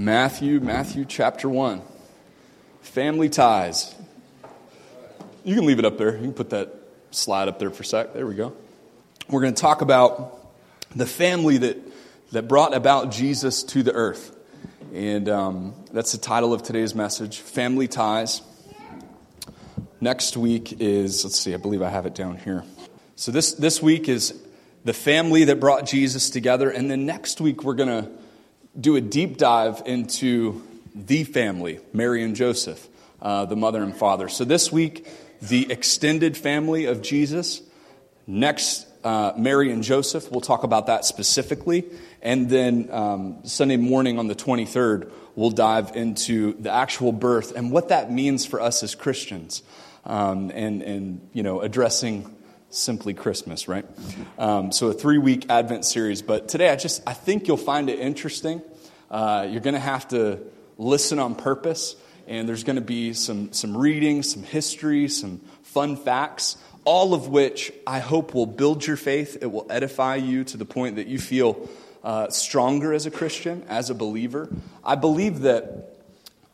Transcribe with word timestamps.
Matthew, 0.00 0.60
Matthew 0.60 1.04
chapter 1.04 1.46
1. 1.46 1.82
Family 2.80 3.28
ties. 3.28 3.94
You 5.44 5.54
can 5.54 5.66
leave 5.66 5.78
it 5.78 5.84
up 5.84 5.98
there. 5.98 6.16
You 6.16 6.22
can 6.22 6.32
put 6.32 6.48
that 6.50 6.74
slide 7.10 7.48
up 7.48 7.58
there 7.58 7.68
for 7.68 7.82
a 7.82 7.84
sec. 7.84 8.14
There 8.14 8.26
we 8.26 8.34
go. 8.34 8.54
We're 9.28 9.42
going 9.42 9.52
to 9.52 9.60
talk 9.60 9.82
about 9.82 10.40
the 10.96 11.04
family 11.04 11.58
that, 11.58 11.76
that 12.32 12.48
brought 12.48 12.72
about 12.72 13.10
Jesus 13.10 13.62
to 13.64 13.82
the 13.82 13.92
earth. 13.92 14.34
And 14.94 15.28
um, 15.28 15.74
that's 15.92 16.12
the 16.12 16.18
title 16.18 16.54
of 16.54 16.62
today's 16.62 16.94
message 16.94 17.40
Family 17.40 17.86
Ties. 17.86 18.40
Next 20.00 20.34
week 20.34 20.80
is, 20.80 21.24
let's 21.24 21.38
see, 21.38 21.52
I 21.52 21.58
believe 21.58 21.82
I 21.82 21.90
have 21.90 22.06
it 22.06 22.14
down 22.14 22.38
here. 22.38 22.64
So 23.16 23.32
this, 23.32 23.52
this 23.52 23.82
week 23.82 24.08
is 24.08 24.32
the 24.82 24.94
family 24.94 25.44
that 25.44 25.60
brought 25.60 25.84
Jesus 25.84 26.30
together. 26.30 26.70
And 26.70 26.90
then 26.90 27.04
next 27.04 27.38
week, 27.38 27.64
we're 27.64 27.74
going 27.74 28.04
to 28.04 28.10
do 28.78 28.96
a 28.96 29.00
deep 29.00 29.36
dive 29.36 29.82
into 29.86 30.62
the 30.94 31.24
family, 31.24 31.80
Mary 31.92 32.22
and 32.22 32.36
Joseph, 32.36 32.86
uh, 33.20 33.44
the 33.46 33.56
mother 33.56 33.82
and 33.82 33.96
father. 33.96 34.28
So 34.28 34.44
this 34.44 34.70
week, 34.72 35.06
the 35.42 35.70
extended 35.70 36.36
family 36.36 36.84
of 36.84 37.02
Jesus. 37.02 37.62
Next, 38.26 38.86
uh, 39.02 39.32
Mary 39.36 39.72
and 39.72 39.82
Joseph. 39.82 40.30
We'll 40.30 40.40
talk 40.40 40.62
about 40.62 40.86
that 40.86 41.04
specifically. 41.04 41.84
And 42.22 42.50
then 42.50 42.88
um, 42.90 43.38
Sunday 43.44 43.76
morning 43.76 44.18
on 44.18 44.28
the 44.28 44.34
23rd, 44.34 45.10
we'll 45.34 45.50
dive 45.50 45.96
into 45.96 46.54
the 46.54 46.70
actual 46.70 47.12
birth 47.12 47.56
and 47.56 47.72
what 47.72 47.88
that 47.88 48.12
means 48.12 48.44
for 48.44 48.60
us 48.60 48.82
as 48.82 48.94
Christians. 48.94 49.62
Um, 50.04 50.50
and, 50.54 50.82
and, 50.82 51.28
you 51.32 51.42
know, 51.42 51.60
addressing 51.60 52.34
simply 52.70 53.14
Christmas, 53.14 53.68
right? 53.68 53.84
Um, 54.38 54.72
so 54.72 54.88
a 54.88 54.92
three 54.92 55.18
week 55.18 55.50
Advent 55.50 55.84
series. 55.84 56.22
But 56.22 56.48
today, 56.48 56.70
I 56.70 56.76
just 56.76 57.02
I 57.06 57.12
think 57.12 57.48
you'll 57.48 57.56
find 57.56 57.90
it 57.90 57.98
interesting. 57.98 58.62
Uh, 59.10 59.46
you're 59.50 59.60
going 59.60 59.74
to 59.74 59.80
have 59.80 60.08
to 60.08 60.40
listen 60.78 61.18
on 61.18 61.34
purpose, 61.34 61.96
and 62.26 62.48
there's 62.48 62.64
going 62.64 62.76
to 62.76 62.82
be 62.82 63.12
some 63.12 63.52
some 63.52 63.76
reading, 63.76 64.22
some 64.22 64.42
history, 64.42 65.08
some 65.08 65.38
fun 65.62 65.96
facts. 65.96 66.56
All 66.84 67.12
of 67.12 67.28
which 67.28 67.72
I 67.86 67.98
hope 67.98 68.32
will 68.32 68.46
build 68.46 68.86
your 68.86 68.96
faith. 68.96 69.36
It 69.42 69.46
will 69.46 69.66
edify 69.68 70.16
you 70.16 70.44
to 70.44 70.56
the 70.56 70.64
point 70.64 70.96
that 70.96 71.08
you 71.08 71.18
feel 71.18 71.68
uh, 72.02 72.30
stronger 72.30 72.94
as 72.94 73.04
a 73.04 73.10
Christian, 73.10 73.64
as 73.68 73.90
a 73.90 73.94
believer. 73.94 74.48
I 74.82 74.94
believe 74.94 75.40
that 75.40 75.98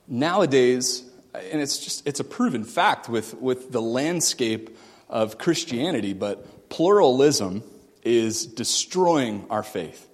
nowadays, 0.09 1.05
and 1.33 1.61
it's 1.63 1.79
just 1.79 2.07
it's 2.09 2.19
a 2.19 2.25
proven 2.25 2.65
fact 2.65 3.09
with 3.09 3.35
with 3.35 3.71
the 3.71 3.81
landscape 3.81 4.76
of 5.09 5.39
Christianity, 5.39 6.13
but 6.13 6.69
pluralism 6.69 7.63
is 8.03 8.47
destroying 8.47 9.47
our 9.51 9.63
faith. 9.63 10.09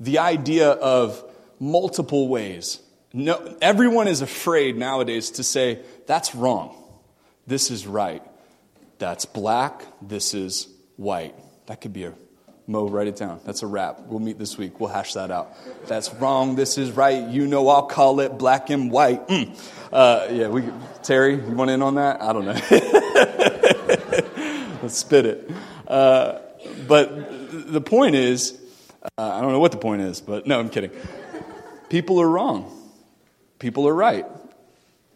The 0.00 0.18
idea 0.18 0.70
of 0.70 1.22
multiple 1.58 2.28
ways. 2.28 2.80
No, 3.12 3.56
everyone 3.60 4.06
is 4.08 4.20
afraid 4.20 4.76
nowadays 4.76 5.32
to 5.32 5.42
say, 5.42 5.80
that's 6.06 6.34
wrong. 6.34 6.76
This 7.46 7.70
is 7.70 7.86
right. 7.86 8.22
That's 8.98 9.24
black. 9.24 9.82
This 10.02 10.34
is 10.34 10.68
white. 10.96 11.34
That 11.66 11.80
could 11.80 11.92
be 11.92 12.04
a 12.04 12.14
Mo, 12.70 12.86
write 12.86 13.06
it 13.06 13.16
down. 13.16 13.40
That's 13.46 13.62
a 13.62 13.66
wrap. 13.66 14.00
We'll 14.00 14.20
meet 14.20 14.38
this 14.38 14.58
week. 14.58 14.78
We'll 14.78 14.90
hash 14.90 15.14
that 15.14 15.30
out. 15.30 15.56
That's 15.86 16.12
wrong. 16.12 16.54
This 16.54 16.76
is 16.76 16.92
right. 16.92 17.26
You 17.26 17.46
know, 17.46 17.66
I'll 17.68 17.86
call 17.86 18.20
it 18.20 18.36
black 18.36 18.68
and 18.68 18.92
white. 18.92 19.26
Mm. 19.26 19.58
Uh, 19.90 20.26
yeah, 20.30 20.48
we. 20.48 20.64
Terry, 21.02 21.36
you 21.36 21.54
want 21.54 21.70
in 21.70 21.80
on 21.80 21.94
that? 21.94 22.20
I 22.20 22.34
don't 22.34 22.44
know. 22.44 22.52
Spit 24.90 25.26
it. 25.26 25.50
Uh, 25.86 26.38
but 26.86 27.70
the 27.72 27.80
point 27.80 28.14
is, 28.14 28.58
uh, 29.02 29.08
I 29.16 29.40
don't 29.40 29.52
know 29.52 29.60
what 29.60 29.72
the 29.72 29.78
point 29.78 30.02
is, 30.02 30.20
but 30.20 30.46
no, 30.46 30.58
I'm 30.58 30.68
kidding. 30.68 30.90
People 31.88 32.20
are 32.20 32.28
wrong. 32.28 32.72
People 33.58 33.88
are 33.88 33.94
right. 33.94 34.26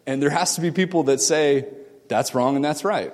And 0.05 0.21
there 0.21 0.29
has 0.29 0.55
to 0.55 0.61
be 0.61 0.71
people 0.71 1.03
that 1.03 1.21
say, 1.21 1.67
that's 2.07 2.35
wrong 2.35 2.55
and 2.55 2.65
that's 2.65 2.83
right. 2.83 3.13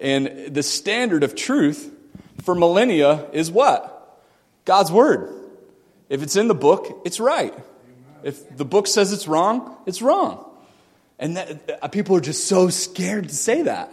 And 0.00 0.54
the 0.54 0.62
standard 0.62 1.22
of 1.22 1.34
truth 1.34 1.90
for 2.42 2.54
millennia 2.54 3.26
is 3.32 3.50
what? 3.50 3.96
God's 4.64 4.90
Word. 4.90 5.34
If 6.08 6.22
it's 6.22 6.36
in 6.36 6.48
the 6.48 6.54
book, 6.54 7.02
it's 7.04 7.20
right. 7.20 7.54
If 8.22 8.56
the 8.56 8.64
book 8.64 8.86
says 8.86 9.12
it's 9.12 9.28
wrong, 9.28 9.76
it's 9.86 10.02
wrong. 10.02 10.44
And 11.18 11.36
that, 11.36 11.80
uh, 11.82 11.88
people 11.88 12.16
are 12.16 12.20
just 12.20 12.46
so 12.46 12.68
scared 12.68 13.28
to 13.28 13.34
say 13.34 13.62
that. 13.62 13.92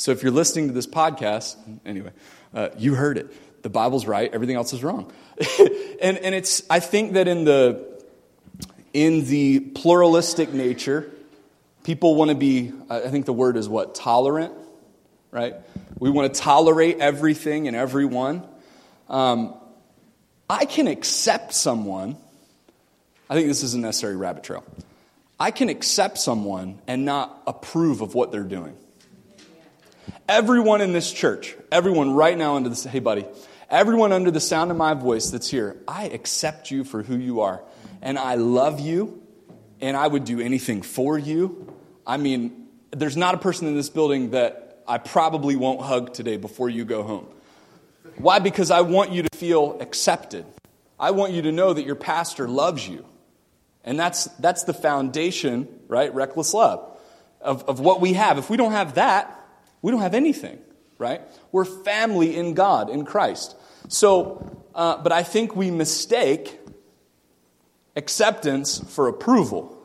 So 0.00 0.12
if 0.12 0.22
you're 0.22 0.32
listening 0.32 0.68
to 0.68 0.72
this 0.72 0.86
podcast, 0.86 1.56
anyway, 1.84 2.12
uh, 2.54 2.70
you 2.78 2.94
heard 2.94 3.18
it. 3.18 3.62
The 3.62 3.68
Bible's 3.68 4.06
right, 4.06 4.32
everything 4.32 4.56
else 4.56 4.72
is 4.72 4.82
wrong. 4.82 5.12
and, 6.00 6.16
and 6.16 6.34
it's, 6.34 6.62
I 6.70 6.80
think 6.80 7.12
that 7.12 7.28
in 7.28 7.44
the, 7.44 8.02
in 8.94 9.26
the 9.26 9.60
pluralistic 9.60 10.54
nature, 10.54 11.10
people 11.84 12.14
want 12.14 12.30
to 12.30 12.34
be, 12.34 12.72
I 12.88 13.08
think 13.08 13.26
the 13.26 13.34
word 13.34 13.58
is 13.58 13.68
what? 13.68 13.94
Tolerant, 13.94 14.54
right? 15.32 15.56
We 15.98 16.08
want 16.08 16.32
to 16.32 16.40
tolerate 16.40 17.00
everything 17.00 17.68
and 17.68 17.76
everyone. 17.76 18.48
Um, 19.06 19.54
I 20.48 20.64
can 20.64 20.86
accept 20.86 21.52
someone, 21.52 22.16
I 23.28 23.34
think 23.34 23.48
this 23.48 23.62
is 23.62 23.74
a 23.74 23.78
necessary 23.78 24.16
rabbit 24.16 24.44
trail. 24.44 24.64
I 25.38 25.50
can 25.50 25.68
accept 25.68 26.16
someone 26.16 26.80
and 26.86 27.04
not 27.04 27.42
approve 27.46 28.00
of 28.00 28.14
what 28.14 28.32
they're 28.32 28.44
doing. 28.44 28.78
Everyone 30.28 30.80
in 30.80 30.92
this 30.92 31.12
church, 31.12 31.56
everyone 31.72 32.12
right 32.14 32.36
now 32.36 32.56
under 32.56 32.68
this, 32.68 32.84
hey, 32.84 33.00
buddy, 33.00 33.26
everyone 33.68 34.12
under 34.12 34.30
the 34.30 34.40
sound 34.40 34.70
of 34.70 34.76
my 34.76 34.94
voice 34.94 35.30
that's 35.30 35.50
here, 35.50 35.76
I 35.88 36.04
accept 36.04 36.70
you 36.70 36.84
for 36.84 37.02
who 37.02 37.16
you 37.16 37.40
are. 37.40 37.62
And 38.02 38.18
I 38.18 38.36
love 38.36 38.80
you, 38.80 39.22
and 39.80 39.96
I 39.96 40.06
would 40.06 40.24
do 40.24 40.40
anything 40.40 40.82
for 40.82 41.18
you. 41.18 41.74
I 42.06 42.16
mean, 42.16 42.68
there's 42.90 43.16
not 43.16 43.34
a 43.34 43.38
person 43.38 43.68
in 43.68 43.74
this 43.76 43.90
building 43.90 44.30
that 44.30 44.82
I 44.88 44.98
probably 44.98 45.56
won't 45.56 45.80
hug 45.80 46.12
today 46.12 46.36
before 46.36 46.68
you 46.68 46.84
go 46.84 47.02
home. 47.02 47.26
Why? 48.16 48.38
Because 48.38 48.70
I 48.70 48.80
want 48.80 49.12
you 49.12 49.22
to 49.22 49.36
feel 49.36 49.78
accepted. 49.80 50.44
I 50.98 51.12
want 51.12 51.32
you 51.32 51.42
to 51.42 51.52
know 51.52 51.72
that 51.72 51.84
your 51.84 51.94
pastor 51.94 52.48
loves 52.48 52.86
you. 52.88 53.04
And 53.84 53.98
that's, 53.98 54.24
that's 54.38 54.64
the 54.64 54.74
foundation, 54.74 55.68
right? 55.88 56.14
Reckless 56.14 56.52
love 56.52 56.98
of, 57.40 57.64
of 57.64 57.80
what 57.80 58.00
we 58.00 58.14
have. 58.14 58.36
If 58.38 58.50
we 58.50 58.56
don't 58.56 58.72
have 58.72 58.94
that, 58.94 59.39
we 59.82 59.90
don't 59.90 60.00
have 60.00 60.14
anything, 60.14 60.58
right? 60.98 61.22
We're 61.52 61.64
family 61.64 62.36
in 62.36 62.54
God, 62.54 62.90
in 62.90 63.04
Christ. 63.04 63.56
So, 63.88 64.64
uh, 64.74 65.02
but 65.02 65.12
I 65.12 65.22
think 65.22 65.56
we 65.56 65.70
mistake 65.70 66.60
acceptance 67.96 68.78
for 68.78 69.08
approval. 69.08 69.76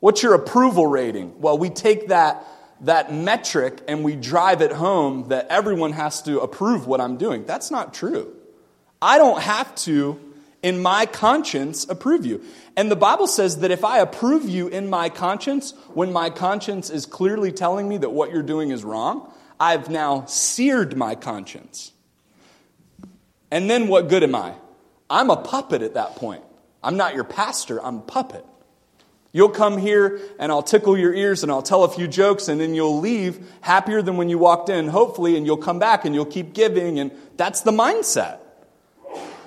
What's 0.00 0.22
your 0.22 0.34
approval 0.34 0.86
rating? 0.86 1.40
Well, 1.40 1.58
we 1.58 1.70
take 1.70 2.08
that, 2.08 2.46
that 2.82 3.12
metric 3.12 3.80
and 3.88 4.04
we 4.04 4.14
drive 4.14 4.60
it 4.60 4.72
home 4.72 5.28
that 5.28 5.48
everyone 5.48 5.92
has 5.92 6.22
to 6.22 6.40
approve 6.40 6.86
what 6.86 7.00
I'm 7.00 7.16
doing. 7.16 7.44
That's 7.44 7.70
not 7.70 7.94
true. 7.94 8.34
I 9.00 9.18
don't 9.18 9.40
have 9.40 9.74
to, 9.76 10.25
in 10.66 10.82
my 10.82 11.06
conscience, 11.06 11.88
approve 11.88 12.26
you. 12.26 12.42
And 12.76 12.90
the 12.90 12.96
Bible 12.96 13.28
says 13.28 13.58
that 13.58 13.70
if 13.70 13.84
I 13.84 14.00
approve 14.00 14.48
you 14.48 14.66
in 14.66 14.90
my 14.90 15.08
conscience, 15.08 15.72
when 15.94 16.12
my 16.12 16.28
conscience 16.28 16.90
is 16.90 17.06
clearly 17.06 17.52
telling 17.52 17.88
me 17.88 17.98
that 17.98 18.10
what 18.10 18.32
you're 18.32 18.42
doing 18.42 18.72
is 18.72 18.82
wrong, 18.82 19.32
I've 19.60 19.88
now 19.88 20.24
seared 20.24 20.96
my 20.96 21.14
conscience. 21.14 21.92
And 23.48 23.70
then 23.70 23.86
what 23.86 24.08
good 24.08 24.24
am 24.24 24.34
I? 24.34 24.54
I'm 25.08 25.30
a 25.30 25.36
puppet 25.36 25.82
at 25.82 25.94
that 25.94 26.16
point. 26.16 26.42
I'm 26.82 26.96
not 26.96 27.14
your 27.14 27.22
pastor, 27.22 27.80
I'm 27.80 27.98
a 27.98 28.02
puppet. 28.02 28.44
You'll 29.30 29.50
come 29.50 29.78
here 29.78 30.18
and 30.40 30.50
I'll 30.50 30.64
tickle 30.64 30.98
your 30.98 31.14
ears 31.14 31.44
and 31.44 31.52
I'll 31.52 31.62
tell 31.62 31.84
a 31.84 31.88
few 31.88 32.08
jokes 32.08 32.48
and 32.48 32.60
then 32.60 32.74
you'll 32.74 32.98
leave 32.98 33.38
happier 33.60 34.02
than 34.02 34.16
when 34.16 34.28
you 34.28 34.38
walked 34.38 34.68
in, 34.68 34.88
hopefully, 34.88 35.36
and 35.36 35.46
you'll 35.46 35.58
come 35.58 35.78
back 35.78 36.04
and 36.04 36.12
you'll 36.12 36.26
keep 36.26 36.54
giving. 36.54 36.98
And 36.98 37.12
that's 37.36 37.60
the 37.60 37.70
mindset 37.70 38.40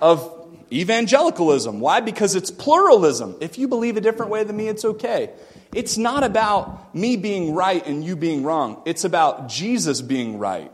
of 0.02 0.39
evangelicalism. 0.72 1.80
Why? 1.80 2.02
Because 2.02 2.36
it's 2.36 2.52
pluralism. 2.52 3.36
If 3.42 3.58
you 3.58 3.68
believe 3.68 3.98
a 3.98 4.02
different 4.02 4.32
way 4.32 4.44
than 4.44 4.56
me, 4.56 4.68
it's 4.68 4.86
okay. 4.86 5.32
It's 5.74 5.98
not 5.98 6.24
about 6.24 6.96
me 6.96 7.18
being 7.18 7.54
right 7.54 7.86
and 7.86 8.04
you 8.04 8.16
being 8.16 8.44
wrong. 8.44 8.82
It's 8.86 9.04
about 9.04 9.50
Jesus 9.50 10.02
being 10.02 10.40
right. 10.40 10.72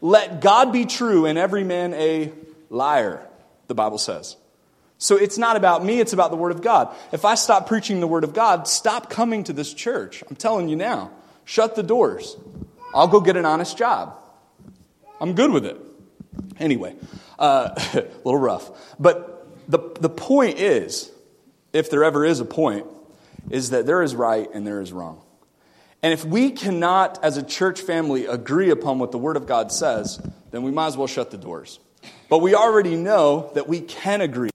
Let 0.00 0.40
God 0.40 0.72
be 0.72 0.84
true 0.84 1.26
and 1.26 1.38
every 1.38 1.64
man 1.64 1.94
a 1.94 2.32
liar, 2.68 3.26
the 3.68 3.74
Bible 3.74 3.98
says. 3.98 4.36
So 4.98 5.16
it's 5.16 5.38
not 5.38 5.56
about 5.56 5.84
me, 5.84 6.00
it's 6.00 6.12
about 6.12 6.30
the 6.30 6.36
Word 6.36 6.52
of 6.52 6.62
God. 6.62 6.94
If 7.12 7.24
I 7.24 7.34
stop 7.34 7.66
preaching 7.66 8.00
the 8.00 8.06
Word 8.06 8.24
of 8.24 8.32
God, 8.32 8.68
stop 8.68 9.10
coming 9.10 9.44
to 9.44 9.52
this 9.52 9.72
church. 9.72 10.22
I'm 10.28 10.36
telling 10.36 10.68
you 10.68 10.76
now. 10.76 11.10
Shut 11.44 11.76
the 11.76 11.82
doors. 11.82 12.36
I'll 12.94 13.08
go 13.08 13.20
get 13.20 13.36
an 13.36 13.44
honest 13.44 13.76
job. 13.76 14.16
I'm 15.20 15.34
good 15.34 15.50
with 15.50 15.66
it. 15.66 15.76
Anyway, 16.58 16.94
uh, 17.38 17.70
a 17.94 18.06
little 18.24 18.38
rough. 18.38 18.70
But 18.98 19.46
the, 19.68 19.78
the 20.00 20.08
point 20.08 20.58
is, 20.58 21.10
if 21.72 21.90
there 21.90 22.04
ever 22.04 22.24
is 22.24 22.40
a 22.40 22.44
point, 22.44 22.86
is 23.50 23.70
that 23.70 23.86
there 23.86 24.02
is 24.02 24.14
right 24.14 24.48
and 24.52 24.66
there 24.66 24.80
is 24.80 24.92
wrong. 24.92 25.20
And 26.02 26.12
if 26.12 26.24
we 26.24 26.50
cannot, 26.50 27.22
as 27.24 27.36
a 27.36 27.42
church 27.42 27.80
family, 27.80 28.26
agree 28.26 28.70
upon 28.70 28.98
what 28.98 29.10
the 29.10 29.18
Word 29.18 29.36
of 29.36 29.46
God 29.46 29.72
says, 29.72 30.20
then 30.50 30.62
we 30.62 30.70
might 30.70 30.88
as 30.88 30.96
well 30.96 31.06
shut 31.06 31.30
the 31.30 31.38
doors. 31.38 31.78
But 32.28 32.38
we 32.38 32.54
already 32.54 32.96
know 32.96 33.50
that 33.54 33.68
we 33.68 33.80
can 33.80 34.20
agree 34.20 34.50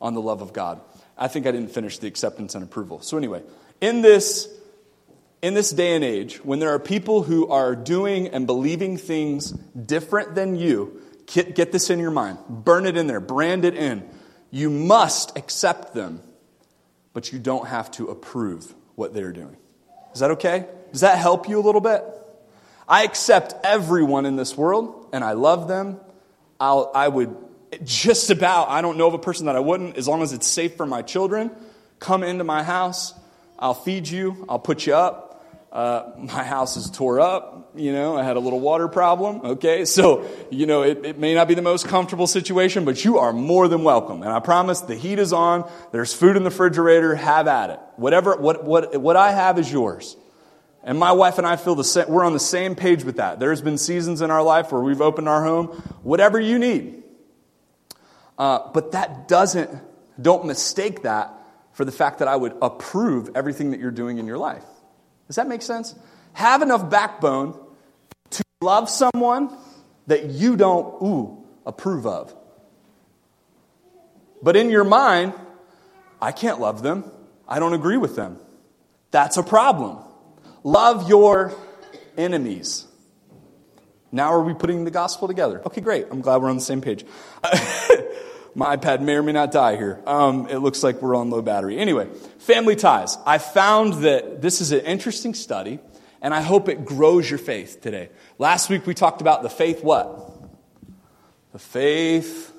on 0.00 0.14
the 0.14 0.20
love 0.20 0.42
of 0.42 0.52
God. 0.52 0.80
I 1.16 1.28
think 1.28 1.46
I 1.46 1.52
didn't 1.52 1.72
finish 1.72 1.98
the 1.98 2.06
acceptance 2.06 2.54
and 2.54 2.64
approval. 2.64 3.00
So, 3.00 3.16
anyway, 3.16 3.42
in 3.80 4.02
this, 4.02 4.48
in 5.42 5.54
this 5.54 5.70
day 5.70 5.94
and 5.94 6.04
age, 6.04 6.44
when 6.44 6.58
there 6.58 6.70
are 6.70 6.78
people 6.78 7.22
who 7.22 7.48
are 7.48 7.74
doing 7.74 8.28
and 8.28 8.46
believing 8.46 8.96
things 8.96 9.50
different 9.50 10.34
than 10.34 10.56
you, 10.56 11.00
get, 11.32 11.54
get 11.54 11.72
this 11.72 11.90
in 11.90 11.98
your 11.98 12.10
mind, 12.10 12.38
burn 12.48 12.86
it 12.86 12.96
in 12.96 13.06
there, 13.06 13.20
brand 13.20 13.64
it 13.64 13.74
in. 13.74 14.08
You 14.50 14.70
must 14.70 15.36
accept 15.36 15.94
them, 15.94 16.22
but 17.12 17.32
you 17.32 17.38
don't 17.38 17.68
have 17.68 17.90
to 17.92 18.08
approve 18.08 18.74
what 18.94 19.14
they're 19.14 19.32
doing. 19.32 19.56
Is 20.14 20.20
that 20.20 20.32
okay? 20.32 20.66
Does 20.92 21.02
that 21.02 21.18
help 21.18 21.48
you 21.48 21.58
a 21.58 21.62
little 21.62 21.80
bit? 21.80 22.02
I 22.88 23.04
accept 23.04 23.54
everyone 23.64 24.24
in 24.24 24.36
this 24.36 24.56
world 24.56 25.10
and 25.12 25.22
I 25.22 25.32
love 25.32 25.68
them. 25.68 26.00
I'll, 26.58 26.90
I 26.94 27.06
would 27.06 27.36
just 27.84 28.30
about, 28.30 28.70
I 28.70 28.80
don't 28.80 28.96
know 28.96 29.06
of 29.06 29.14
a 29.14 29.18
person 29.18 29.46
that 29.46 29.56
I 29.56 29.60
wouldn't, 29.60 29.98
as 29.98 30.08
long 30.08 30.22
as 30.22 30.32
it's 30.32 30.46
safe 30.46 30.76
for 30.76 30.86
my 30.86 31.02
children, 31.02 31.50
come 31.98 32.22
into 32.22 32.44
my 32.44 32.62
house. 32.62 33.12
I'll 33.58 33.74
feed 33.74 34.08
you, 34.08 34.46
I'll 34.48 34.58
put 34.58 34.86
you 34.86 34.94
up. 34.94 35.44
Uh, 35.70 36.12
my 36.16 36.44
house 36.44 36.78
is 36.78 36.90
tore 36.90 37.20
up. 37.20 37.57
You 37.74 37.92
know, 37.92 38.16
I 38.16 38.24
had 38.24 38.36
a 38.36 38.40
little 38.40 38.60
water 38.60 38.88
problem. 38.88 39.40
Okay, 39.44 39.84
so, 39.84 40.26
you 40.50 40.66
know, 40.66 40.82
it, 40.82 41.04
it 41.04 41.18
may 41.18 41.34
not 41.34 41.48
be 41.48 41.54
the 41.54 41.62
most 41.62 41.86
comfortable 41.86 42.26
situation, 42.26 42.84
but 42.84 43.04
you 43.04 43.18
are 43.18 43.32
more 43.32 43.68
than 43.68 43.84
welcome. 43.84 44.22
And 44.22 44.32
I 44.32 44.40
promise 44.40 44.80
the 44.80 44.94
heat 44.94 45.18
is 45.18 45.32
on. 45.32 45.70
There's 45.92 46.12
food 46.14 46.36
in 46.36 46.44
the 46.44 46.50
refrigerator. 46.50 47.14
Have 47.14 47.46
at 47.46 47.70
it. 47.70 47.80
Whatever, 47.96 48.36
what, 48.36 48.64
what, 48.64 49.00
what 49.00 49.16
I 49.16 49.32
have 49.32 49.58
is 49.58 49.70
yours. 49.70 50.16
And 50.82 50.98
my 50.98 51.12
wife 51.12 51.38
and 51.38 51.46
I 51.46 51.56
feel 51.56 51.74
the 51.74 51.84
same, 51.84 52.08
we're 52.08 52.24
on 52.24 52.32
the 52.32 52.40
same 52.40 52.74
page 52.74 53.04
with 53.04 53.16
that. 53.16 53.38
There's 53.38 53.60
been 53.60 53.78
seasons 53.78 54.22
in 54.22 54.30
our 54.30 54.42
life 54.42 54.72
where 54.72 54.80
we've 54.80 55.02
opened 55.02 55.28
our 55.28 55.44
home, 55.44 55.66
whatever 56.02 56.40
you 56.40 56.58
need. 56.58 57.02
Uh, 58.38 58.70
but 58.72 58.92
that 58.92 59.28
doesn't, 59.28 59.70
don't 60.20 60.46
mistake 60.46 61.02
that 61.02 61.34
for 61.72 61.84
the 61.84 61.92
fact 61.92 62.20
that 62.20 62.28
I 62.28 62.36
would 62.36 62.56
approve 62.62 63.30
everything 63.34 63.72
that 63.72 63.80
you're 63.80 63.90
doing 63.90 64.18
in 64.18 64.26
your 64.26 64.38
life. 64.38 64.64
Does 65.26 65.36
that 65.36 65.46
make 65.46 65.62
sense? 65.62 65.94
Have 66.38 66.62
enough 66.62 66.88
backbone 66.88 67.58
to 68.30 68.44
love 68.60 68.88
someone 68.88 69.50
that 70.06 70.26
you 70.26 70.56
don't, 70.56 71.02
ooh, 71.02 71.44
approve 71.66 72.06
of. 72.06 72.32
But 74.40 74.54
in 74.54 74.70
your 74.70 74.84
mind, 74.84 75.32
I 76.22 76.30
can't 76.30 76.60
love 76.60 76.80
them. 76.80 77.10
I 77.48 77.58
don't 77.58 77.74
agree 77.74 77.96
with 77.96 78.14
them. 78.14 78.38
That's 79.10 79.36
a 79.36 79.42
problem. 79.42 79.98
Love 80.62 81.08
your 81.08 81.56
enemies. 82.16 82.86
Now 84.12 84.32
are 84.32 84.42
we 84.44 84.54
putting 84.54 84.84
the 84.84 84.92
gospel 84.92 85.26
together? 85.26 85.60
Okay, 85.66 85.80
great. 85.80 86.06
I'm 86.08 86.20
glad 86.20 86.40
we're 86.40 86.50
on 86.50 86.56
the 86.58 86.62
same 86.62 86.80
page. 86.80 87.04
My 88.54 88.76
iPad 88.76 89.00
may 89.00 89.16
or 89.16 89.24
may 89.24 89.32
not 89.32 89.50
die 89.50 89.74
here. 89.74 90.00
Um, 90.06 90.46
it 90.46 90.58
looks 90.58 90.84
like 90.84 91.02
we're 91.02 91.16
on 91.16 91.30
low 91.30 91.42
battery. 91.42 91.78
Anyway, 91.78 92.06
family 92.38 92.76
ties. 92.76 93.18
I 93.26 93.38
found 93.38 94.04
that 94.04 94.40
this 94.40 94.60
is 94.60 94.70
an 94.70 94.82
interesting 94.82 95.34
study, 95.34 95.80
and 96.20 96.34
I 96.34 96.40
hope 96.40 96.68
it 96.68 96.84
grows 96.84 97.28
your 97.28 97.38
faith 97.38 97.80
today. 97.80 98.10
Last 98.38 98.70
week 98.70 98.86
we 98.86 98.94
talked 98.94 99.20
about 99.20 99.42
the 99.42 99.50
faith 99.50 99.82
what? 99.82 100.32
The 101.52 101.58
faith 101.58 102.52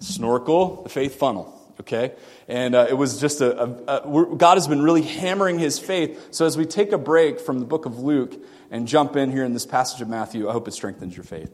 snorkel, 0.00 0.82
the 0.82 0.88
faith 0.88 1.18
funnel. 1.18 1.52
Okay? 1.80 2.14
And 2.48 2.74
uh, 2.74 2.86
it 2.88 2.94
was 2.94 3.20
just 3.20 3.40
a, 3.40 3.62
a, 3.62 3.98
a 3.98 4.36
God 4.36 4.56
has 4.56 4.66
been 4.66 4.82
really 4.82 5.02
hammering 5.02 5.58
his 5.58 5.78
faith. 5.78 6.28
So 6.30 6.46
as 6.46 6.56
we 6.56 6.64
take 6.64 6.92
a 6.92 6.98
break 6.98 7.40
from 7.40 7.58
the 7.58 7.66
book 7.66 7.86
of 7.86 7.98
Luke 7.98 8.34
and 8.70 8.88
jump 8.88 9.16
in 9.16 9.30
here 9.30 9.44
in 9.44 9.52
this 9.52 9.66
passage 9.66 10.00
of 10.00 10.08
Matthew, 10.08 10.48
I 10.48 10.52
hope 10.52 10.68
it 10.68 10.72
strengthens 10.72 11.16
your 11.16 11.24
faith. 11.24 11.52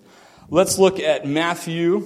Let's 0.48 0.78
look 0.78 1.00
at 1.00 1.26
Matthew 1.26 2.04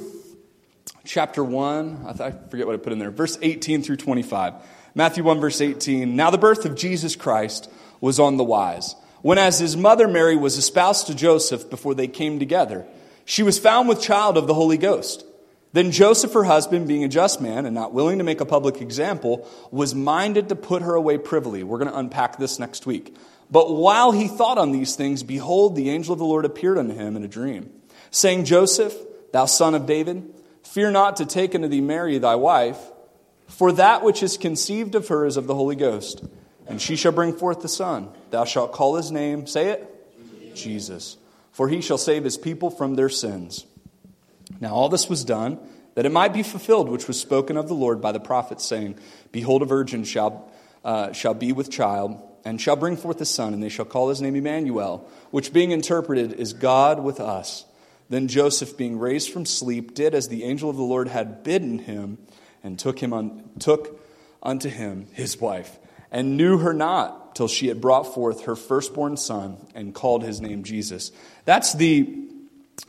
chapter 1.04 1.42
1. 1.42 2.04
I, 2.06 2.12
th- 2.12 2.20
I 2.20 2.48
forget 2.48 2.66
what 2.66 2.74
I 2.74 2.78
put 2.78 2.92
in 2.92 2.98
there. 2.98 3.10
Verse 3.10 3.38
18 3.42 3.82
through 3.82 3.96
25. 3.96 4.54
Matthew 4.94 5.24
1, 5.24 5.40
verse 5.40 5.60
18. 5.60 6.16
Now 6.16 6.30
the 6.30 6.38
birth 6.38 6.64
of 6.64 6.74
Jesus 6.74 7.16
Christ 7.16 7.70
was 8.00 8.20
on 8.20 8.36
the 8.36 8.44
wise. 8.44 8.94
When 9.22 9.38
as 9.38 9.58
his 9.58 9.76
mother 9.76 10.06
Mary 10.06 10.36
was 10.36 10.56
espoused 10.56 11.06
to 11.06 11.14
Joseph 11.14 11.68
before 11.68 11.94
they 11.94 12.08
came 12.08 12.38
together, 12.38 12.86
she 13.24 13.42
was 13.42 13.58
found 13.58 13.88
with 13.88 14.00
child 14.00 14.38
of 14.38 14.46
the 14.46 14.54
Holy 14.54 14.78
Ghost. 14.78 15.24
Then 15.72 15.90
Joseph, 15.90 16.32
her 16.32 16.44
husband, 16.44 16.88
being 16.88 17.04
a 17.04 17.08
just 17.08 17.40
man 17.40 17.66
and 17.66 17.74
not 17.74 17.92
willing 17.92 18.18
to 18.18 18.24
make 18.24 18.40
a 18.40 18.46
public 18.46 18.80
example, 18.80 19.46
was 19.70 19.94
minded 19.94 20.48
to 20.48 20.56
put 20.56 20.82
her 20.82 20.94
away 20.94 21.18
privily. 21.18 21.64
We're 21.64 21.78
going 21.78 21.90
to 21.90 21.98
unpack 21.98 22.38
this 22.38 22.58
next 22.58 22.86
week. 22.86 23.14
But 23.50 23.70
while 23.74 24.12
he 24.12 24.28
thought 24.28 24.58
on 24.58 24.72
these 24.72 24.96
things, 24.96 25.22
behold, 25.22 25.76
the 25.76 25.90
angel 25.90 26.12
of 26.12 26.18
the 26.18 26.24
Lord 26.24 26.44
appeared 26.44 26.78
unto 26.78 26.94
him 26.94 27.16
in 27.16 27.24
a 27.24 27.28
dream, 27.28 27.70
saying, 28.10 28.44
Joseph, 28.44 28.94
thou 29.32 29.44
son 29.44 29.74
of 29.74 29.86
David, 29.86 30.32
fear 30.62 30.90
not 30.90 31.16
to 31.16 31.26
take 31.26 31.54
unto 31.54 31.68
thee 31.68 31.80
Mary 31.80 32.18
thy 32.18 32.36
wife, 32.36 32.78
for 33.48 33.72
that 33.72 34.02
which 34.02 34.22
is 34.22 34.36
conceived 34.36 34.94
of 34.94 35.08
her 35.08 35.26
is 35.26 35.36
of 35.36 35.46
the 35.46 35.54
Holy 35.54 35.76
Ghost. 35.76 36.24
And 36.66 36.80
she 36.80 36.96
shall 36.96 37.12
bring 37.12 37.32
forth 37.32 37.62
the 37.62 37.68
Son. 37.68 38.08
Thou 38.30 38.44
shalt 38.44 38.72
call 38.72 38.96
his 38.96 39.12
name, 39.12 39.46
say 39.46 39.70
it, 39.70 40.54
Jesus. 40.54 41.16
For 41.52 41.68
he 41.68 41.80
shall 41.80 41.98
save 41.98 42.24
his 42.24 42.36
people 42.36 42.70
from 42.70 42.94
their 42.94 43.08
sins. 43.08 43.66
Now 44.60 44.74
all 44.74 44.88
this 44.88 45.08
was 45.08 45.24
done 45.24 45.58
that 45.94 46.06
it 46.06 46.12
might 46.12 46.32
be 46.32 46.42
fulfilled 46.42 46.88
which 46.88 47.08
was 47.08 47.18
spoken 47.18 47.56
of 47.56 47.68
the 47.68 47.74
Lord 47.74 48.00
by 48.00 48.12
the 48.12 48.20
prophet, 48.20 48.60
saying, 48.60 48.98
Behold, 49.32 49.62
a 49.62 49.64
virgin 49.64 50.04
shall, 50.04 50.50
uh, 50.84 51.12
shall 51.12 51.34
be 51.34 51.52
with 51.52 51.70
child, 51.70 52.20
and 52.44 52.60
shall 52.60 52.76
bring 52.76 52.96
forth 52.96 53.20
a 53.20 53.24
son, 53.24 53.54
and 53.54 53.62
they 53.62 53.70
shall 53.70 53.86
call 53.86 54.10
his 54.10 54.20
name 54.20 54.36
Emmanuel, 54.36 55.08
which 55.30 55.52
being 55.52 55.70
interpreted 55.70 56.34
is 56.34 56.52
God 56.52 57.02
with 57.02 57.18
us. 57.18 57.64
Then 58.08 58.28
Joseph, 58.28 58.76
being 58.76 58.98
raised 58.98 59.32
from 59.32 59.46
sleep, 59.46 59.94
did 59.94 60.14
as 60.14 60.28
the 60.28 60.44
angel 60.44 60.70
of 60.70 60.76
the 60.76 60.82
Lord 60.82 61.08
had 61.08 61.42
bidden 61.42 61.78
him, 61.78 62.18
and 62.62 62.78
took 62.78 62.98
him 62.98 63.12
un- 63.12 63.48
took 63.58 64.00
unto 64.42 64.68
him 64.68 65.08
his 65.12 65.40
wife, 65.40 65.78
and 66.10 66.36
knew 66.36 66.58
her 66.58 66.72
not 66.72 67.34
till 67.34 67.48
she 67.48 67.68
had 67.68 67.80
brought 67.80 68.14
forth 68.14 68.44
her 68.44 68.56
firstborn 68.56 69.16
son, 69.16 69.58
and 69.74 69.94
called 69.94 70.22
his 70.22 70.40
name 70.40 70.64
Jesus. 70.64 71.12
That's 71.44 71.74
the 71.74 72.26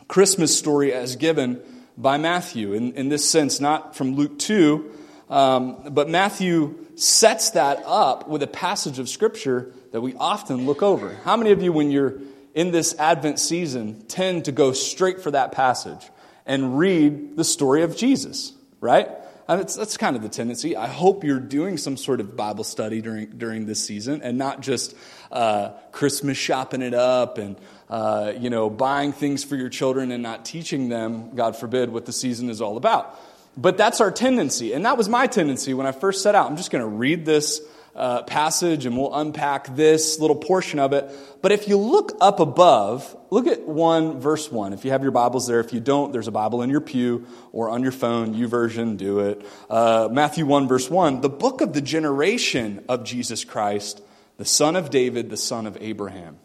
Christmas 0.07 0.57
story 0.57 0.93
as 0.93 1.17
given 1.17 1.61
by 1.97 2.17
Matthew. 2.17 2.73
In, 2.73 2.93
in 2.93 3.09
this 3.09 3.29
sense, 3.29 3.59
not 3.59 3.95
from 3.95 4.15
Luke 4.15 4.39
2, 4.39 4.91
um, 5.29 5.89
but 5.91 6.09
Matthew 6.09 6.85
sets 6.95 7.51
that 7.51 7.83
up 7.85 8.27
with 8.29 8.41
a 8.41 8.47
passage 8.47 8.99
of 8.99 9.09
Scripture 9.09 9.73
that 9.91 10.01
we 10.01 10.15
often 10.15 10.65
look 10.65 10.81
over. 10.81 11.13
How 11.23 11.35
many 11.35 11.51
of 11.51 11.61
you, 11.61 11.73
when 11.73 11.91
you're 11.91 12.19
in 12.55 12.71
this 12.71 12.97
Advent 12.97 13.39
season, 13.39 14.01
tend 14.07 14.45
to 14.45 14.51
go 14.51 14.71
straight 14.71 15.21
for 15.21 15.31
that 15.31 15.51
passage 15.51 16.09
and 16.45 16.77
read 16.77 17.35
the 17.35 17.43
story 17.43 17.83
of 17.83 17.97
Jesus, 17.97 18.53
right? 18.79 19.09
That's 19.47 19.95
kind 19.95 20.15
of 20.17 20.21
the 20.21 20.29
tendency. 20.29 20.75
I 20.75 20.87
hope 20.87 21.23
you're 21.23 21.39
doing 21.39 21.77
some 21.77 21.95
sort 21.95 22.19
of 22.19 22.35
Bible 22.35 22.65
study 22.65 23.01
during, 23.01 23.27
during 23.37 23.65
this 23.65 23.81
season 23.81 24.21
and 24.21 24.37
not 24.37 24.59
just 24.61 24.93
uh, 25.31 25.69
Christmas 25.93 26.37
shopping 26.37 26.81
it 26.81 26.93
up 26.93 27.37
and 27.37 27.55
uh, 27.89 28.33
you 28.37 28.49
know, 28.49 28.69
buying 28.69 29.13
things 29.13 29.45
for 29.45 29.55
your 29.55 29.69
children 29.69 30.11
and 30.11 30.21
not 30.21 30.43
teaching 30.43 30.89
them, 30.89 31.33
God 31.35 31.55
forbid, 31.55 31.89
what 31.89 32.05
the 32.05 32.11
season 32.11 32.49
is 32.49 32.61
all 32.61 32.75
about. 32.75 33.17
But 33.55 33.77
that's 33.77 34.01
our 34.01 34.11
tendency. 34.11 34.73
And 34.73 34.85
that 34.85 34.97
was 34.97 35.07
my 35.07 35.27
tendency 35.27 35.73
when 35.73 35.87
I 35.87 35.93
first 35.93 36.21
set 36.21 36.35
out. 36.35 36.49
I'm 36.49 36.57
just 36.57 36.69
going 36.69 36.83
to 36.83 36.89
read 36.89 37.25
this 37.25 37.61
uh, 37.97 38.23
passage 38.23 38.85
and 38.85 38.95
we'll 38.95 39.13
unpack 39.13 39.75
this 39.75 40.19
little 40.19 40.35
portion 40.35 40.79
of 40.79 40.93
it. 40.93 41.09
But 41.41 41.51
if 41.51 41.67
you 41.67 41.77
look 41.77 42.15
up 42.21 42.39
above, 42.39 43.15
look 43.29 43.47
at 43.47 43.67
1 43.67 44.19
verse 44.19 44.51
1. 44.51 44.73
If 44.73 44.85
you 44.85 44.91
have 44.91 45.01
your 45.01 45.11
Bibles 45.11 45.47
there, 45.47 45.59
if 45.59 45.73
you 45.73 45.79
don't, 45.79 46.13
there's 46.13 46.27
a 46.27 46.31
Bible 46.31 46.61
in 46.61 46.69
your 46.69 46.81
pew 46.81 47.25
or 47.51 47.69
on 47.69 47.81
your 47.81 47.91
phone, 47.91 48.35
YouVersion, 48.35 48.97
do 48.97 49.19
it. 49.19 49.45
Uh, 49.69 50.07
Matthew 50.11 50.45
1 50.45 50.67
verse 50.67 50.89
1, 50.89 51.21
the 51.21 51.29
book 51.29 51.61
of 51.61 51.73
the 51.73 51.81
generation 51.81 52.85
of 52.87 53.03
Jesus 53.03 53.43
Christ, 53.43 54.01
the 54.37 54.45
son 54.45 54.75
of 54.75 54.89
David, 54.89 55.29
the 55.29 55.37
son 55.37 55.65
of 55.65 55.77
Abraham. 55.81 56.37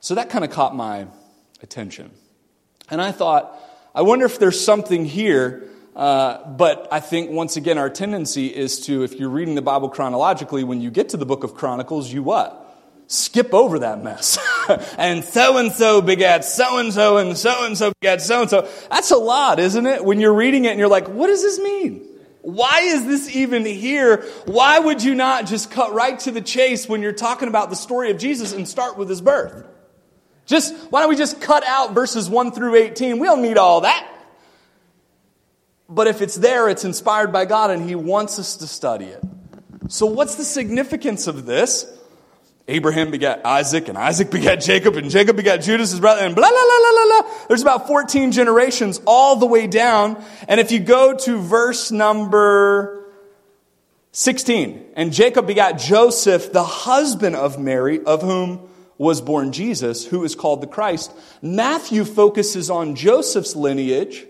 So 0.00 0.14
that 0.14 0.30
kind 0.30 0.44
of 0.44 0.50
caught 0.50 0.76
my 0.76 1.06
attention. 1.62 2.10
And 2.90 3.00
I 3.00 3.12
thought, 3.12 3.58
I 3.94 4.02
wonder 4.02 4.26
if 4.26 4.38
there's 4.38 4.62
something 4.62 5.04
here. 5.04 5.68
Uh, 5.94 6.46
but 6.52 6.88
I 6.92 7.00
think 7.00 7.30
once 7.30 7.56
again, 7.56 7.76
our 7.78 7.90
tendency 7.90 8.46
is 8.46 8.80
to, 8.86 9.02
if 9.02 9.14
you're 9.14 9.28
reading 9.28 9.54
the 9.54 9.62
Bible 9.62 9.88
chronologically, 9.88 10.64
when 10.64 10.80
you 10.80 10.90
get 10.90 11.10
to 11.10 11.16
the 11.16 11.26
book 11.26 11.44
of 11.44 11.54
Chronicles, 11.54 12.12
you 12.12 12.22
what? 12.22 12.66
Skip 13.08 13.52
over 13.52 13.80
that 13.80 14.02
mess. 14.02 14.38
and 14.98 15.24
so 15.24 15.56
and 15.56 15.72
so 15.72 16.00
begat 16.00 16.44
so 16.44 16.78
and 16.78 16.92
so, 16.92 17.16
and 17.16 17.36
so 17.36 17.66
and 17.66 17.76
so 17.76 17.92
begat 18.00 18.22
so 18.22 18.42
and 18.42 18.50
so. 18.50 18.68
That's 18.88 19.10
a 19.10 19.16
lot, 19.16 19.58
isn't 19.58 19.84
it? 19.84 20.04
When 20.04 20.20
you're 20.20 20.34
reading 20.34 20.64
it 20.64 20.70
and 20.70 20.78
you're 20.78 20.88
like, 20.88 21.08
what 21.08 21.26
does 21.26 21.42
this 21.42 21.58
mean? 21.58 22.06
Why 22.42 22.80
is 22.82 23.04
this 23.06 23.34
even 23.34 23.64
here? 23.66 24.22
Why 24.46 24.78
would 24.78 25.02
you 25.02 25.14
not 25.14 25.46
just 25.46 25.70
cut 25.70 25.92
right 25.92 26.18
to 26.20 26.30
the 26.30 26.40
chase 26.40 26.88
when 26.88 27.02
you're 27.02 27.12
talking 27.12 27.48
about 27.48 27.68
the 27.68 27.76
story 27.76 28.10
of 28.10 28.18
Jesus 28.18 28.52
and 28.52 28.66
start 28.66 28.96
with 28.96 29.08
his 29.08 29.20
birth? 29.20 29.66
Just, 30.46 30.74
why 30.90 31.00
don't 31.00 31.10
we 31.10 31.16
just 31.16 31.40
cut 31.40 31.64
out 31.66 31.94
verses 31.94 32.30
1 32.30 32.52
through 32.52 32.76
18? 32.76 33.18
We 33.18 33.26
don't 33.26 33.42
need 33.42 33.58
all 33.58 33.82
that. 33.82 34.08
But 35.90 36.06
if 36.06 36.22
it's 36.22 36.36
there, 36.36 36.68
it's 36.68 36.84
inspired 36.84 37.32
by 37.32 37.44
God 37.44 37.70
and 37.70 37.86
He 37.88 37.96
wants 37.96 38.38
us 38.38 38.56
to 38.58 38.66
study 38.66 39.06
it. 39.06 39.22
So, 39.88 40.06
what's 40.06 40.36
the 40.36 40.44
significance 40.44 41.26
of 41.26 41.46
this? 41.46 41.84
Abraham 42.68 43.10
begat 43.10 43.44
Isaac, 43.44 43.88
and 43.88 43.98
Isaac 43.98 44.30
begat 44.30 44.60
Jacob, 44.60 44.96
and 44.96 45.10
Jacob 45.10 45.36
begat 45.36 45.62
Judas, 45.62 45.90
his 45.90 45.98
brother, 45.98 46.22
and 46.22 46.36
blah, 46.36 46.48
blah, 46.48 46.64
blah, 46.64 46.92
blah, 46.92 47.22
blah. 47.22 47.46
There's 47.48 47.62
about 47.62 47.88
14 47.88 48.30
generations 48.30 49.00
all 49.04 49.36
the 49.36 49.46
way 49.46 49.66
down. 49.66 50.22
And 50.46 50.60
if 50.60 50.70
you 50.70 50.78
go 50.78 51.16
to 51.16 51.38
verse 51.38 51.90
number 51.90 53.00
16. 54.12 54.86
And 54.94 55.12
Jacob 55.12 55.46
begat 55.46 55.78
Joseph, 55.78 56.52
the 56.52 56.64
husband 56.64 57.36
of 57.36 57.58
Mary, 57.58 58.02
of 58.04 58.22
whom 58.22 58.68
was 58.98 59.20
born 59.20 59.52
Jesus, 59.52 60.04
who 60.04 60.24
is 60.24 60.34
called 60.34 60.60
the 60.60 60.66
Christ. 60.66 61.12
Matthew 61.40 62.04
focuses 62.04 62.70
on 62.70 62.96
Joseph's 62.96 63.56
lineage 63.56 64.26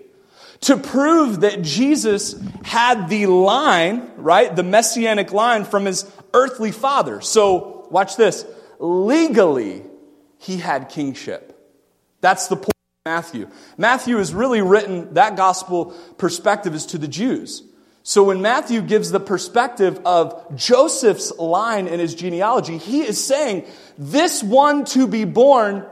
to 0.63 0.77
prove 0.77 1.41
that 1.41 1.63
Jesus 1.63 2.35
had 2.65 3.09
the 3.09 3.27
line, 3.27 4.11
right? 4.17 4.55
The 4.55 4.63
messianic 4.63 5.33
line 5.33 5.65
from 5.65 5.87
his 5.87 6.11
earthly 6.35 6.71
father. 6.71 7.21
So, 7.21 7.87
watch 7.91 8.17
this. 8.17 8.45
Legally, 8.79 9.83
he 10.39 10.59
had 10.59 10.89
kingship. 10.89 11.57
That's 12.21 12.49
the 12.49 12.57
point 12.57 12.69
of 12.69 13.13
Matthew. 13.13 13.49
Matthew 13.79 14.17
has 14.17 14.35
really 14.35 14.61
written 14.61 15.15
that 15.15 15.37
gospel 15.37 15.95
perspective 16.19 16.75
is 16.75 16.87
to 16.87 16.99
the 16.99 17.09
Jews. 17.09 17.63
So 18.03 18.25
when 18.25 18.41
Matthew 18.41 18.81
gives 18.81 19.11
the 19.11 19.21
perspective 19.21 20.01
of 20.07 20.57
Joseph's 20.57 21.37
line 21.39 21.87
in 21.87 22.01
his 22.01 22.15
genealogy, 22.15 22.79
he 22.79 23.03
is 23.03 23.23
saying 23.23 23.67
this 23.99 24.43
one 24.43 24.85
to 24.87 25.07
be 25.07 25.25
born 25.25 25.87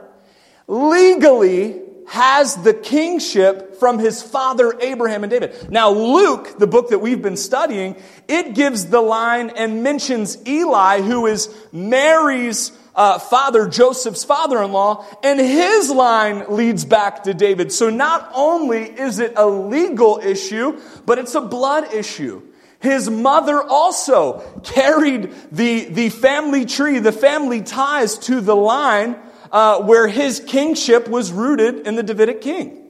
legally 0.67 1.81
has 2.09 2.55
the 2.55 2.73
kingship 2.73 3.75
from 3.75 3.99
his 3.99 4.21
father 4.23 4.75
Abraham 4.81 5.23
and 5.23 5.29
David. 5.29 5.71
Now, 5.71 5.91
Luke, 5.91 6.57
the 6.57 6.65
book 6.65 6.89
that 6.89 6.99
we've 6.99 7.21
been 7.21 7.37
studying, 7.37 7.95
it 8.27 8.55
gives 8.55 8.87
the 8.87 8.99
line 8.99 9.51
and 9.51 9.83
mentions 9.83 10.37
Eli, 10.47 11.01
who 11.01 11.27
is 11.27 11.55
Mary's 11.71 12.71
uh, 12.95 13.19
father, 13.19 13.67
Joseph's 13.67 14.23
father 14.23 14.61
in 14.63 14.71
law, 14.71 15.05
and 15.23 15.39
his 15.39 15.91
line 15.91 16.45
leads 16.49 16.83
back 16.83 17.23
to 17.23 17.33
David. 17.35 17.71
So 17.71 17.91
not 17.91 18.31
only 18.33 18.85
is 18.85 19.19
it 19.19 19.33
a 19.35 19.45
legal 19.45 20.19
issue, 20.21 20.81
but 21.05 21.19
it's 21.19 21.35
a 21.35 21.41
blood 21.41 21.93
issue. 21.93 22.41
His 22.79 23.07
mother 23.07 23.61
also 23.61 24.39
carried 24.63 25.31
the, 25.51 25.85
the 25.85 26.09
family 26.09 26.65
tree, 26.65 26.97
the 26.97 27.11
family 27.11 27.61
ties 27.61 28.17
to 28.19 28.41
the 28.41 28.55
line 28.55 29.15
uh, 29.51 29.81
where 29.81 30.07
his 30.07 30.39
kingship 30.39 31.07
was 31.07 31.31
rooted 31.31 31.87
in 31.87 31.95
the 31.95 32.03
Davidic 32.03 32.41
king. 32.41 32.87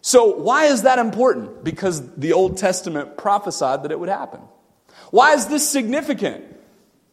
So, 0.00 0.36
why 0.36 0.66
is 0.66 0.82
that 0.82 0.98
important? 0.98 1.64
Because 1.64 2.14
the 2.14 2.32
Old 2.32 2.56
Testament 2.56 3.16
prophesied 3.16 3.82
that 3.82 3.92
it 3.92 3.98
would 3.98 4.08
happen. 4.08 4.40
Why 5.10 5.34
is 5.34 5.46
this 5.46 5.68
significant? 5.68 6.44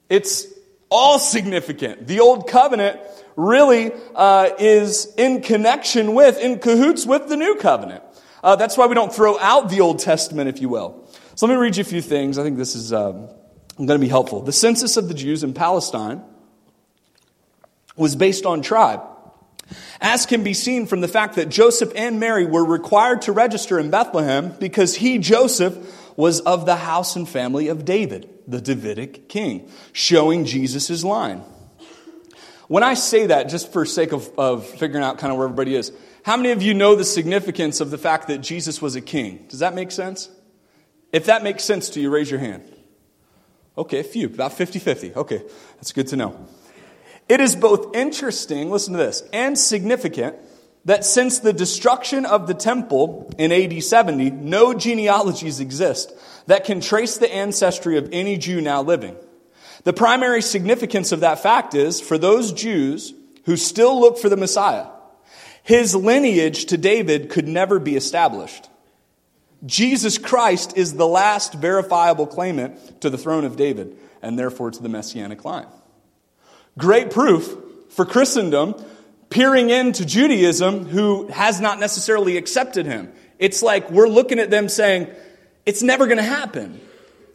It's 0.10 0.46
all 0.90 1.18
significant. 1.18 2.08
The 2.08 2.20
Old 2.20 2.48
Covenant 2.48 3.00
really 3.36 3.92
uh, 4.14 4.50
is 4.60 5.14
in 5.18 5.42
connection 5.42 6.14
with, 6.14 6.40
in 6.40 6.60
cahoots 6.60 7.06
with 7.06 7.28
the 7.28 7.38
New 7.38 7.56
Covenant. 7.56 8.04
Uh, 8.44 8.56
that's 8.56 8.78
why 8.78 8.86
we 8.86 8.94
don't 8.94 9.14
throw 9.14 9.40
out 9.40 9.70
the 9.70 9.82
Old 9.82 10.00
Testament, 10.00 10.48
if 10.48 10.62
you 10.62 10.70
will. 10.70 11.10
So 11.34 11.48
let 11.48 11.56
me 11.56 11.60
read 11.60 11.78
you 11.78 11.82
a 11.82 11.86
few 11.86 12.02
things. 12.02 12.38
I 12.38 12.44
think 12.44 12.58
this 12.58 12.76
is 12.76 12.94
um, 12.94 13.28
going 13.78 13.88
to 13.88 14.00
be 14.00 14.08
helpful. 14.08 14.42
The 14.42 14.54
census 14.54 14.96
of 14.98 15.08
the 15.08 15.14
Jews 15.14 15.44
in 15.44 15.54
Palestine 15.54 16.24
was 17.96 18.16
based 18.16 18.46
on 18.46 18.62
tribe. 18.62 19.02
As 20.00 20.26
can 20.26 20.44
be 20.44 20.54
seen 20.54 20.86
from 20.86 21.02
the 21.02 21.08
fact 21.08 21.36
that 21.36 21.50
Joseph 21.50 21.92
and 21.96 22.20
Mary 22.20 22.46
were 22.46 22.64
required 22.64 23.24
to 23.24 23.32
register 23.32 23.80
in 23.80 23.90
Bethlehem 23.90 24.54
because 24.60 24.96
he, 24.96 25.18
Joseph, 25.18 25.76
was 26.16 26.42
of 26.42 26.66
the 26.66 26.76
house 26.76 27.16
and 27.16 27.28
family 27.28 27.68
of 27.68 27.86
David, 27.86 28.30
the 28.48 28.62
Davidic 28.62 29.28
king, 29.28 29.70
showing 29.92 30.46
Jesus' 30.46 31.04
line. 31.04 31.42
When 32.68 32.84
I 32.84 32.96
say 32.96 33.28
that, 33.28 33.50
just 33.50 33.72
for 33.72 33.86
sake 33.86 34.12
of, 34.12 34.30
of 34.38 34.68
figuring 34.68 35.04
out 35.04 35.18
kind 35.18 35.32
of 35.32 35.38
where 35.38 35.46
everybody 35.48 35.76
is, 35.76 35.92
how 36.24 36.38
many 36.38 36.52
of 36.52 36.64
you 36.64 36.74
know 36.74 36.96
the 36.96 37.04
significance 37.04 37.80
of 37.80 37.92
the 37.92 37.98
fact 37.98 38.28
that 38.28 38.40
Jesus 38.40 38.82
was 38.82 38.96
a 38.96 39.02
king? 39.02 39.46
Does 39.50 39.60
that 39.60 39.76
make 39.76 39.92
sense? 39.92 40.30
If 41.12 41.26
that 41.26 41.44
makes 41.44 41.64
sense 41.64 41.90
to 41.92 42.02
you, 42.02 42.10
raise 42.10 42.30
your 42.30 42.40
hand. 42.40 42.64
Okay, 43.78 44.00
a 44.00 44.04
few, 44.04 44.28
about 44.28 44.54
50 44.54 44.80
50. 44.80 45.14
Okay, 45.16 45.44
that's 45.76 45.92
good 45.92 46.08
to 46.08 46.16
know. 46.16 46.48
It 47.28 47.40
is 47.40 47.56
both 47.56 47.96
interesting, 47.96 48.70
listen 48.70 48.94
to 48.94 49.00
this, 49.00 49.24
and 49.34 49.58
significant 49.58 50.36
that 50.86 51.04
since 51.04 51.40
the 51.40 51.54
destruction 51.54 52.26
of 52.26 52.46
the 52.48 52.54
temple 52.54 53.32
in 53.38 53.52
AD 53.52 53.84
70, 53.84 54.30
no 54.30 54.74
genealogies 54.74 55.60
exist 55.60 56.14
that 56.46 56.66
can 56.66 56.80
trace 56.80 57.18
the 57.18 57.34
ancestry 57.34 57.98
of 57.98 58.10
any 58.12 58.38
Jew 58.38 58.62
now 58.62 58.84
living. 58.84 59.16
The 59.84 59.94
primary 59.94 60.42
significance 60.42 61.12
of 61.12 61.22
that 61.22 61.42
fact 61.42 61.74
is 61.74 62.00
for 62.00 62.18
those 62.18 62.54
Jews 62.54 63.14
who 63.46 63.58
still 63.58 64.00
look 64.00 64.18
for 64.18 64.30
the 64.30 64.38
Messiah, 64.38 64.88
his 65.64 65.96
lineage 65.96 66.66
to 66.66 66.78
David 66.78 67.30
could 67.30 67.48
never 67.48 67.80
be 67.80 67.96
established. 67.96 68.70
Jesus 69.66 70.20
Christ 70.20 70.78
is 70.78 70.94
the 70.94 71.08
last 71.08 71.56
verifiable 71.56 72.28
claimant 72.28 73.02
to 73.02 73.10
the 73.10 73.18
throne 73.18 73.46
of 73.46 73.56
David 73.56 73.98
and 74.22 74.38
therefore 74.38 74.70
to 74.70 74.84
the 74.84 74.90
messianic 74.90 75.44
line. 75.44 75.66
Great 76.78 77.12
proof 77.12 77.56
for 77.90 78.06
Christendom 78.06 78.76
peering 79.30 79.70
into 79.70 80.06
Judaism 80.06 80.86
who 80.86 81.28
has 81.28 81.60
not 81.60 81.80
necessarily 81.80 82.38
accepted 82.38 82.86
him. 82.86 83.12
It's 83.40 83.62
like 83.62 83.90
we're 83.90 84.08
looking 84.08 84.40
at 84.40 84.50
them 84.50 84.70
saying, 84.70 85.08
it's 85.66 85.82
never 85.82 86.06
going 86.06 86.18
to 86.18 86.24
happen. 86.24 86.80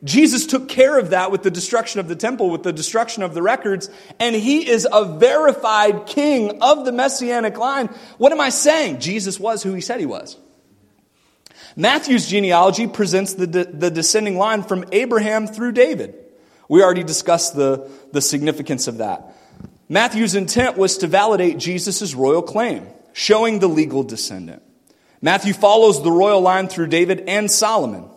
Jesus 0.02 0.46
took 0.46 0.68
care 0.68 0.98
of 0.98 1.10
that 1.10 1.30
with 1.30 1.42
the 1.42 1.50
destruction 1.50 2.00
of 2.00 2.08
the 2.08 2.16
temple, 2.16 2.48
with 2.50 2.62
the 2.62 2.72
destruction 2.72 3.22
of 3.22 3.34
the 3.34 3.42
records, 3.42 3.90
and 4.18 4.34
he 4.34 4.66
is 4.66 4.88
a 4.90 5.04
verified 5.04 6.06
king 6.06 6.62
of 6.62 6.86
the 6.86 6.92
messianic 6.92 7.58
line. 7.58 7.88
What 8.16 8.32
am 8.32 8.40
I 8.40 8.48
saying? 8.48 9.00
Jesus 9.00 9.38
was 9.38 9.62
who 9.62 9.74
he 9.74 9.82
said 9.82 10.00
he 10.00 10.06
was. 10.06 10.38
Matthew's 11.76 12.26
genealogy 12.26 12.86
presents 12.86 13.34
the, 13.34 13.46
de- 13.46 13.64
the 13.64 13.90
descending 13.90 14.38
line 14.38 14.62
from 14.62 14.84
Abraham 14.90 15.46
through 15.46 15.72
David. 15.72 16.14
We 16.70 16.84
already 16.84 17.02
discussed 17.02 17.56
the, 17.56 17.90
the 18.12 18.20
significance 18.20 18.86
of 18.86 18.98
that. 18.98 19.34
Matthew's 19.88 20.36
intent 20.36 20.76
was 20.76 20.98
to 20.98 21.08
validate 21.08 21.58
Jesus' 21.58 22.14
royal 22.14 22.42
claim, 22.42 22.86
showing 23.12 23.58
the 23.58 23.66
legal 23.66 24.04
descendant. 24.04 24.62
Matthew 25.20 25.52
follows 25.52 26.00
the 26.00 26.12
royal 26.12 26.40
line 26.40 26.68
through 26.68 26.86
David 26.86 27.24
and 27.26 27.50
Solomon, 27.50 28.08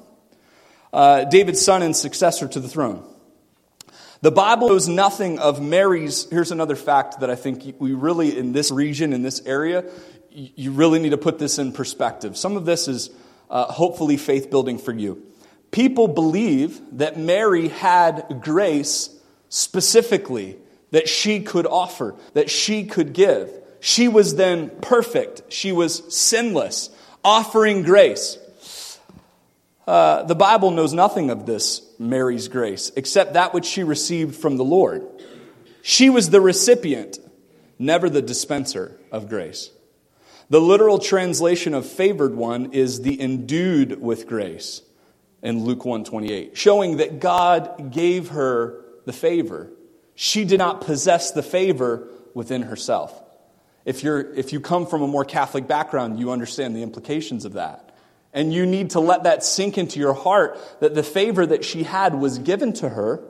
uh, 0.93 1.23
David's 1.23 1.65
son 1.65 1.81
and 1.81 1.95
successor 1.95 2.47
to 2.47 2.59
the 2.59 2.67
throne. 2.67 3.03
The 4.21 4.31
Bible 4.31 4.69
knows 4.69 4.87
nothing 4.87 5.39
of 5.39 5.59
Mary's. 5.59 6.29
Here's 6.29 6.51
another 6.51 6.75
fact 6.75 7.21
that 7.21 7.31
I 7.31 7.35
think 7.35 7.77
we 7.79 7.93
really, 7.93 8.37
in 8.37 8.53
this 8.53 8.69
region, 8.69 9.13
in 9.13 9.23
this 9.23 9.41
area, 9.47 9.83
you 10.29 10.73
really 10.73 10.99
need 10.99 11.09
to 11.09 11.17
put 11.17 11.39
this 11.39 11.57
in 11.57 11.73
perspective. 11.73 12.37
Some 12.37 12.55
of 12.55 12.65
this 12.65 12.87
is 12.87 13.09
uh, 13.49 13.65
hopefully 13.65 14.17
faith 14.17 14.51
building 14.51 14.77
for 14.77 14.93
you. 14.93 15.32
People 15.73 16.07
believe 16.07 16.79
that 16.99 17.17
Mary 17.17 17.67
had 17.67 18.41
grace 18.41 19.09
specifically 19.49 20.55
that 20.91 21.09
she 21.09 21.41
could 21.41 21.65
offer, 21.65 22.13
that 22.35 22.51
she 22.51 22.85
could 22.85 23.11
give. 23.13 23.51
She 23.79 24.07
was 24.07 24.35
then 24.35 24.69
perfect. 24.81 25.51
She 25.51 25.71
was 25.71 26.15
sinless, 26.15 26.91
offering 27.23 27.81
grace. 27.81 28.37
Uh, 29.87 30.21
the 30.23 30.35
Bible 30.35 30.69
knows 30.69 30.93
nothing 30.93 31.31
of 31.31 31.47
this, 31.47 31.81
Mary's 31.97 32.49
grace, 32.49 32.91
except 32.95 33.33
that 33.33 33.55
which 33.55 33.65
she 33.65 33.83
received 33.83 34.35
from 34.35 34.57
the 34.57 34.63
Lord. 34.63 35.03
She 35.81 36.07
was 36.07 36.29
the 36.29 36.39
recipient, 36.39 37.17
never 37.79 38.11
the 38.11 38.21
dispenser 38.21 38.95
of 39.11 39.27
grace. 39.27 39.71
The 40.51 40.61
literal 40.61 40.99
translation 40.99 41.73
of 41.73 41.87
favored 41.87 42.35
one 42.35 42.73
is 42.73 43.01
the 43.01 43.19
endued 43.19 43.99
with 43.99 44.27
grace 44.27 44.83
in 45.43 45.63
Luke 45.63 45.85
128, 45.85 46.57
showing 46.57 46.97
that 46.97 47.19
God 47.19 47.91
gave 47.91 48.29
her 48.29 48.83
the 49.05 49.13
favor 49.13 49.69
she 50.15 50.45
did 50.45 50.57
not 50.57 50.81
possess 50.81 51.31
the 51.31 51.43
favor 51.43 52.07
within 52.33 52.63
herself. 52.63 53.19
If, 53.85 54.03
you're, 54.03 54.33
if 54.33 54.53
you 54.53 54.59
come 54.59 54.85
from 54.85 55.01
a 55.01 55.07
more 55.07 55.25
Catholic 55.25 55.67
background, 55.67 56.19
you 56.19 56.31
understand 56.31 56.75
the 56.75 56.83
implications 56.83 57.45
of 57.45 57.53
that. 57.53 57.95
And 58.31 58.53
you 58.53 58.65
need 58.65 58.91
to 58.91 58.99
let 58.99 59.23
that 59.23 59.43
sink 59.43 59.77
into 59.77 59.99
your 59.99 60.13
heart 60.13 60.57
that 60.79 60.95
the 60.95 61.03
favor 61.03 61.45
that 61.45 61.65
she 61.65 61.83
had 61.83 62.15
was 62.15 62.39
given 62.39 62.73
to 62.73 62.89
her, 62.89 63.23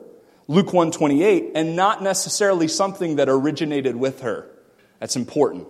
Luke 0.46 0.72
128, 0.72 1.52
and 1.54 1.76
not 1.76 2.02
necessarily 2.02 2.68
something 2.68 3.16
that 3.16 3.28
originated 3.28 3.96
with 3.96 4.20
her. 4.20 4.50
That's 5.00 5.16
important. 5.16 5.68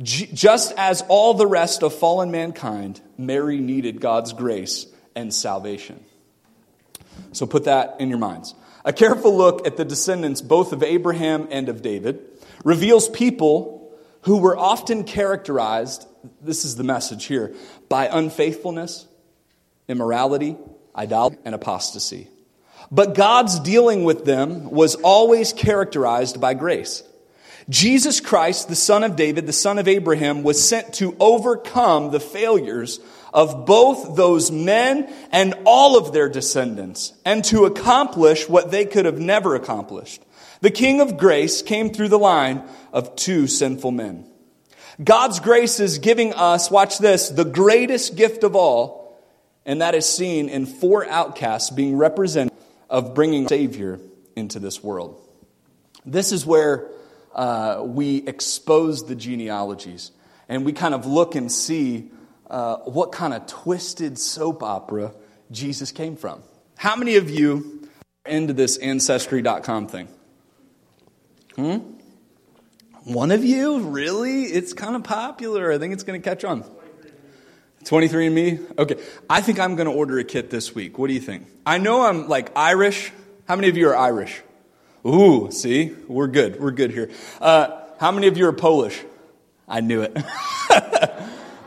Just 0.00 0.72
as 0.76 1.02
all 1.08 1.34
the 1.34 1.46
rest 1.46 1.82
of 1.82 1.94
fallen 1.94 2.30
mankind, 2.30 3.00
Mary 3.18 3.58
needed 3.58 4.00
God's 4.00 4.32
grace 4.32 4.86
and 5.14 5.32
salvation. 5.32 6.02
So 7.32 7.46
put 7.46 7.64
that 7.64 7.96
in 8.00 8.08
your 8.08 8.18
minds. 8.18 8.54
A 8.84 8.92
careful 8.92 9.36
look 9.36 9.66
at 9.66 9.76
the 9.76 9.84
descendants 9.84 10.40
both 10.40 10.72
of 10.72 10.82
Abraham 10.82 11.46
and 11.50 11.68
of 11.68 11.82
David 11.82 12.20
reveals 12.64 13.08
people 13.08 13.92
who 14.22 14.38
were 14.38 14.56
often 14.56 15.04
characterized, 15.04 16.06
this 16.40 16.64
is 16.64 16.76
the 16.76 16.84
message 16.84 17.26
here, 17.26 17.54
by 17.88 18.06
unfaithfulness, 18.06 19.06
immorality, 19.88 20.56
idolatry, 20.96 21.38
and 21.44 21.54
apostasy. 21.54 22.28
But 22.90 23.14
God's 23.14 23.60
dealing 23.60 24.04
with 24.04 24.24
them 24.24 24.70
was 24.70 24.94
always 24.96 25.52
characterized 25.52 26.40
by 26.40 26.54
grace. 26.54 27.02
Jesus 27.68 28.20
Christ, 28.20 28.68
the 28.68 28.76
son 28.76 29.04
of 29.04 29.16
David, 29.16 29.46
the 29.46 29.52
son 29.52 29.78
of 29.78 29.88
Abraham, 29.88 30.42
was 30.42 30.66
sent 30.66 30.94
to 30.94 31.16
overcome 31.20 32.10
the 32.10 32.20
failures 32.20 33.00
of 33.32 33.66
both 33.66 34.16
those 34.16 34.50
men 34.50 35.12
and 35.30 35.54
all 35.64 35.96
of 35.96 36.12
their 36.12 36.28
descendants, 36.28 37.14
and 37.24 37.44
to 37.46 37.64
accomplish 37.64 38.48
what 38.48 38.70
they 38.70 38.84
could 38.84 39.06
have 39.06 39.18
never 39.18 39.54
accomplished. 39.54 40.22
The 40.60 40.70
King 40.70 41.00
of 41.00 41.16
grace 41.16 41.62
came 41.62 41.92
through 41.92 42.08
the 42.08 42.18
line 42.18 42.62
of 42.92 43.16
two 43.16 43.46
sinful 43.46 43.90
men. 43.90 44.26
God's 45.02 45.40
grace 45.40 45.80
is 45.80 45.98
giving 45.98 46.34
us, 46.34 46.70
watch 46.70 46.98
this, 46.98 47.30
the 47.30 47.44
greatest 47.44 48.16
gift 48.16 48.44
of 48.44 48.54
all, 48.54 49.18
and 49.64 49.80
that 49.80 49.94
is 49.94 50.08
seen 50.08 50.48
in 50.48 50.66
four 50.66 51.08
outcasts 51.08 51.70
being 51.70 51.96
represented 51.96 52.52
of 52.90 53.14
bringing 53.14 53.48
Savior 53.48 53.98
into 54.36 54.58
this 54.58 54.82
world. 54.82 55.20
This 56.04 56.32
is 56.32 56.44
where 56.44 56.88
uh, 57.34 57.82
we 57.84 58.26
expose 58.26 59.06
the 59.06 59.14
genealogies 59.14 60.12
and 60.48 60.64
we 60.64 60.72
kind 60.72 60.94
of 60.94 61.06
look 61.06 61.34
and 61.34 61.50
see 61.50 62.10
uh, 62.50 62.76
what 62.78 63.12
kind 63.12 63.32
of 63.32 63.46
twisted 63.46 64.18
soap 64.18 64.62
opera 64.62 65.12
Jesus 65.50 65.92
came 65.92 66.16
from. 66.16 66.42
How 66.76 66.96
many 66.96 67.16
of 67.16 67.30
you 67.30 67.88
are 68.26 68.32
into 68.32 68.52
this 68.52 68.76
Ancestry.com 68.76 69.86
thing? 69.86 70.08
Hmm? 71.56 71.78
One 73.04 73.30
of 73.30 73.44
you? 73.44 73.80
Really? 73.80 74.44
It's 74.44 74.72
kind 74.72 74.94
of 74.94 75.04
popular. 75.04 75.72
I 75.72 75.78
think 75.78 75.92
it's 75.92 76.04
going 76.04 76.20
to 76.20 76.24
catch 76.28 76.44
on. 76.44 76.64
23andMe? 77.84 78.78
Okay. 78.78 78.96
I 79.28 79.40
think 79.40 79.58
I'm 79.58 79.74
going 79.74 79.88
to 79.88 79.92
order 79.92 80.18
a 80.18 80.24
kit 80.24 80.50
this 80.50 80.74
week. 80.74 80.98
What 80.98 81.08
do 81.08 81.14
you 81.14 81.20
think? 81.20 81.46
I 81.66 81.78
know 81.78 82.02
I'm 82.02 82.28
like 82.28 82.52
Irish. 82.56 83.12
How 83.48 83.56
many 83.56 83.68
of 83.68 83.76
you 83.76 83.88
are 83.88 83.96
Irish? 83.96 84.40
Ooh, 85.04 85.50
see? 85.50 85.94
We're 86.06 86.28
good. 86.28 86.60
We're 86.60 86.70
good 86.70 86.92
here. 86.92 87.10
Uh, 87.40 87.80
how 87.98 88.12
many 88.12 88.28
of 88.28 88.36
you 88.36 88.46
are 88.46 88.52
Polish? 88.52 89.00
I 89.66 89.80
knew 89.80 90.02
it. 90.02 90.16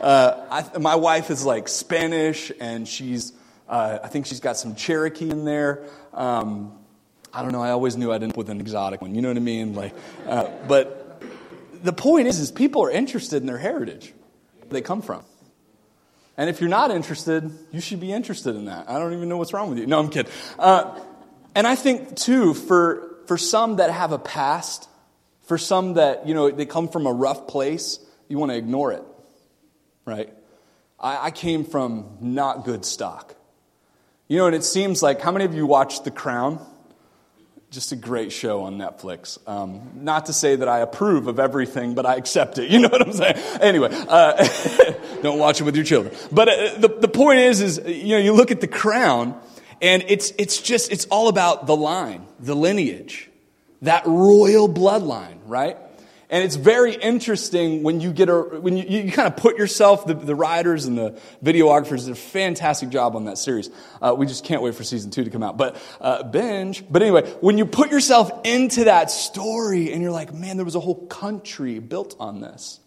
uh, 0.01 0.45
I, 0.49 0.77
my 0.77 0.95
wife 0.95 1.29
is 1.29 1.45
like 1.45 1.67
Spanish, 1.67 2.51
and 2.61 2.87
she's, 2.87 3.33
uh, 3.67 3.99
I 4.01 4.07
think 4.07 4.25
she's 4.25 4.39
got 4.39 4.55
some 4.55 4.75
Cherokee 4.75 5.29
in 5.29 5.43
there. 5.43 5.83
Um, 6.13 6.77
I 7.33 7.41
don't 7.41 7.51
know. 7.51 7.61
I 7.61 7.71
always 7.71 7.97
knew 7.97 8.13
I'd 8.13 8.23
end 8.23 8.31
up 8.31 8.37
with 8.37 8.49
an 8.49 8.61
exotic 8.61 9.01
one. 9.01 9.15
You 9.15 9.21
know 9.21 9.27
what 9.27 9.37
I 9.37 9.41
mean? 9.41 9.75
Like, 9.75 9.93
uh, 10.25 10.49
but 10.69 11.21
the 11.83 11.93
point 11.93 12.27
is, 12.27 12.39
is 12.39 12.51
people 12.51 12.85
are 12.85 12.91
interested 12.91 13.37
in 13.37 13.47
their 13.47 13.57
heritage, 13.57 14.13
Where 14.59 14.69
they 14.69 14.81
come 14.81 15.01
from. 15.01 15.23
And 16.37 16.49
if 16.49 16.61
you're 16.61 16.69
not 16.69 16.91
interested, 16.91 17.51
you 17.73 17.81
should 17.81 17.99
be 17.99 18.13
interested 18.13 18.55
in 18.55 18.65
that. 18.65 18.89
I 18.89 18.97
don't 18.97 19.11
even 19.11 19.27
know 19.27 19.37
what's 19.37 19.51
wrong 19.51 19.69
with 19.69 19.79
you. 19.79 19.87
No, 19.87 19.99
I'm 19.99 20.09
kidding. 20.09 20.31
Uh, 20.57 20.97
and 21.53 21.67
I 21.67 21.75
think 21.75 22.15
too, 22.15 22.53
for 22.53 23.14
for 23.27 23.37
some 23.37 23.77
that 23.77 23.91
have 23.91 24.11
a 24.11 24.19
past, 24.19 24.87
for 25.43 25.57
some 25.57 25.95
that, 25.95 26.27
you 26.27 26.33
know, 26.33 26.49
they 26.49 26.65
come 26.65 26.87
from 26.87 27.05
a 27.05 27.13
rough 27.13 27.47
place, 27.47 27.99
you 28.27 28.37
want 28.37 28.51
to 28.51 28.57
ignore 28.57 28.91
it, 28.91 29.03
right? 30.05 30.33
I, 30.99 31.27
I 31.27 31.31
came 31.31 31.63
from 31.65 32.17
not 32.21 32.65
good 32.65 32.85
stock. 32.85 33.35
You 34.27 34.37
know, 34.39 34.47
and 34.47 34.55
it 34.55 34.63
seems 34.63 35.03
like, 35.03 35.21
how 35.21 35.31
many 35.31 35.45
of 35.45 35.53
you 35.53 35.67
watched 35.67 36.03
The 36.03 36.11
Crown? 36.11 36.65
Just 37.69 37.91
a 37.91 37.95
great 37.95 38.31
show 38.31 38.63
on 38.63 38.77
Netflix. 38.77 39.37
Um, 39.47 39.91
not 39.95 40.27
to 40.27 40.33
say 40.33 40.55
that 40.55 40.67
I 40.67 40.79
approve 40.79 41.27
of 41.27 41.39
everything, 41.39 41.93
but 41.93 42.05
I 42.05 42.15
accept 42.15 42.57
it. 42.57 42.69
You 42.75 42.79
know 42.79 42.89
what 42.89 43.01
I'm 43.01 43.13
saying? 43.13 43.35
Anyway, 43.61 43.89
uh, 43.91 44.47
don't 45.21 45.37
watch 45.37 45.61
it 45.61 45.63
with 45.63 45.75
your 45.75 45.85
children. 45.85 46.15
But 46.31 46.49
uh, 46.49 46.77
the, 46.79 46.87
the 47.01 47.07
point 47.07 47.39
is, 47.39 47.61
is, 47.61 47.81
you 47.85 48.15
know, 48.15 48.21
you 48.21 48.33
look 48.33 48.49
at 48.49 48.61
The 48.61 48.67
Crown, 48.67 49.39
and 49.81 50.03
it's, 50.07 50.33
it's 50.37 50.61
just, 50.61 50.91
it's 50.91 51.05
all 51.05 51.27
about 51.27 51.67
the 51.67 51.75
line, 51.75 52.25
the 52.39 52.55
lineage, 52.55 53.29
that 53.81 54.05
royal 54.05 54.67
bloodline, 54.67 55.39
right? 55.45 55.77
And 56.29 56.43
it's 56.43 56.55
very 56.55 56.95
interesting 56.95 57.83
when 57.83 58.01
you 58.01 58.11
get 58.11 58.29
a, 58.29 58.39
when 58.41 58.77
you, 58.77 58.83
you 59.03 59.11
kind 59.11 59.27
of 59.27 59.37
put 59.37 59.57
yourself, 59.57 60.07
the, 60.07 60.15
the 60.15 60.33
writers 60.35 60.85
and 60.85 60.97
the 60.97 61.19
videographers 61.43 62.05
did 62.05 62.13
a 62.13 62.15
fantastic 62.15 62.89
job 62.89 63.15
on 63.15 63.25
that 63.25 63.37
series. 63.37 63.69
Uh, 64.01 64.15
we 64.17 64.25
just 64.25 64.43
can't 64.43 64.63
wait 64.63 64.73
for 64.73 64.83
season 64.83 65.11
two 65.11 65.23
to 65.23 65.29
come 65.29 65.43
out. 65.43 65.55
But, 65.55 65.77
uh, 66.01 66.23
binge. 66.23 66.83
But 66.89 67.03
anyway, 67.03 67.29
when 67.41 67.59
you 67.59 67.65
put 67.67 67.91
yourself 67.91 68.31
into 68.43 68.85
that 68.85 69.11
story 69.11 69.93
and 69.93 70.01
you're 70.01 70.11
like, 70.11 70.33
man, 70.33 70.57
there 70.57 70.65
was 70.65 70.75
a 70.75 70.79
whole 70.79 71.05
country 71.07 71.77
built 71.77 72.15
on 72.19 72.41
this 72.41 72.79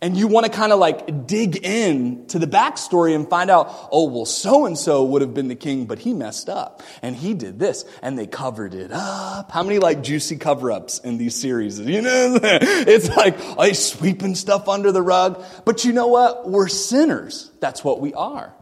and 0.00 0.16
you 0.16 0.28
want 0.28 0.46
to 0.46 0.52
kind 0.52 0.72
of 0.72 0.78
like 0.78 1.26
dig 1.26 1.64
in 1.64 2.26
to 2.28 2.38
the 2.38 2.46
backstory 2.46 3.16
and 3.16 3.28
find 3.28 3.50
out, 3.50 3.88
oh, 3.90 4.08
well, 4.08 4.26
so 4.26 4.64
and 4.64 4.78
so 4.78 5.02
would 5.04 5.22
have 5.22 5.34
been 5.34 5.48
the 5.48 5.56
king, 5.56 5.86
but 5.86 5.98
he 5.98 6.14
messed 6.14 6.48
up 6.48 6.82
and 7.02 7.16
he 7.16 7.34
did 7.34 7.58
this 7.58 7.84
and 8.00 8.16
they 8.16 8.26
covered 8.26 8.74
it 8.74 8.92
up. 8.92 9.50
How 9.50 9.64
many 9.64 9.80
like 9.80 10.02
juicy 10.02 10.36
cover 10.36 10.70
ups 10.70 11.00
in 11.00 11.18
these 11.18 11.34
series? 11.34 11.80
You 11.80 12.02
know, 12.02 12.38
it's 12.42 13.08
like, 13.08 13.36
oh, 13.40 13.72
sweeping 13.72 14.36
stuff 14.36 14.68
under 14.68 14.92
the 14.92 15.02
rug. 15.02 15.44
But 15.64 15.84
you 15.84 15.92
know 15.92 16.06
what? 16.06 16.48
We're 16.48 16.68
sinners. 16.68 17.50
That's 17.58 17.82
what 17.82 18.00
we 18.00 18.14
are. 18.14 18.54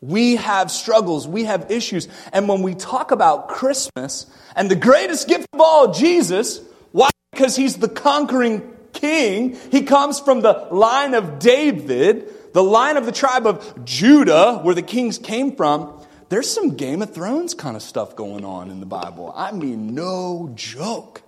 We 0.00 0.36
have 0.36 0.70
struggles, 0.70 1.26
we 1.26 1.44
have 1.44 1.70
issues. 1.70 2.08
And 2.32 2.46
when 2.46 2.62
we 2.62 2.74
talk 2.74 3.10
about 3.10 3.48
Christmas 3.48 4.26
and 4.54 4.70
the 4.70 4.76
greatest 4.76 5.26
gift 5.26 5.46
of 5.52 5.60
all, 5.60 5.92
Jesus, 5.92 6.60
why? 6.92 7.08
Because 7.32 7.56
he's 7.56 7.76
the 7.76 7.88
conquering 7.88 8.73
king. 8.94 9.58
He 9.70 9.82
comes 9.82 10.20
from 10.20 10.40
the 10.40 10.68
line 10.70 11.12
of 11.12 11.38
David, 11.38 12.52
the 12.54 12.62
line 12.62 12.96
of 12.96 13.04
the 13.04 13.12
tribe 13.12 13.46
of 13.46 13.84
Judah, 13.84 14.60
where 14.62 14.74
the 14.74 14.82
kings 14.82 15.18
came 15.18 15.54
from. 15.56 16.00
There's 16.30 16.50
some 16.50 16.76
Game 16.76 17.02
of 17.02 17.12
Thrones 17.12 17.52
kind 17.52 17.76
of 17.76 17.82
stuff 17.82 18.16
going 18.16 18.44
on 18.44 18.70
in 18.70 18.80
the 18.80 18.86
Bible. 18.86 19.32
I 19.36 19.52
mean, 19.52 19.94
no 19.94 20.50
joke. 20.54 21.22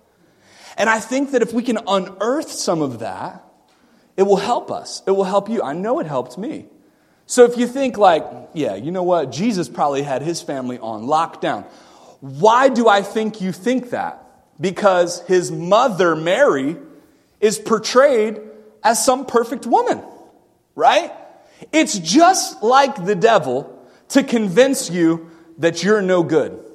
And 0.79 0.88
I 0.88 1.00
think 1.00 1.33
that 1.33 1.42
if 1.42 1.52
we 1.52 1.62
can 1.62 1.79
unearth 1.87 2.50
some 2.50 2.83
of 2.83 3.00
that, 3.00 3.44
it 4.16 4.22
will 4.22 4.37
help 4.37 4.70
us. 4.70 5.02
It 5.07 5.11
will 5.11 5.24
help 5.24 5.48
you. 5.48 5.62
I 5.62 5.74
know 5.74 6.00
it 6.00 6.07
helped 6.07 6.38
me. 6.38 6.66
So 7.26 7.44
if 7.44 7.59
you 7.59 7.66
think, 7.66 7.98
like, 7.98 8.24
yeah, 8.55 8.76
you 8.76 8.90
know 8.90 9.02
what? 9.02 9.33
Jesus 9.33 9.68
probably 9.68 10.02
had 10.02 10.22
his 10.22 10.40
family 10.40 10.79
on 10.79 11.05
lockdown. 11.05 11.64
Why 12.20 12.68
do 12.68 12.88
I 12.88 13.02
think 13.02 13.40
you 13.40 13.52
think 13.52 13.90
that? 13.90 14.22
Because 14.61 15.20
his 15.22 15.50
mother, 15.50 16.16
Mary, 16.16 16.76
is 17.40 17.59
portrayed 17.59 18.40
as 18.83 19.05
some 19.05 19.27
perfect 19.27 19.66
woman, 19.66 20.03
right? 20.75 21.12
It's 21.72 21.99
just 21.99 22.62
like 22.62 23.05
the 23.05 23.14
devil 23.14 23.72
to 24.09 24.22
convince 24.22 24.90
you 24.90 25.31
that 25.59 25.83
you're 25.83 26.03
no 26.03 26.22
good. 26.22 26.65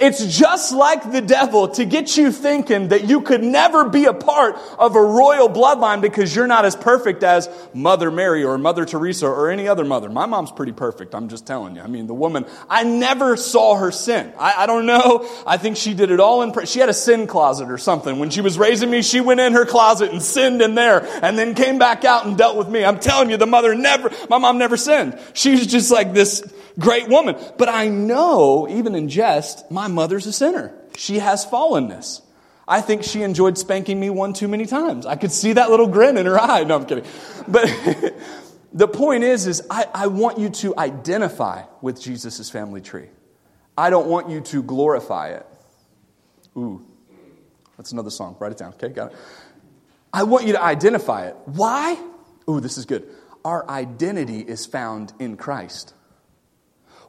It's 0.00 0.24
just 0.38 0.72
like 0.72 1.12
the 1.12 1.20
devil 1.20 1.68
to 1.68 1.84
get 1.84 2.16
you 2.16 2.32
thinking 2.32 2.88
that 2.88 3.04
you 3.04 3.20
could 3.20 3.44
never 3.44 3.88
be 3.88 4.06
a 4.06 4.14
part 4.14 4.56
of 4.78 4.96
a 4.96 5.00
royal 5.00 5.48
bloodline 5.48 6.00
because 6.00 6.34
you're 6.34 6.46
not 6.46 6.64
as 6.64 6.74
perfect 6.74 7.22
as 7.22 7.48
Mother 7.74 8.10
Mary 8.10 8.44
or 8.44 8.56
Mother 8.58 8.86
Teresa 8.86 9.26
or 9.26 9.50
any 9.50 9.68
other 9.68 9.84
mother. 9.84 10.08
My 10.08 10.26
mom's 10.26 10.50
pretty 10.50 10.72
perfect, 10.72 11.14
I'm 11.14 11.28
just 11.28 11.46
telling 11.46 11.76
you. 11.76 11.82
I 11.82 11.86
mean, 11.86 12.06
the 12.06 12.14
woman, 12.14 12.46
I 12.68 12.82
never 12.84 13.36
saw 13.36 13.76
her 13.76 13.92
sin. 13.92 14.32
I, 14.38 14.64
I 14.64 14.66
don't 14.66 14.86
know. 14.86 15.28
I 15.46 15.58
think 15.58 15.76
she 15.76 15.94
did 15.94 16.10
it 16.10 16.18
all 16.18 16.42
in, 16.42 16.66
she 16.66 16.80
had 16.80 16.88
a 16.88 16.94
sin 16.94 17.26
closet 17.26 17.70
or 17.70 17.78
something. 17.78 18.18
When 18.18 18.30
she 18.30 18.40
was 18.40 18.58
raising 18.58 18.90
me, 18.90 19.02
she 19.02 19.20
went 19.20 19.40
in 19.40 19.52
her 19.52 19.66
closet 19.66 20.10
and 20.10 20.22
sinned 20.22 20.62
in 20.62 20.74
there 20.74 21.06
and 21.22 21.38
then 21.38 21.54
came 21.54 21.78
back 21.78 22.04
out 22.04 22.26
and 22.26 22.36
dealt 22.36 22.56
with 22.56 22.68
me. 22.68 22.84
I'm 22.84 22.98
telling 22.98 23.30
you, 23.30 23.36
the 23.36 23.46
mother 23.46 23.74
never, 23.74 24.10
my 24.28 24.38
mom 24.38 24.58
never 24.58 24.76
sinned. 24.76 25.18
She 25.34 25.52
was 25.52 25.66
just 25.66 25.90
like 25.90 26.14
this 26.14 26.42
great 26.78 27.08
woman. 27.08 27.36
But 27.58 27.68
I 27.68 27.88
know, 27.88 28.68
even 28.68 28.94
in 28.94 29.08
jest, 29.08 29.70
my 29.70 29.88
mother's 29.88 30.26
a 30.26 30.32
sinner. 30.32 30.74
She 30.96 31.18
has 31.18 31.46
fallenness. 31.46 32.22
I 32.66 32.80
think 32.80 33.02
she 33.02 33.22
enjoyed 33.22 33.58
spanking 33.58 34.00
me 34.00 34.10
one 34.10 34.32
too 34.32 34.48
many 34.48 34.66
times. 34.66 35.04
I 35.04 35.16
could 35.16 35.32
see 35.32 35.52
that 35.54 35.70
little 35.70 35.86
grin 35.86 36.16
in 36.16 36.26
her 36.26 36.40
eye. 36.40 36.64
No, 36.64 36.76
I'm 36.76 36.86
kidding. 36.86 37.04
But 37.46 37.64
the 38.72 38.88
point 38.88 39.24
is, 39.24 39.46
is 39.46 39.62
I, 39.70 39.86
I 39.92 40.06
want 40.06 40.38
you 40.38 40.48
to 40.48 40.76
identify 40.78 41.64
with 41.82 42.00
Jesus' 42.00 42.48
family 42.48 42.80
tree. 42.80 43.08
I 43.76 43.90
don't 43.90 44.06
want 44.06 44.30
you 44.30 44.40
to 44.40 44.62
glorify 44.62 45.30
it. 45.30 45.46
Ooh, 46.56 46.86
that's 47.76 47.92
another 47.92 48.10
song. 48.10 48.36
Write 48.38 48.52
it 48.52 48.58
down. 48.58 48.72
Okay, 48.74 48.88
got 48.88 49.12
it. 49.12 49.18
I 50.12 50.22
want 50.22 50.46
you 50.46 50.52
to 50.52 50.62
identify 50.62 51.26
it. 51.26 51.36
Why? 51.44 52.00
Ooh, 52.48 52.60
this 52.60 52.78
is 52.78 52.86
good. 52.86 53.08
Our 53.44 53.68
identity 53.68 54.40
is 54.40 54.64
found 54.64 55.12
in 55.18 55.36
Christ. 55.36 55.92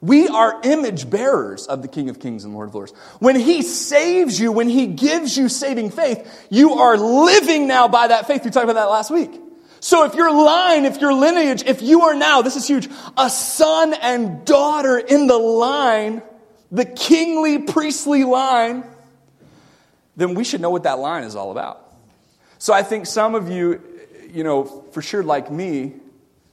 We 0.06 0.28
are 0.28 0.62
image 0.64 1.10
bearers 1.10 1.66
of 1.66 1.82
the 1.82 1.88
King 1.88 2.10
of 2.10 2.20
Kings 2.20 2.44
and 2.44 2.54
Lord 2.54 2.70
of 2.70 2.76
Lords. 2.76 2.92
When 3.18 3.36
He 3.36 3.64
saves 3.64 4.40
you, 4.40 4.52
when 4.52 4.70
He 4.70 4.86
gives 4.86 5.36
you 5.36 5.50
saving 5.50 5.90
faith, 5.90 6.48
you 6.52 6.74
are 6.74 6.96
living 6.96 7.68
now 7.68 7.88
by 7.88 8.08
that 8.08 8.28
faith. 8.28 8.46
We 8.46 8.52
talked 8.52 8.66
about 8.66 8.76
that 8.76 8.92
last 8.92 9.10
week. 9.10 9.32
So 9.80 10.06
if 10.06 10.14
your 10.14 10.32
line, 10.32 10.86
if 10.86 11.02
your 11.02 11.12
lineage, 11.12 11.64
if 11.64 11.82
you 11.82 12.04
are 12.04 12.14
now, 12.14 12.44
this 12.44 12.56
is 12.56 12.68
huge, 12.68 12.88
a 13.18 13.32
son 13.32 13.96
and 13.96 14.46
daughter 14.46 15.00
in 15.00 15.26
the 15.26 15.40
line, 15.40 16.22
the 16.72 16.86
kingly, 16.86 17.64
priestly 17.64 18.24
line, 18.26 18.84
then 20.16 20.36
we 20.36 20.44
should 20.44 20.62
know 20.62 20.70
what 20.70 20.84
that 20.84 21.00
line 21.00 21.24
is 21.24 21.36
all 21.36 21.50
about. 21.50 21.82
So 22.60 22.76
I 22.76 22.84
think 22.84 23.08
some 23.08 23.34
of 23.34 23.50
you, 23.50 23.82
you 24.32 24.44
know, 24.44 24.66
for 24.92 25.02
sure 25.02 25.24
like 25.24 25.52
me, 25.52 25.94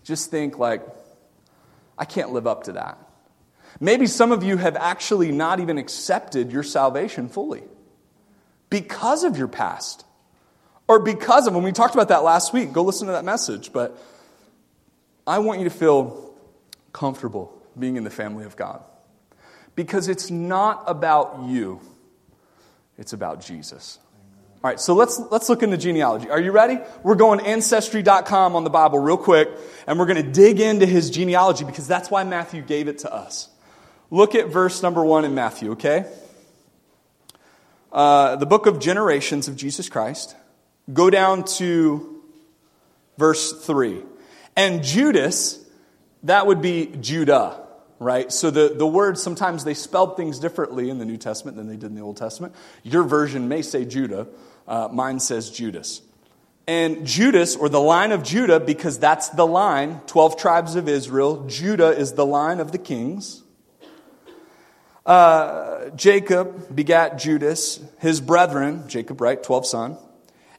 just 0.04 0.30
think 0.30 0.58
like, 0.58 0.82
I 1.98 2.06
can't 2.06 2.32
live 2.32 2.46
up 2.46 2.64
to 2.64 2.72
that. 2.72 2.98
Maybe 3.82 4.06
some 4.06 4.30
of 4.30 4.44
you 4.44 4.58
have 4.58 4.76
actually 4.76 5.32
not 5.32 5.58
even 5.58 5.76
accepted 5.76 6.52
your 6.52 6.62
salvation 6.62 7.28
fully 7.28 7.64
because 8.70 9.24
of 9.24 9.36
your 9.36 9.48
past 9.48 10.04
or 10.86 11.00
because 11.00 11.48
of, 11.48 11.54
when 11.56 11.64
we 11.64 11.72
talked 11.72 11.92
about 11.92 12.06
that 12.06 12.22
last 12.22 12.52
week, 12.52 12.72
go 12.72 12.84
listen 12.84 13.08
to 13.08 13.12
that 13.14 13.24
message. 13.24 13.72
But 13.72 14.00
I 15.26 15.40
want 15.40 15.58
you 15.58 15.64
to 15.64 15.74
feel 15.74 16.32
comfortable 16.92 17.60
being 17.76 17.96
in 17.96 18.04
the 18.04 18.10
family 18.10 18.44
of 18.44 18.54
God. 18.54 18.84
Because 19.74 20.06
it's 20.06 20.30
not 20.30 20.84
about 20.86 21.46
you, 21.48 21.80
it's 22.98 23.12
about 23.12 23.40
Jesus. 23.40 23.98
All 24.62 24.70
right, 24.70 24.78
so 24.78 24.94
let's, 24.94 25.18
let's 25.32 25.48
look 25.48 25.64
into 25.64 25.76
genealogy. 25.76 26.30
Are 26.30 26.38
you 26.38 26.52
ready? 26.52 26.78
We're 27.02 27.16
going 27.16 27.40
ancestry.com 27.40 28.54
on 28.54 28.62
the 28.62 28.70
Bible 28.70 29.00
real 29.00 29.16
quick, 29.16 29.48
and 29.88 29.98
we're 29.98 30.06
going 30.06 30.24
to 30.24 30.30
dig 30.30 30.60
into 30.60 30.86
his 30.86 31.10
genealogy 31.10 31.64
because 31.64 31.88
that's 31.88 32.12
why 32.12 32.22
Matthew 32.22 32.62
gave 32.62 32.86
it 32.86 32.98
to 32.98 33.12
us. 33.12 33.48
Look 34.12 34.34
at 34.34 34.48
verse 34.48 34.82
number 34.82 35.02
one 35.02 35.24
in 35.24 35.34
Matthew, 35.34 35.72
okay? 35.72 36.04
Uh, 37.90 38.36
the 38.36 38.44
book 38.44 38.66
of 38.66 38.78
generations 38.78 39.48
of 39.48 39.56
Jesus 39.56 39.88
Christ. 39.88 40.36
Go 40.92 41.08
down 41.08 41.44
to 41.56 42.22
verse 43.16 43.64
three. 43.64 44.02
And 44.54 44.84
Judas, 44.84 45.58
that 46.24 46.46
would 46.46 46.60
be 46.60 46.92
Judah 47.00 47.58
right? 47.98 48.32
So 48.32 48.50
the, 48.50 48.74
the 48.76 48.86
words, 48.86 49.22
sometimes 49.22 49.62
they 49.62 49.74
spelled 49.74 50.16
things 50.16 50.40
differently 50.40 50.90
in 50.90 50.98
the 50.98 51.04
New 51.04 51.16
Testament 51.16 51.56
than 51.56 51.68
they 51.68 51.76
did 51.76 51.84
in 51.84 51.94
the 51.94 52.00
Old 52.00 52.16
Testament. 52.16 52.52
Your 52.82 53.04
version 53.04 53.46
may 53.46 53.62
say 53.62 53.84
Judah, 53.84 54.26
uh, 54.66 54.88
mine 54.90 55.20
says 55.20 55.50
Judas. 55.50 56.02
And 56.66 57.06
Judas, 57.06 57.54
or 57.54 57.68
the 57.68 57.80
line 57.80 58.10
of 58.10 58.24
Judah, 58.24 58.58
because 58.58 58.98
that's 58.98 59.28
the 59.28 59.46
line, 59.46 60.00
12 60.08 60.36
tribes 60.36 60.74
of 60.74 60.88
Israel, 60.88 61.46
Judah 61.46 61.96
is 61.96 62.14
the 62.14 62.26
line 62.26 62.58
of 62.58 62.72
the 62.72 62.78
kings. 62.78 63.41
Uh, 65.04 65.90
Jacob 65.90 66.74
begat 66.74 67.18
Judas, 67.18 67.80
his 67.98 68.20
brethren, 68.20 68.84
Jacob, 68.88 69.20
right, 69.20 69.42
12 69.42 69.66
son. 69.66 69.98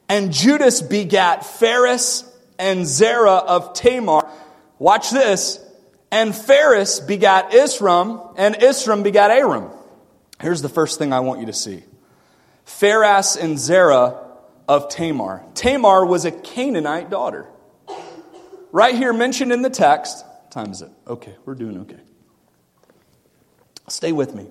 And 0.08 0.32
Judas 0.32 0.82
begat 0.82 1.46
Phares 1.46 2.30
and 2.58 2.86
Zerah 2.86 3.36
of 3.36 3.72
Tamar. 3.72 4.28
Watch 4.78 5.10
this. 5.10 5.60
And 6.10 6.34
Phares 6.34 7.00
begat 7.00 7.50
Esrom, 7.50 8.34
and 8.36 8.54
Esrom 8.56 9.02
begat 9.02 9.30
Aram. 9.30 9.70
Here's 10.40 10.62
the 10.62 10.68
first 10.68 10.98
thing 10.98 11.12
I 11.12 11.20
want 11.20 11.40
you 11.40 11.46
to 11.46 11.52
see 11.52 11.84
Phares 12.64 13.36
and 13.36 13.58
Zerah 13.58 14.20
of 14.68 14.88
Tamar. 14.88 15.44
Tamar 15.54 16.04
was 16.06 16.24
a 16.24 16.30
Canaanite 16.30 17.10
daughter. 17.10 17.46
Right 18.72 18.94
here 18.94 19.12
mentioned 19.12 19.52
in 19.52 19.62
the 19.62 19.70
text. 19.70 20.24
What 20.24 20.50
time 20.50 20.70
is 20.72 20.82
it? 20.82 20.90
Okay, 21.06 21.34
we're 21.44 21.54
doing 21.54 21.78
okay. 21.82 22.00
Stay 23.88 24.12
with 24.12 24.34
me. 24.34 24.46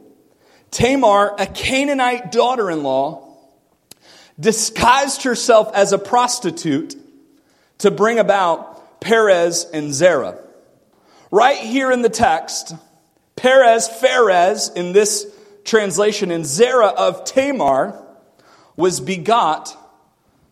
Tamar, 0.72 1.36
a 1.38 1.46
Canaanite 1.46 2.32
daughter 2.32 2.70
in 2.70 2.84
law, 2.84 3.36
disguised 4.40 5.24
herself 5.24 5.72
as 5.74 5.94
a 5.94 5.98
prostitute 5.98 6.96
to 7.80 7.92
bring 7.92 8.20
about 8.20 9.00
Perez 9.00 9.66
and 9.74 9.94
Zerah. 9.94 10.40
Right 11.32 11.58
here 11.58 11.92
in 11.92 12.02
the 12.02 12.10
text, 12.10 12.74
Perez, 13.36 13.90
Perez, 14.00 14.70
in 14.70 14.94
this 14.94 15.26
translation, 15.64 16.32
and 16.32 16.46
Zerah 16.46 16.88
of 16.88 17.26
Tamar 17.26 18.00
was 18.76 19.00
begot 19.00 19.76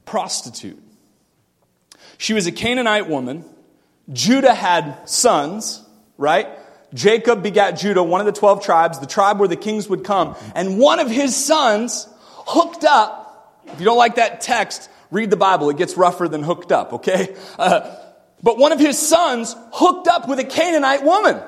prostitute. 0.06 0.82
She 2.18 2.34
was 2.34 2.48
a 2.48 2.52
Canaanite 2.52 3.10
woman. 3.10 3.46
Judah 4.12 4.54
had 4.54 5.10
sons, 5.10 5.84
right? 6.18 6.48
Jacob 6.94 7.42
begat 7.42 7.78
Judah, 7.78 8.04
one 8.04 8.20
of 8.20 8.26
the 8.26 8.38
12 8.38 8.64
tribes, 8.64 9.00
the 9.00 9.08
tribe 9.08 9.40
where 9.40 9.48
the 9.48 9.56
kings 9.56 9.88
would 9.88 10.04
come. 10.04 10.36
And 10.56 10.78
one 10.78 11.00
of 11.00 11.10
his 11.10 11.36
sons 11.36 12.08
hooked 12.30 12.84
up. 12.84 13.62
If 13.66 13.80
you 13.80 13.86
don't 13.86 13.98
like 13.98 14.16
that 14.16 14.42
text, 14.42 14.90
read 15.10 15.30
the 15.30 15.38
Bible. 15.38 15.70
It 15.70 15.78
gets 15.78 15.96
rougher 15.96 16.28
than 16.28 16.44
hooked 16.44 16.72
up, 16.72 16.94
okay? 16.94 17.36
Uh, 17.58 17.96
but 18.44 18.58
one 18.58 18.72
of 18.72 18.80
his 18.80 18.98
sons 18.98 19.56
hooked 19.72 20.08
up 20.08 20.28
with 20.28 20.40
a 20.40 20.44
Canaanite 20.44 21.04
woman. 21.04 21.40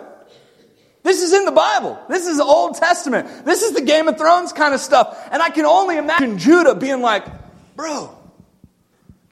This 1.02 1.22
is 1.22 1.34
in 1.34 1.44
the 1.44 1.52
Bible. 1.52 2.00
This 2.08 2.28
is 2.28 2.38
the 2.38 2.46
Old 2.46 2.76
Testament. 2.76 3.46
This 3.46 3.62
is 3.62 3.74
the 3.74 3.82
Game 3.82 4.08
of 4.08 4.18
Thrones 4.18 4.54
kind 4.54 4.74
of 4.74 4.80
stuff. 4.80 5.28
And 5.32 5.42
I 5.42 5.50
can 5.50 5.66
only 5.66 5.98
imagine 5.98 6.38
Judah 6.38 6.76
being 6.76 7.02
like, 7.02 7.26
bro, 7.76 8.16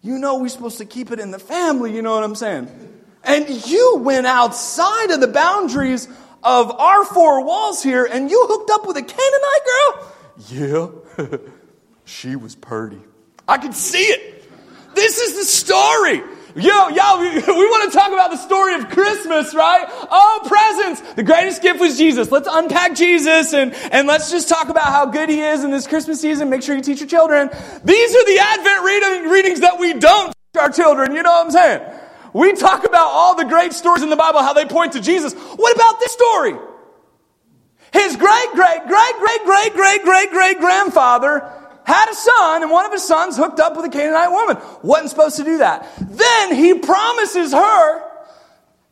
you 0.02 0.18
know 0.18 0.40
we're 0.40 0.50
supposed 0.50 0.80
to 0.80 0.86
keep 0.86 1.12
it 1.12 1.20
in 1.20 1.32
the 1.32 1.40
family, 1.40 1.96
you 1.96 2.02
know 2.02 2.14
what 2.14 2.24
I'm 2.24 2.36
saying? 2.36 2.91
And 3.24 3.50
you 3.68 3.98
went 3.98 4.26
outside 4.26 5.12
of 5.12 5.22
the 5.22 5.28
boundaries 5.28 6.08
of 6.44 6.72
our 6.72 7.06
four 7.06 7.44
walls 7.44 7.84
here 7.84 8.06
and 8.06 8.30
you 8.32 8.46
hooked 8.48 8.72
up 8.72 8.88
with 8.88 8.98
a 8.98 9.04
Canaanite 9.04 9.66
girl? 9.68 11.02
Yeah, 11.18 11.38
she 12.06 12.36
was 12.36 12.56
purty. 12.56 13.00
I 13.48 13.58
could 13.58 13.76
see 13.76 14.04
it. 14.04 14.44
This 14.96 15.20
is 15.20 15.38
the 15.38 15.44
story. 15.44 16.22
Yo, 16.56 16.90
y'all, 16.90 17.20
we, 17.20 17.30
we 17.36 17.42
want 17.42 17.92
to 17.92 17.98
talk 17.98 18.12
about 18.12 18.32
the 18.32 18.38
story 18.38 18.76
of 18.76 18.90
Christmas, 18.90 19.54
right? 19.54 19.86
Oh, 19.90 20.42
presents. 20.46 21.14
The 21.14 21.24
greatest 21.24 21.62
gift 21.62 21.80
was 21.80 21.98
Jesus. 21.98 22.32
Let's 22.32 22.48
unpack 22.52 22.96
Jesus 22.96 23.54
and, 23.54 23.74
and 23.92 24.08
let's 24.08 24.32
just 24.32 24.50
talk 24.50 24.70
about 24.70 24.88
how 24.88 25.06
good 25.06 25.30
he 25.30 25.42
is 25.42 25.64
in 25.64 25.72
this 25.72 25.88
Christmas 25.88 26.20
season. 26.20 26.50
Make 26.50 26.64
sure 26.64 26.76
you 26.76 26.82
teach 26.82 27.00
your 27.00 27.08
children. 27.08 27.50
These 27.84 28.16
are 28.16 28.26
the 28.26 28.40
Advent 28.40 28.84
reading, 28.84 29.32
readings 29.32 29.60
that 29.62 29.80
we 29.80 29.94
don't 29.94 30.28
teach 30.28 30.62
our 30.62 30.70
children. 30.70 31.16
You 31.16 31.24
know 31.24 31.32
what 31.32 31.46
I'm 31.46 31.52
saying? 31.52 32.01
We 32.34 32.54
talk 32.54 32.86
about 32.86 33.08
all 33.08 33.36
the 33.36 33.46
great 33.46 33.74
stories 33.74 34.04
in 34.04 34.10
the 34.10 34.16
Bible, 34.16 34.40
how 34.40 34.54
they 34.54 34.66
point 34.66 34.94
to 34.94 35.02
Jesus. 35.02 35.34
What 35.34 35.76
about 35.76 36.00
this 36.00 36.12
story? 36.12 36.54
His 37.94 38.16
great, 38.16 38.48
great, 38.54 38.88
great, 38.88 39.16
great, 39.20 39.44
great, 39.44 39.74
great, 39.74 40.04
great, 40.04 40.30
great 40.32 40.60
grandfather 40.60 41.52
had 41.84 42.10
a 42.10 42.16
son, 42.16 42.62
and 42.62 42.72
one 42.72 42.86
of 42.86 42.92
his 42.92 43.06
sons 43.06 43.36
hooked 43.36 43.60
up 43.60 43.76
with 43.76 43.86
a 43.86 43.90
Canaanite 43.90 44.32
woman. 44.32 44.58
Wasn't 44.84 45.10
supposed 45.10 45.38
to 45.38 45.44
do 45.44 45.58
that. 45.58 45.92
Then 46.00 46.56
he 46.56 46.76
promises 46.76 47.52
her, 47.52 48.11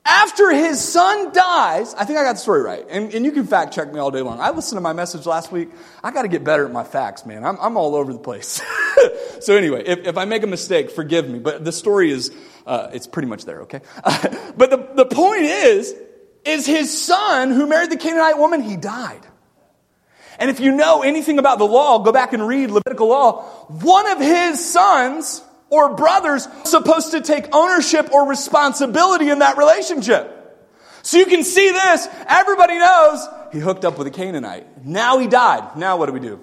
after 0.05 0.51
his 0.51 0.79
son 0.83 1.31
dies, 1.33 1.93
I 1.93 2.05
think 2.05 2.17
I 2.17 2.23
got 2.23 2.33
the 2.33 2.39
story 2.39 2.61
right, 2.61 2.85
and, 2.89 3.13
and 3.13 3.25
you 3.25 3.31
can 3.31 3.45
fact 3.45 3.73
check 3.73 3.93
me 3.93 3.99
all 3.99 4.11
day 4.11 4.21
long. 4.21 4.39
I 4.39 4.51
listened 4.51 4.77
to 4.77 4.81
my 4.81 4.93
message 4.93 5.25
last 5.25 5.51
week. 5.51 5.69
I 6.03 6.11
got 6.11 6.23
to 6.23 6.27
get 6.27 6.43
better 6.43 6.65
at 6.65 6.71
my 6.71 6.83
facts, 6.83 7.25
man. 7.25 7.43
I'm, 7.45 7.57
I'm 7.59 7.77
all 7.77 7.95
over 7.95 8.11
the 8.13 8.19
place. 8.19 8.61
so 9.39 9.55
anyway, 9.55 9.83
if, 9.85 10.07
if 10.07 10.17
I 10.17 10.25
make 10.25 10.43
a 10.43 10.47
mistake, 10.47 10.89
forgive 10.91 11.29
me, 11.29 11.39
but 11.39 11.63
the 11.63 11.71
story 11.71 12.11
is, 12.11 12.31
uh, 12.65 12.89
it's 12.93 13.07
pretty 13.07 13.27
much 13.27 13.45
there, 13.45 13.61
okay? 13.63 13.81
but 14.03 14.69
the, 14.69 14.89
the 14.95 15.05
point 15.05 15.43
is, 15.43 15.93
is 16.45 16.65
his 16.65 17.05
son 17.05 17.51
who 17.51 17.67
married 17.67 17.91
the 17.91 17.97
Canaanite 17.97 18.37
woman, 18.37 18.61
he 18.61 18.77
died. 18.77 19.25
And 20.39 20.49
if 20.49 20.61
you 20.61 20.71
know 20.71 21.03
anything 21.03 21.37
about 21.37 21.59
the 21.59 21.67
law, 21.67 21.99
go 21.99 22.13
back 22.13 22.31
and 22.31 22.47
read 22.47 22.71
Levitical 22.71 23.09
law. 23.09 23.43
One 23.67 24.09
of 24.09 24.19
his 24.19 24.65
sons 24.65 25.43
or 25.69 25.95
brothers 25.95 26.47
supposed 26.63 27.11
to 27.11 27.21
take 27.21 27.53
ownership 27.53 28.11
or 28.11 28.27
responsibility 28.27 29.29
in 29.29 29.39
that 29.39 29.57
relationship. 29.57 30.35
So 31.01 31.17
you 31.17 31.25
can 31.25 31.43
see 31.43 31.71
this. 31.71 32.07
Everybody 32.27 32.77
knows 32.77 33.27
he 33.51 33.59
hooked 33.59 33.85
up 33.85 33.97
with 33.97 34.07
a 34.07 34.11
Canaanite. 34.11 34.85
Now 34.85 35.19
he 35.19 35.27
died. 35.27 35.77
Now 35.77 35.97
what 35.97 36.07
do 36.07 36.13
we 36.13 36.19
do? 36.19 36.39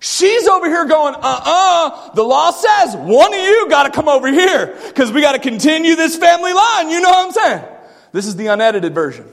She's 0.00 0.46
over 0.46 0.66
here 0.66 0.86
going, 0.86 1.14
uh 1.14 1.18
uh-uh. 1.18 1.88
uh 1.90 2.14
the 2.14 2.22
law 2.22 2.50
says 2.52 2.96
one 2.96 3.34
of 3.34 3.40
you 3.40 3.68
got 3.68 3.84
to 3.84 3.90
come 3.90 4.08
over 4.08 4.28
here 4.28 4.78
because 4.86 5.10
we 5.10 5.20
got 5.20 5.32
to 5.32 5.40
continue 5.40 5.96
this 5.96 6.16
family 6.16 6.52
line. 6.52 6.90
You 6.90 7.00
know 7.00 7.10
what 7.10 7.26
I'm 7.26 7.32
saying? 7.32 7.64
This 8.12 8.26
is 8.26 8.36
the 8.36 8.46
unedited 8.46 8.94
version. 8.94 9.26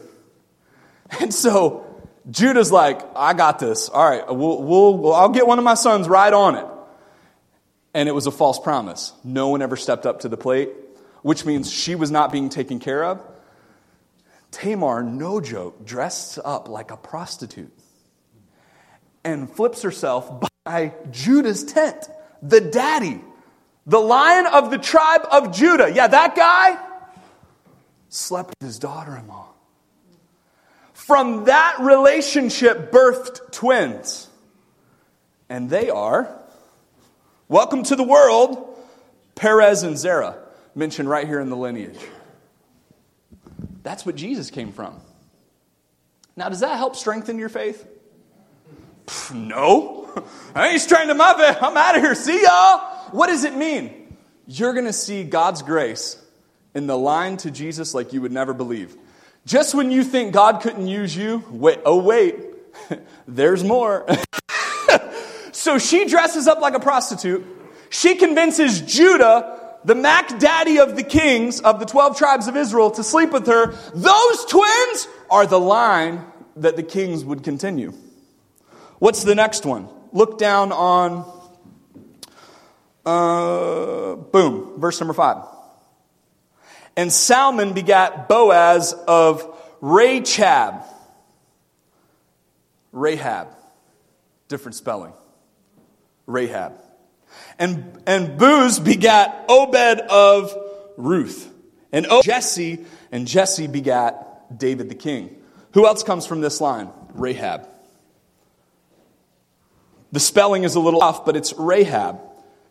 And 1.19 1.33
so 1.33 1.85
Judah's 2.29 2.71
like, 2.71 2.99
I 3.15 3.33
got 3.33 3.59
this. 3.59 3.89
All 3.89 4.09
right, 4.09 4.27
we'll, 4.27 4.63
we'll, 4.63 4.97
we'll, 4.97 5.13
I'll 5.13 5.29
get 5.29 5.45
one 5.45 5.59
of 5.59 5.63
my 5.63 5.75
sons 5.75 6.09
right 6.09 6.33
on 6.33 6.55
it. 6.55 6.65
And 7.95 8.09
it 8.09 8.11
was 8.11 8.27
a 8.27 8.31
false 8.31 8.59
promise. 8.59 9.13
No 9.23 9.47
one 9.47 9.61
ever 9.61 9.77
stepped 9.77 10.05
up 10.05 10.19
to 10.19 10.29
the 10.29 10.35
plate, 10.35 10.69
which 11.21 11.45
means 11.45 11.71
she 11.71 11.95
was 11.95 12.11
not 12.11 12.29
being 12.29 12.49
taken 12.49 12.79
care 12.79 13.05
of. 13.05 13.21
Tamar, 14.51 15.01
no 15.01 15.39
joke, 15.39 15.85
dressed 15.85 16.37
up 16.43 16.67
like 16.67 16.91
a 16.91 16.97
prostitute 16.97 17.71
and 19.23 19.49
flips 19.49 19.81
herself 19.81 20.45
by 20.65 20.93
Judah's 21.09 21.63
tent, 21.63 22.09
the 22.41 22.59
daddy, 22.59 23.21
the 23.85 23.99
lion 23.99 24.45
of 24.45 24.71
the 24.71 24.77
tribe 24.77 25.25
of 25.31 25.55
Judah. 25.55 25.89
Yeah, 25.89 26.07
that 26.07 26.35
guy 26.35 26.77
slept 28.09 28.49
with 28.59 28.67
his 28.67 28.77
daughter 28.77 29.15
in 29.15 29.25
law. 29.27 29.47
From 30.93 31.45
that 31.45 31.77
relationship 31.79 32.91
birthed 32.91 33.53
twins. 33.53 34.29
And 35.47 35.69
they 35.69 35.89
are, 35.89 36.44
welcome 37.47 37.83
to 37.83 37.95
the 37.95 38.03
world, 38.03 38.77
Perez 39.35 39.83
and 39.83 39.97
Zerah, 39.97 40.37
mentioned 40.73 41.09
right 41.09 41.27
here 41.27 41.39
in 41.39 41.49
the 41.49 41.55
lineage. 41.55 41.99
That's 43.83 44.05
what 44.05 44.15
Jesus 44.15 44.49
came 44.49 44.71
from. 44.71 44.99
Now, 46.35 46.49
does 46.49 46.61
that 46.61 46.77
help 46.77 46.95
strengthen 46.95 47.37
your 47.37 47.49
faith? 47.49 47.87
No. 49.33 50.09
I 50.55 50.69
ain't 50.69 50.81
strengthening 50.81 51.17
my 51.17 51.33
faith. 51.37 51.57
I'm 51.61 51.77
out 51.77 51.95
of 51.95 52.01
here. 52.01 52.15
See 52.15 52.41
y'all. 52.43 52.79
What 53.11 53.27
does 53.27 53.43
it 53.43 53.55
mean? 53.55 54.17
You're 54.47 54.73
going 54.73 54.85
to 54.85 54.93
see 54.93 55.23
God's 55.23 55.61
grace 55.61 56.21
in 56.73 56.87
the 56.87 56.97
line 56.97 57.37
to 57.37 57.51
Jesus 57.51 57.93
like 57.93 58.11
you 58.11 58.21
would 58.21 58.31
never 58.31 58.53
believe. 58.53 58.97
Just 59.45 59.75
when 59.75 59.91
you 59.91 60.03
think 60.03 60.33
God 60.33 60.61
couldn't 60.61 60.87
use 60.87 61.15
you, 61.15 61.43
wait, 61.49 61.79
oh, 61.85 62.01
wait, 62.01 62.35
there's 63.27 63.63
more. 63.63 64.05
so 65.65 65.79
she 65.79 66.05
dresses 66.05 66.47
up 66.47 66.61
like 66.61 66.75
a 66.75 66.79
prostitute. 66.79 67.43
She 67.89 68.13
convinces 68.13 68.81
Judah 68.81 69.77
the 69.83 69.95
Mac 69.95 70.37
Daddy 70.37 70.77
of 70.77 70.95
the 70.95 71.01
kings 71.01 71.59
of 71.59 71.79
the 71.79 71.87
12 71.87 72.17
tribes 72.17 72.47
of 72.47 72.55
Israel 72.55 72.91
to 72.91 73.03
sleep 73.03 73.31
with 73.31 73.47
her, 73.47 73.71
those 73.93 74.45
twins 74.45 75.07
are 75.29 75.47
the 75.47 75.59
line 75.59 76.23
that 76.57 76.75
the 76.75 76.83
kings 76.83 77.25
would 77.25 77.43
continue. 77.43 77.93
What's 78.99 79.23
the 79.23 79.33
next 79.33 79.65
one? 79.65 79.89
Look 80.11 80.37
down 80.37 80.71
on, 80.71 81.25
uh, 83.03 84.15
boom, 84.15 84.79
verse 84.79 84.99
number 84.99 85.13
five. 85.13 85.43
And 86.95 87.11
Salmon 87.11 87.73
begat 87.73 88.29
Boaz 88.29 88.93
of 89.07 89.43
Rachab. 89.81 90.83
Rahab. 92.91 93.47
Different 94.47 94.75
spelling. 94.75 95.13
Rahab. 96.25 96.73
And, 97.57 98.01
and 98.05 98.37
Booz 98.37 98.79
begat 98.79 99.45
Obed 99.49 99.99
of 100.01 100.55
Ruth. 100.97 101.51
And 101.91 102.07
o- 102.09 102.21
Jesse, 102.21 102.85
and 103.11 103.27
Jesse 103.27 103.67
begat 103.67 104.57
David 104.57 104.89
the 104.89 104.95
king. 104.95 105.41
Who 105.73 105.85
else 105.85 106.03
comes 106.03 106.25
from 106.25 106.41
this 106.41 106.61
line? 106.61 106.89
Rahab. 107.13 107.67
The 110.11 110.19
spelling 110.19 110.63
is 110.63 110.75
a 110.75 110.79
little 110.79 111.01
off, 111.01 111.25
but 111.25 111.35
it's 111.35 111.53
Rahab. 111.57 112.21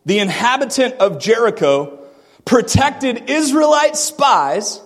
The 0.07 0.19
inhabitant 0.19 0.95
of 0.95 1.19
Jericho 1.19 1.99
protected 2.45 3.29
Israelite 3.31 3.97
spies, 3.97 4.81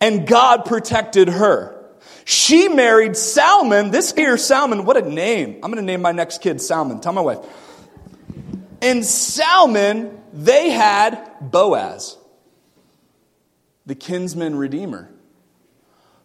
and 0.00 0.26
God 0.26 0.64
protected 0.64 1.28
her. 1.28 1.78
She 2.24 2.68
married 2.68 3.16
Salmon. 3.16 3.90
This 3.90 4.12
here, 4.12 4.36
Salmon, 4.36 4.84
what 4.84 4.96
a 4.96 5.02
name. 5.02 5.54
I'm 5.62 5.70
going 5.72 5.76
to 5.76 5.82
name 5.82 6.02
my 6.02 6.12
next 6.12 6.40
kid 6.40 6.60
Salmon. 6.60 7.00
Tell 7.00 7.12
my 7.12 7.20
wife. 7.20 7.38
And 8.82 9.04
Salmon, 9.04 10.20
they 10.32 10.70
had 10.70 11.36
Boaz, 11.40 12.18
the 13.86 13.94
kinsman 13.94 14.56
redeemer, 14.56 15.08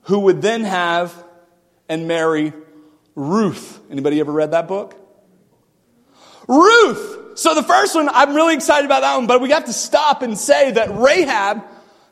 who 0.04 0.20
would 0.22 0.42
then 0.42 0.64
have 0.64 1.14
and 1.88 2.08
marry 2.08 2.54
Ruth. 3.16 3.80
Anybody 3.92 4.20
ever 4.20 4.32
read 4.32 4.52
that 4.52 4.68
book? 4.68 4.96
Ruth. 6.48 7.38
So 7.40 7.54
the 7.54 7.64
first 7.64 7.94
one, 7.94 8.10
I'm 8.10 8.36
really 8.36 8.56
excited 8.56 8.86
about 8.86 9.02
that 9.02 9.16
one, 9.18 9.28
but 9.28 9.40
we 9.40 9.52
have 9.52 9.66
to 9.66 9.74
stop 9.74 10.24
and 10.24 10.36
say 10.36 10.72
that 10.72 10.98
Rahab, 10.98 11.64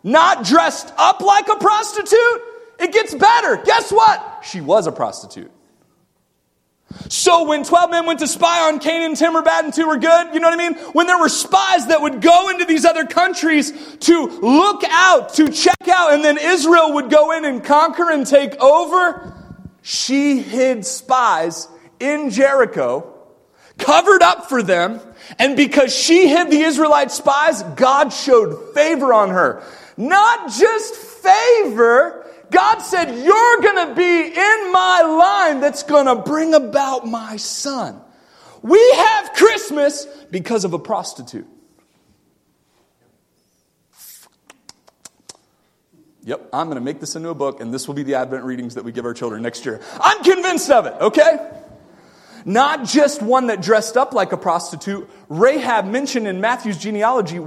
not 0.04 0.46
dressed 0.46 0.94
up 0.98 1.22
like 1.22 1.48
a 1.48 1.56
prostitute, 1.56 2.42
it 2.80 2.94
gets 2.94 3.16
better. 3.16 3.58
Guess 3.58 3.92
what? 3.92 4.44
She 4.44 4.62
was 4.62 4.86
a 4.86 4.92
prostitute. 4.92 5.52
So 7.10 7.48
when 7.48 7.64
12 7.64 7.92
men 7.92 8.06
went 8.06 8.20
to 8.20 8.28
spy 8.28 8.68
on 8.68 8.80
Canaan, 8.80 9.16
10 9.16 9.34
were 9.34 9.42
bad 9.42 9.66
and 9.66 9.74
2 9.74 9.88
were 9.88 9.98
good, 9.98 10.34
you 10.34 10.40
know 10.40 10.50
what 10.50 10.60
I 10.60 10.70
mean? 10.70 10.78
When 10.94 11.08
there 11.08 11.20
were 11.20 11.30
spies 11.30 11.88
that 11.88 12.02
would 12.02 12.22
go 12.22 12.50
into 12.50 12.66
these 12.66 12.86
other 12.86 13.06
countries 13.06 13.72
to 14.02 14.26
look 14.26 14.84
out, 14.90 15.34
to 15.36 15.50
check 15.50 15.88
out, 15.88 16.14
and 16.14 16.24
then 16.24 16.38
Israel 16.38 16.94
would 16.94 17.10
go 17.10 17.32
in 17.32 17.46
and 17.46 17.64
conquer 17.64 18.10
and 18.10 18.26
take 18.26 18.56
over, 18.62 19.34
she 19.82 20.40
hid 20.40 20.86
spies 20.86 21.68
in 22.00 22.32
Jericho, 22.32 23.14
covered 23.78 24.24
up 24.24 24.50
for 24.50 24.64
them, 24.64 25.00
and 25.38 25.56
because 25.56 25.96
she 25.96 26.28
hid 26.28 26.50
the 26.50 26.62
Israelite 26.62 27.12
spies, 27.12 27.62
God 27.76 28.10
showed 28.10 28.74
favor 28.74 29.14
on 29.14 29.30
her. 29.30 29.64
Not 29.98 30.52
just 30.52 30.96
favor, 30.96 32.25
God 32.56 32.80
said, 32.80 33.10
You're 33.10 33.62
going 33.62 33.90
to 33.90 33.96
be 33.96 34.28
in 34.28 34.72
my 34.72 35.02
line 35.02 35.60
that's 35.60 35.84
going 35.84 36.06
to 36.06 36.16
bring 36.16 36.54
about 36.54 37.06
my 37.06 37.36
son. 37.36 38.00
We 38.62 38.80
have 38.94 39.34
Christmas 39.34 40.06
because 40.32 40.64
of 40.64 40.74
a 40.74 40.80
prostitute. 40.80 41.48
Yep, 46.24 46.50
I'm 46.54 46.68
going 46.68 46.78
to 46.78 46.82
make 46.82 47.02
this 47.02 47.18
into 47.18 47.30
a 47.30 47.36
book, 47.36 47.60
and 47.60 47.74
this 47.74 47.88
will 47.88 47.94
be 47.94 48.04
the 48.04 48.16
Advent 48.16 48.46
readings 48.46 48.76
that 48.76 48.86
we 48.86 48.94
give 48.94 49.06
our 49.06 49.14
children 49.14 49.44
next 49.44 49.66
year. 49.66 49.82
I'm 50.00 50.24
convinced 50.24 50.72
of 50.72 50.86
it, 50.86 50.94
okay? 51.00 51.52
Not 52.46 52.86
just 52.86 53.22
one 53.22 53.48
that 53.48 53.62
dressed 53.62 53.98
up 53.98 54.14
like 54.14 54.32
a 54.32 54.38
prostitute. 54.38 55.10
Rahab, 55.28 55.86
mentioned 55.86 56.26
in 56.26 56.40
Matthew's 56.42 56.78
genealogy, 56.78 57.40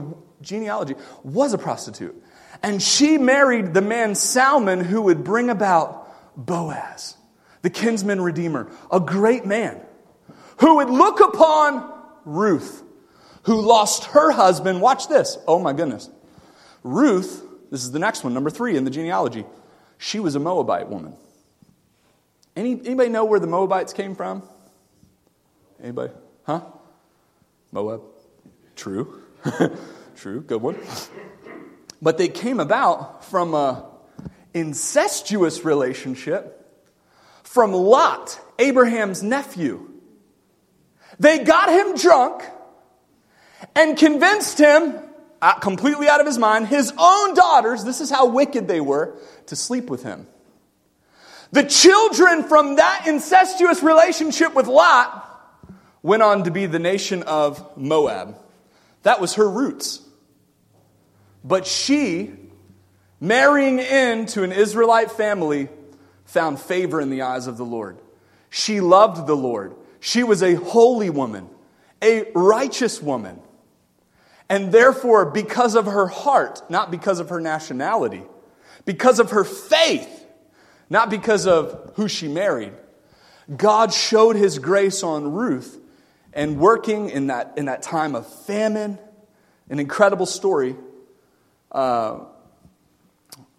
genealogy 0.42 0.94
was 1.24 1.54
a 1.54 1.58
prostitute. 1.58 2.22
And 2.62 2.82
she 2.82 3.18
married 3.18 3.74
the 3.74 3.80
man 3.80 4.14
Salmon 4.14 4.80
who 4.80 5.02
would 5.02 5.24
bring 5.24 5.50
about 5.50 6.06
Boaz, 6.36 7.16
the 7.62 7.70
kinsman 7.70 8.20
redeemer, 8.20 8.70
a 8.90 9.00
great 9.00 9.46
man 9.46 9.80
who 10.58 10.76
would 10.76 10.90
look 10.90 11.20
upon 11.20 11.92
Ruth, 12.24 12.82
who 13.44 13.60
lost 13.60 14.04
her 14.06 14.30
husband. 14.30 14.80
Watch 14.80 15.08
this. 15.08 15.38
Oh 15.46 15.58
my 15.58 15.72
goodness. 15.72 16.10
Ruth, 16.82 17.44
this 17.70 17.82
is 17.82 17.92
the 17.92 17.98
next 17.98 18.24
one, 18.24 18.34
number 18.34 18.50
three 18.50 18.76
in 18.76 18.84
the 18.84 18.90
genealogy. 18.90 19.44
She 19.98 20.20
was 20.20 20.34
a 20.34 20.40
Moabite 20.40 20.88
woman. 20.88 21.14
Any, 22.56 22.72
anybody 22.72 23.08
know 23.08 23.24
where 23.24 23.40
the 23.40 23.46
Moabites 23.46 23.92
came 23.92 24.14
from? 24.14 24.42
Anybody? 25.82 26.12
Huh? 26.44 26.62
Moab? 27.70 28.02
True. 28.74 29.22
True. 30.16 30.40
Good 30.40 30.60
one. 30.60 30.76
But 32.00 32.18
they 32.18 32.28
came 32.28 32.60
about 32.60 33.24
from 33.24 33.54
a 33.54 33.84
incestuous 34.54 35.64
relationship 35.64 36.54
from 37.42 37.72
Lot, 37.72 38.38
Abraham's 38.58 39.22
nephew. 39.22 39.90
They 41.18 41.44
got 41.44 41.70
him 41.70 41.96
drunk 41.96 42.42
and 43.74 43.96
convinced 43.96 44.58
him, 44.58 44.94
uh, 45.42 45.54
completely 45.54 46.08
out 46.08 46.20
of 46.20 46.26
his 46.26 46.38
mind, 46.38 46.68
his 46.68 46.92
own 46.96 47.34
daughters, 47.34 47.84
this 47.84 48.00
is 48.00 48.10
how 48.10 48.26
wicked 48.26 48.68
they 48.68 48.80
were, 48.80 49.16
to 49.46 49.56
sleep 49.56 49.90
with 49.90 50.02
him. 50.02 50.26
The 51.50 51.64
children 51.64 52.44
from 52.44 52.76
that 52.76 53.06
incestuous 53.06 53.82
relationship 53.82 54.54
with 54.54 54.66
Lot 54.66 55.24
went 56.02 56.22
on 56.22 56.44
to 56.44 56.50
be 56.50 56.66
the 56.66 56.78
nation 56.78 57.22
of 57.22 57.76
Moab. 57.76 58.36
That 59.02 59.20
was 59.20 59.34
her 59.34 59.48
roots. 59.48 60.02
But 61.44 61.66
she, 61.66 62.32
marrying 63.20 63.78
into 63.78 64.42
an 64.42 64.52
Israelite 64.52 65.10
family, 65.10 65.68
found 66.24 66.60
favor 66.60 67.00
in 67.00 67.10
the 67.10 67.22
eyes 67.22 67.46
of 67.46 67.56
the 67.56 67.64
Lord. 67.64 67.98
She 68.50 68.80
loved 68.80 69.26
the 69.26 69.36
Lord. 69.36 69.74
She 70.00 70.22
was 70.22 70.42
a 70.42 70.54
holy 70.54 71.10
woman, 71.10 71.48
a 72.02 72.30
righteous 72.34 73.02
woman. 73.02 73.40
And 74.48 74.72
therefore, 74.72 75.26
because 75.26 75.74
of 75.74 75.86
her 75.86 76.06
heart, 76.06 76.62
not 76.70 76.90
because 76.90 77.20
of 77.20 77.28
her 77.28 77.40
nationality, 77.40 78.22
because 78.84 79.18
of 79.18 79.32
her 79.32 79.44
faith, 79.44 80.26
not 80.88 81.10
because 81.10 81.46
of 81.46 81.92
who 81.96 82.08
she 82.08 82.28
married, 82.28 82.72
God 83.54 83.92
showed 83.92 84.36
his 84.36 84.58
grace 84.58 85.02
on 85.02 85.32
Ruth 85.32 85.78
and 86.32 86.58
working 86.58 87.10
in 87.10 87.26
that, 87.28 87.54
in 87.56 87.66
that 87.66 87.82
time 87.82 88.14
of 88.14 88.26
famine, 88.44 88.98
an 89.68 89.80
incredible 89.80 90.26
story 90.26 90.76
uh, 91.72 92.20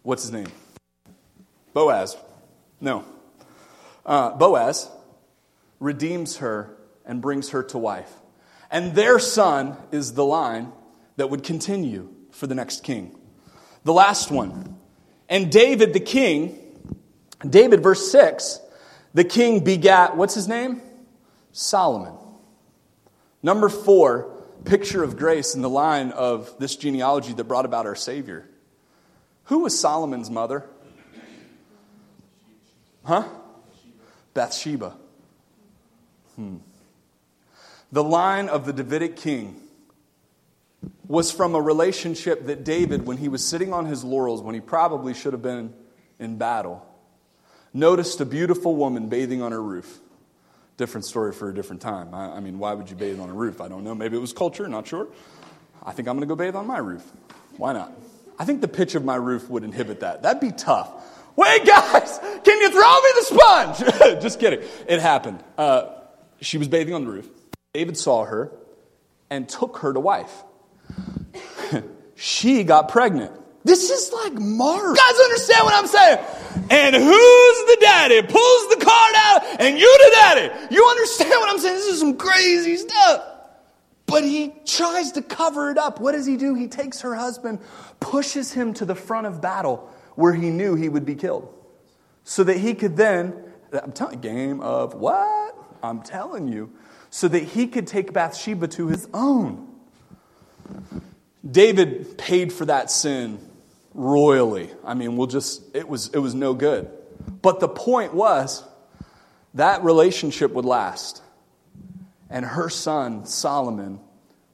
what's 0.04 0.24
his 0.24 0.32
name? 0.32 0.48
Boaz. 1.74 2.18
No. 2.82 3.06
Uh, 4.06 4.32
Boaz 4.32 4.90
redeems 5.80 6.38
her 6.38 6.76
and 7.06 7.22
brings 7.22 7.50
her 7.50 7.64
to 7.64 7.78
wife. 7.78 8.12
And 8.72 8.94
their 8.96 9.20
son 9.20 9.78
is 9.92 10.14
the 10.14 10.26
line 10.26 10.72
that 11.18 11.30
would 11.30 11.44
continue 11.44 12.10
for 12.32 12.48
the 12.48 12.56
next 12.56 12.84
king. 12.84 13.18
The 13.84 13.94
last 13.94 14.32
one. 14.32 14.78
And 15.28 15.52
David 15.52 15.94
the 15.94 16.00
king, 16.00 16.58
David, 17.48 17.82
verse 17.82 18.12
6, 18.12 18.60
the 19.14 19.24
king 19.24 19.64
begat, 19.64 20.18
what's 20.18 20.36
his 20.36 20.48
name? 20.48 20.82
Solomon. 21.52 22.14
Number 23.42 23.70
four, 23.70 24.39
picture 24.66 25.04
of 25.04 25.18
grace 25.18 25.56
in 25.56 25.62
the 25.62 25.70
line 25.70 26.12
of 26.12 26.54
this 26.60 26.76
genealogy 26.76 27.34
that 27.34 27.44
brought 27.46 27.66
about 27.66 27.86
our 27.86 27.96
Savior. 27.96 28.48
Who 29.46 29.60
was 29.60 29.80
Solomon's 29.80 30.30
mother? 30.30 30.66
Huh? 33.04 33.24
Bathsheba. 34.34 34.96
Hmm. 36.36 36.58
The 37.92 38.04
line 38.04 38.50
of 38.50 38.66
the 38.66 38.74
Davidic 38.74 39.16
king 39.16 39.60
was 41.08 41.32
from 41.32 41.56
a 41.56 41.62
relationship 41.62 42.46
that 42.46 42.64
David, 42.64 43.08
when 43.08 43.18
he 43.18 43.28
was 43.28 43.44
sitting 43.44 43.74
on 43.74 43.88
his 43.88 44.04
laurels, 44.04 44.42
when 44.42 44.54
he 44.54 44.62
probably 44.62 45.14
should 45.14 45.34
have 45.34 45.42
been 45.42 45.74
in 46.20 46.38
battle, 46.38 46.86
noticed 47.74 48.22
a 48.22 48.26
beautiful 48.26 48.76
woman 48.76 49.10
bathing 49.10 49.42
on 49.42 49.52
her 49.52 49.62
roof 49.62 50.00
different 50.80 51.04
story 51.04 51.34
for 51.34 51.50
a 51.50 51.54
different 51.54 51.82
time. 51.82 52.14
I, 52.14 52.38
I, 52.38 52.40
mean, 52.40 52.58
why 52.58 52.74
would 52.74 52.90
you 52.90 52.96
bathe 52.96 53.20
on 53.20 53.30
a 53.30 53.34
roof? 53.34 53.60
I 53.60 53.68
don't 53.68 53.84
know. 53.84 53.94
Maybe 53.94 54.16
it 54.16 54.22
was 54.22 54.32
culture, 54.32 54.66
not 54.68 54.88
sure. 54.88 55.10
I 55.84 55.92
think 55.92 56.08
I'm 56.08 56.16
going 56.16 56.28
to 56.28 56.34
go 56.34 56.38
bathe 56.38 56.56
on 56.56 56.66
my 56.66 56.78
roof. 56.78 57.04
Why 57.58 57.74
not? 57.74 57.92
I 58.40 58.46
think 58.46 58.62
the 58.62 58.70
pitch 58.70 58.96
of 58.96 59.04
my 59.04 59.18
roof 59.18 59.50
would 59.50 59.66
inhibit 59.66 60.00
that. 60.00 60.24
That'd 60.24 60.40
be 60.40 60.52
tough. 60.52 60.90
Wait, 61.36 61.66
guys, 61.66 62.20
can 62.44 62.62
you 62.62 62.72
throw 62.72 62.96
me 63.02 63.10
the 63.16 63.24
sponge? 63.24 64.22
Just 64.24 64.40
kidding. 64.40 64.62
It 64.88 65.02
happened. 65.02 65.44
Uh, 65.58 65.90
she 66.40 66.58
was 66.58 66.70
bathing 66.70 66.94
on 66.94 67.04
the 67.04 67.12
roof. 67.12 67.28
David 67.74 67.98
saw 67.98 68.24
her 68.24 68.50
and 69.30 69.48
took 69.50 69.78
her 69.80 69.92
to 69.92 70.00
wife. 70.00 70.44
she 72.16 72.64
got 72.64 72.88
pregnant. 72.88 73.34
This 73.70 73.92
is 73.92 74.12
like 74.12 74.34
Maury. 74.34 74.90
You 74.90 74.96
guys 74.96 75.20
understand 75.20 75.64
what 75.64 75.76
I'm 75.76 75.86
saying? 75.86 76.26
And 76.72 76.96
who's 76.96 77.58
the 77.68 77.78
daddy? 77.80 78.24
Pulls 78.24 78.70
the 78.70 78.84
card 78.84 79.14
out, 79.16 79.62
and 79.62 79.78
you 79.78 79.98
the 80.06 80.12
daddy. 80.16 80.74
You 80.74 80.88
understand 80.88 81.30
what 81.30 81.52
I'm 81.52 81.60
saying? 81.60 81.76
This 81.76 81.86
is 81.86 82.00
some 82.00 82.18
crazy 82.18 82.78
stuff. 82.78 83.24
But 84.08 84.24
he 84.24 84.56
tries 84.66 85.12
to 85.12 85.22
cover 85.22 85.70
it 85.70 85.78
up. 85.78 86.00
What 86.00 86.14
does 86.14 86.26
he 86.26 86.36
do? 86.36 86.56
He 86.56 86.68
takes 86.68 87.02
her 87.02 87.14
husband, 87.14 87.60
pushes 88.00 88.52
him 88.52 88.74
to 88.74 88.86
the 88.86 88.96
front 88.96 89.28
of 89.28 89.40
battle 89.40 89.88
where 90.16 90.34
he 90.34 90.50
knew 90.50 90.74
he 90.74 90.90
would 90.90 91.06
be 91.06 91.14
killed. 91.14 91.54
So 92.24 92.44
that 92.46 92.58
he 92.58 92.74
could 92.74 92.98
then, 92.98 93.36
I'm 93.72 93.92
telling 93.92 94.20
game 94.20 94.62
of 94.62 94.96
what? 94.96 95.56
I'm 95.84 96.02
telling 96.02 96.48
you. 96.48 96.74
So 97.12 97.28
that 97.28 97.44
he 97.44 97.68
could 97.68 97.86
take 97.86 98.14
Bathsheba 98.14 98.68
to 98.70 98.88
his 98.88 99.08
own. 99.14 99.68
David 101.48 102.18
paid 102.18 102.52
for 102.52 102.66
that 102.66 102.90
sin 102.90 103.46
royally. 104.00 104.72
I 104.86 104.94
mean, 104.94 105.18
we'll 105.18 105.28
just, 105.28 105.76
it 105.76 105.88
was, 105.88 106.10
it 106.14 106.20
was 106.20 106.34
no 106.34 106.54
good. 106.54 106.90
But 107.42 107.60
the 107.60 107.68
point 107.68 108.14
was 108.14 108.64
that 109.56 109.84
relationship 109.84 110.52
would 110.54 110.64
last. 110.64 111.22
And 112.30 112.46
her 112.46 112.70
son, 112.70 113.26
Solomon, 113.26 114.00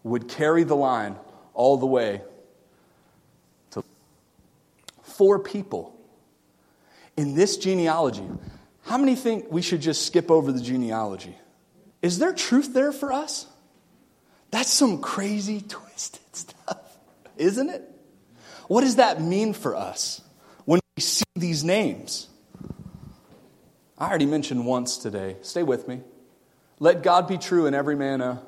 would 0.03 0.27
carry 0.27 0.63
the 0.63 0.75
line 0.75 1.15
all 1.53 1.77
the 1.77 1.86
way 1.86 2.21
to 3.71 3.84
four 5.03 5.38
people. 5.38 5.95
In 7.15 7.36
this 7.36 7.58
genealogy, 7.58 8.27
how 8.81 8.97
many 8.97 9.15
think 9.15 9.51
we 9.51 9.62
should 9.62 9.81
just 9.81 10.08
skip 10.08 10.31
over 10.31 10.51
the 10.51 10.62
genealogy? 10.62 11.36
Is 12.01 12.17
there 12.17 12.34
truth 12.34 12.73
there 12.73 12.91
for 12.91 13.13
us? 13.13 13.45
That's 14.49 14.71
some 14.71 15.01
crazy, 15.01 15.62
twisted 15.67 16.36
stuff, 16.36 16.97
isn't 17.38 17.69
it? 17.69 17.94
What 18.67 18.82
does 18.82 18.95
that 18.97 19.21
mean 19.21 19.54
for 19.54 19.75
us 19.75 20.21
when 20.65 20.80
we 20.97 21.01
see 21.01 21.23
these 21.36 21.63
names? 21.63 22.28
I 23.97 24.10
already 24.10 24.25
mentioned 24.25 24.65
once 24.65 24.97
today. 24.97 25.38
Stay 25.41 25.63
with 25.63 25.88
me. 25.88 26.01
Let 26.80 27.04
God 27.04 27.28
be 27.28 27.38
true 27.38 27.67
and 27.67 27.75
every 27.75 27.95
man 27.95 28.21
a 28.21 28.41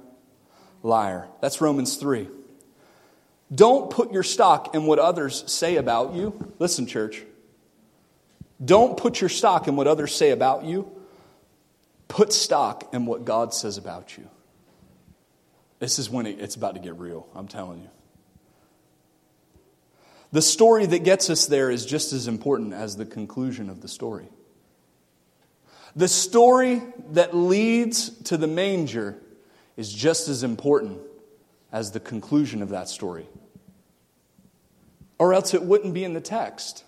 liar. 0.83 1.27
That's 1.41 1.61
Romans 1.61 1.95
3. 1.95 2.27
Don't 3.53 3.89
put 3.89 4.11
your 4.11 4.23
stock 4.23 4.75
in 4.75 4.85
what 4.85 4.99
others 4.99 5.49
say 5.49 5.77
about 5.77 6.13
you. 6.13 6.53
Listen, 6.59 6.85
church. 6.85 7.23
Don't 8.63 8.97
put 8.97 9.21
your 9.21 9.29
stock 9.29 9.67
in 9.67 9.75
what 9.75 9.87
others 9.87 10.13
say 10.13 10.31
about 10.31 10.65
you. 10.65 10.91
Put 12.07 12.33
stock 12.33 12.93
in 12.93 13.05
what 13.05 13.23
God 13.23 13.53
says 13.53 13.77
about 13.77 14.17
you. 14.17 14.27
This 15.79 15.99
is 15.99 16.09
when 16.09 16.25
it's 16.25 16.55
about 16.55 16.73
to 16.73 16.81
get 16.81 16.97
real, 16.97 17.27
I'm 17.35 17.47
telling 17.47 17.81
you. 17.81 17.89
The 20.31 20.41
story 20.41 20.85
that 20.85 21.03
gets 21.03 21.29
us 21.29 21.45
there 21.45 21.69
is 21.71 21.85
just 21.85 22.13
as 22.13 22.27
important 22.27 22.73
as 22.73 22.97
the 22.97 23.05
conclusion 23.05 23.69
of 23.69 23.81
the 23.81 23.87
story. 23.87 24.27
The 25.95 26.07
story 26.07 26.81
that 27.11 27.35
leads 27.35 28.09
to 28.23 28.37
the 28.37 28.47
manger 28.47 29.17
is 29.77 29.91
just 29.91 30.27
as 30.27 30.43
important 30.43 30.99
as 31.71 31.91
the 31.91 31.99
conclusion 31.99 32.61
of 32.61 32.69
that 32.69 32.89
story. 32.89 33.27
Or 35.17 35.33
else 35.33 35.53
it 35.53 35.63
wouldn't 35.63 35.93
be 35.93 36.03
in 36.03 36.13
the 36.13 36.21
text. 36.21 36.83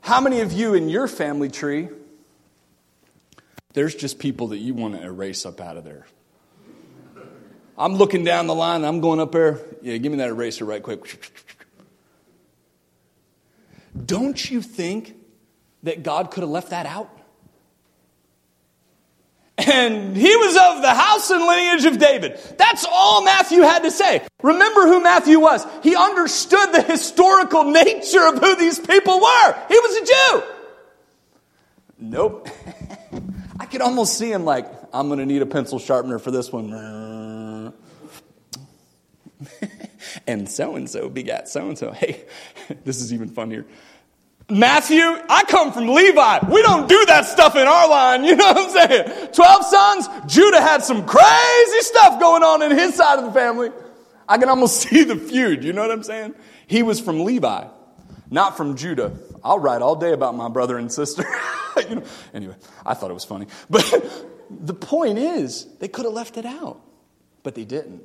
How 0.00 0.20
many 0.20 0.40
of 0.40 0.52
you 0.52 0.74
in 0.74 0.88
your 0.88 1.08
family 1.08 1.48
tree, 1.48 1.88
there's 3.72 3.94
just 3.94 4.18
people 4.18 4.48
that 4.48 4.58
you 4.58 4.74
want 4.74 4.94
to 4.94 5.02
erase 5.02 5.46
up 5.46 5.60
out 5.60 5.76
of 5.76 5.84
there? 5.84 6.06
I'm 7.78 7.94
looking 7.94 8.24
down 8.24 8.46
the 8.46 8.54
line, 8.54 8.84
I'm 8.84 9.00
going 9.00 9.20
up 9.20 9.32
there. 9.32 9.60
Yeah, 9.82 9.96
give 9.98 10.12
me 10.12 10.18
that 10.18 10.28
eraser 10.28 10.64
right 10.64 10.82
quick. 10.82 11.32
Don't 14.04 14.50
you 14.50 14.60
think 14.60 15.14
that 15.82 16.02
God 16.02 16.30
could 16.30 16.42
have 16.42 16.50
left 16.50 16.70
that 16.70 16.86
out? 16.86 17.10
And 19.58 20.14
he 20.14 20.36
was 20.36 20.54
of 20.54 20.82
the 20.82 20.94
house 20.94 21.30
and 21.30 21.40
lineage 21.40 21.86
of 21.86 21.98
David. 21.98 22.38
That's 22.58 22.84
all 22.90 23.24
Matthew 23.24 23.62
had 23.62 23.84
to 23.84 23.90
say. 23.90 24.26
Remember 24.42 24.82
who 24.82 25.02
Matthew 25.02 25.40
was. 25.40 25.66
He 25.82 25.96
understood 25.96 26.72
the 26.72 26.82
historical 26.82 27.64
nature 27.64 28.26
of 28.26 28.38
who 28.38 28.54
these 28.56 28.78
people 28.78 29.18
were. 29.18 29.64
He 29.68 29.78
was 29.78 29.96
a 29.96 30.04
Jew. 30.04 30.42
Nope. 31.98 32.48
I 33.60 33.64
could 33.64 33.80
almost 33.80 34.18
see 34.18 34.30
him 34.30 34.44
like, 34.44 34.70
I'm 34.92 35.08
going 35.08 35.20
to 35.20 35.26
need 35.26 35.40
a 35.40 35.46
pencil 35.46 35.78
sharpener 35.78 36.18
for 36.18 36.30
this 36.30 36.52
one. 36.52 37.72
and 40.26 40.48
so 40.48 40.76
and 40.76 40.88
so 40.88 41.08
begat 41.08 41.48
so 41.48 41.68
and 41.68 41.78
so. 41.78 41.92
Hey, 41.92 42.24
this 42.84 43.00
is 43.00 43.12
even 43.12 43.28
funnier. 43.28 43.64
Matthew, 44.48 45.02
I 45.02 45.42
come 45.48 45.72
from 45.72 45.88
Levi. 45.88 46.48
We 46.48 46.62
don't 46.62 46.88
do 46.88 47.04
that 47.06 47.24
stuff 47.24 47.56
in 47.56 47.66
our 47.66 47.88
line. 47.88 48.24
You 48.26 48.36
know 48.36 48.52
what 48.52 48.56
I'm 48.58 48.88
saying? 48.88 49.32
Twelve 49.32 49.64
sons. 49.64 50.08
Judah 50.26 50.60
had 50.60 50.84
some 50.84 51.06
crazy 51.06 51.80
stuff 51.80 52.20
going 52.20 52.42
on 52.42 52.62
in 52.62 52.70
his 52.70 52.94
side 52.94 53.18
of 53.18 53.24
the 53.24 53.32
family. 53.32 53.70
I 54.28 54.38
can 54.38 54.48
almost 54.48 54.76
see 54.88 55.04
the 55.04 55.16
feud. 55.16 55.64
You 55.64 55.72
know 55.72 55.82
what 55.82 55.90
I'm 55.90 56.02
saying? 56.02 56.34
He 56.66 56.82
was 56.82 57.00
from 57.00 57.24
Levi, 57.24 57.66
not 58.30 58.56
from 58.56 58.76
Judah. 58.76 59.16
I'll 59.42 59.58
write 59.58 59.82
all 59.82 59.96
day 59.96 60.12
about 60.12 60.34
my 60.34 60.48
brother 60.48 60.78
and 60.78 60.92
sister. 60.92 61.24
you 61.88 61.96
know, 61.96 62.02
anyway, 62.34 62.56
I 62.84 62.94
thought 62.94 63.10
it 63.10 63.14
was 63.14 63.24
funny. 63.24 63.46
But 63.70 63.84
the 64.50 64.74
point 64.74 65.18
is, 65.18 65.66
they 65.78 65.88
could 65.88 66.04
have 66.04 66.14
left 66.14 66.36
it 66.36 66.46
out, 66.46 66.80
but 67.42 67.54
they 67.54 67.64
didn't. 67.64 68.02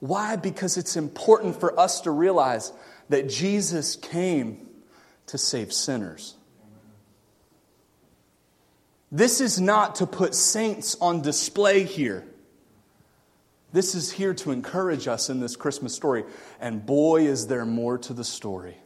Why? 0.00 0.36
Because 0.36 0.76
it's 0.76 0.96
important 0.96 1.58
for 1.58 1.78
us 1.78 2.02
to 2.02 2.10
realize 2.10 2.72
that 3.08 3.28
Jesus 3.28 3.96
came 3.96 4.66
to 5.26 5.38
save 5.38 5.72
sinners. 5.72 6.34
This 9.10 9.40
is 9.40 9.60
not 9.60 9.96
to 9.96 10.06
put 10.06 10.34
saints 10.34 10.96
on 11.00 11.22
display 11.22 11.84
here. 11.84 12.26
This 13.72 13.94
is 13.94 14.10
here 14.10 14.34
to 14.34 14.52
encourage 14.52 15.08
us 15.08 15.28
in 15.28 15.40
this 15.40 15.56
Christmas 15.56 15.94
story. 15.94 16.24
And 16.60 16.84
boy, 16.84 17.26
is 17.26 17.46
there 17.46 17.64
more 17.64 17.98
to 17.98 18.12
the 18.12 18.24
story. 18.24 18.76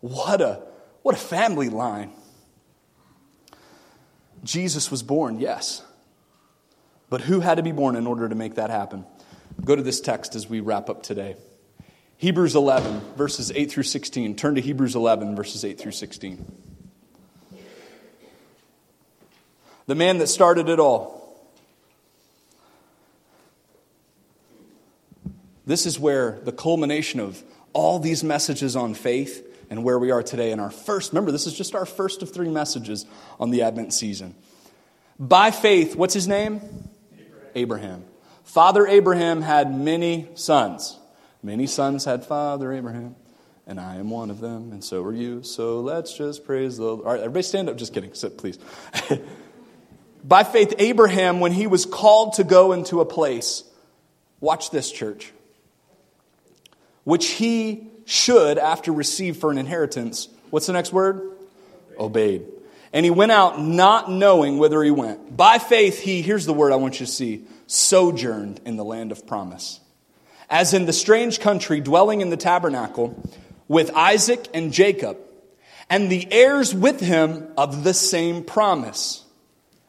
What 0.00 0.40
a, 0.40 0.62
what 1.02 1.14
a 1.14 1.18
family 1.18 1.68
line. 1.68 2.12
Jesus 4.44 4.90
was 4.90 5.02
born, 5.02 5.40
yes. 5.40 5.82
But 7.10 7.22
who 7.22 7.40
had 7.40 7.56
to 7.56 7.62
be 7.62 7.72
born 7.72 7.96
in 7.96 8.06
order 8.06 8.28
to 8.28 8.34
make 8.34 8.54
that 8.56 8.70
happen? 8.70 9.04
Go 9.64 9.76
to 9.76 9.82
this 9.82 10.00
text 10.00 10.34
as 10.34 10.48
we 10.48 10.60
wrap 10.60 10.88
up 10.88 11.02
today. 11.02 11.36
Hebrews 12.16 12.54
11, 12.56 13.00
verses 13.16 13.52
8 13.52 13.70
through 13.70 13.84
16. 13.84 14.36
Turn 14.36 14.54
to 14.56 14.60
Hebrews 14.60 14.96
11, 14.96 15.36
verses 15.36 15.64
8 15.64 15.78
through 15.78 15.92
16. 15.92 16.44
The 19.86 19.94
man 19.94 20.18
that 20.18 20.26
started 20.26 20.68
it 20.68 20.80
all. 20.80 21.16
This 25.64 25.86
is 25.86 25.98
where 25.98 26.40
the 26.44 26.52
culmination 26.52 27.20
of 27.20 27.42
all 27.72 27.98
these 27.98 28.24
messages 28.24 28.74
on 28.74 28.94
faith 28.94 29.44
and 29.70 29.84
where 29.84 29.98
we 29.98 30.10
are 30.10 30.22
today 30.22 30.50
in 30.50 30.60
our 30.60 30.70
first, 30.70 31.12
remember, 31.12 31.30
this 31.30 31.46
is 31.46 31.52
just 31.52 31.74
our 31.74 31.86
first 31.86 32.22
of 32.22 32.32
three 32.32 32.48
messages 32.48 33.04
on 33.38 33.50
the 33.50 33.62
Advent 33.62 33.92
season. 33.92 34.34
By 35.18 35.50
faith, 35.50 35.94
what's 35.94 36.14
his 36.14 36.26
name? 36.26 36.60
Abraham. 37.14 37.50
Abraham. 37.54 38.04
Father 38.48 38.86
Abraham 38.86 39.42
had 39.42 39.78
many 39.78 40.26
sons. 40.34 40.98
Many 41.42 41.66
sons 41.66 42.06
had 42.06 42.24
Father 42.24 42.72
Abraham, 42.72 43.14
and 43.66 43.78
I 43.78 43.96
am 43.96 44.08
one 44.08 44.30
of 44.30 44.40
them, 44.40 44.72
and 44.72 44.82
so 44.82 45.04
are 45.04 45.12
you. 45.12 45.42
So 45.42 45.80
let's 45.80 46.16
just 46.16 46.46
praise 46.46 46.78
the 46.78 46.84
Lord. 46.84 47.00
All 47.00 47.12
right, 47.12 47.20
everybody 47.20 47.42
stand 47.42 47.68
up. 47.68 47.76
Just 47.76 47.92
kidding. 47.92 48.14
Sit, 48.14 48.38
please. 48.38 48.58
By 50.24 50.44
faith, 50.44 50.72
Abraham, 50.78 51.40
when 51.40 51.52
he 51.52 51.66
was 51.66 51.84
called 51.84 52.32
to 52.34 52.44
go 52.44 52.72
into 52.72 53.02
a 53.02 53.04
place, 53.04 53.64
watch 54.40 54.70
this, 54.70 54.90
church, 54.90 55.30
which 57.04 57.26
he 57.26 57.86
should, 58.06 58.56
after 58.56 58.92
receive 58.92 59.36
for 59.36 59.50
an 59.50 59.58
inheritance, 59.58 60.26
what's 60.48 60.66
the 60.66 60.72
next 60.72 60.90
word? 60.90 61.32
Obeyed. 61.98 62.46
And 62.94 63.04
he 63.04 63.10
went 63.10 63.30
out 63.30 63.60
not 63.60 64.10
knowing 64.10 64.56
whither 64.56 64.82
he 64.82 64.90
went. 64.90 65.36
By 65.36 65.58
faith, 65.58 66.00
he, 66.00 66.22
here's 66.22 66.46
the 66.46 66.54
word 66.54 66.72
I 66.72 66.76
want 66.76 66.98
you 66.98 67.04
to 67.04 67.12
see, 67.12 67.44
sojourned 67.68 68.60
in 68.64 68.76
the 68.76 68.84
land 68.84 69.12
of 69.12 69.24
promise 69.24 69.78
as 70.50 70.72
in 70.72 70.86
the 70.86 70.92
strange 70.92 71.40
country, 71.40 71.80
dwelling 71.80 72.20
in 72.20 72.30
the 72.30 72.36
tabernacle 72.36 73.20
with 73.66 73.90
Isaac 73.94 74.48
and 74.54 74.72
Jacob, 74.72 75.18
and 75.90 76.10
the 76.10 76.30
heirs 76.32 76.74
with 76.74 77.00
him 77.00 77.48
of 77.56 77.84
the 77.84 77.94
same 77.94 78.44
promise. 78.44 79.24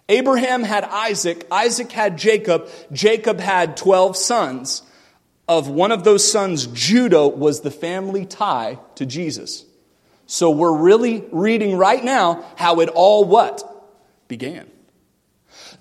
Abraham 0.09 0.63
had 0.63 0.83
Isaac, 0.85 1.45
Isaac 1.51 1.91
had 1.91 2.17
Jacob, 2.17 2.67
Jacob 2.91 3.39
had 3.39 3.77
12 3.77 4.17
sons. 4.17 4.83
Of 5.47 5.67
one 5.67 5.91
of 5.91 6.03
those 6.03 6.31
sons, 6.31 6.67
Judah 6.67 7.27
was 7.27 7.61
the 7.61 7.71
family 7.71 8.27
tie 8.27 8.77
to 8.95 9.05
Jesus. 9.05 9.65
So 10.27 10.51
we're 10.51 10.77
really 10.77 11.25
reading 11.31 11.75
right 11.75 12.03
now 12.03 12.45
how 12.55 12.81
it 12.81 12.89
all 12.89 13.25
what? 13.25 13.63
Began. 14.27 14.69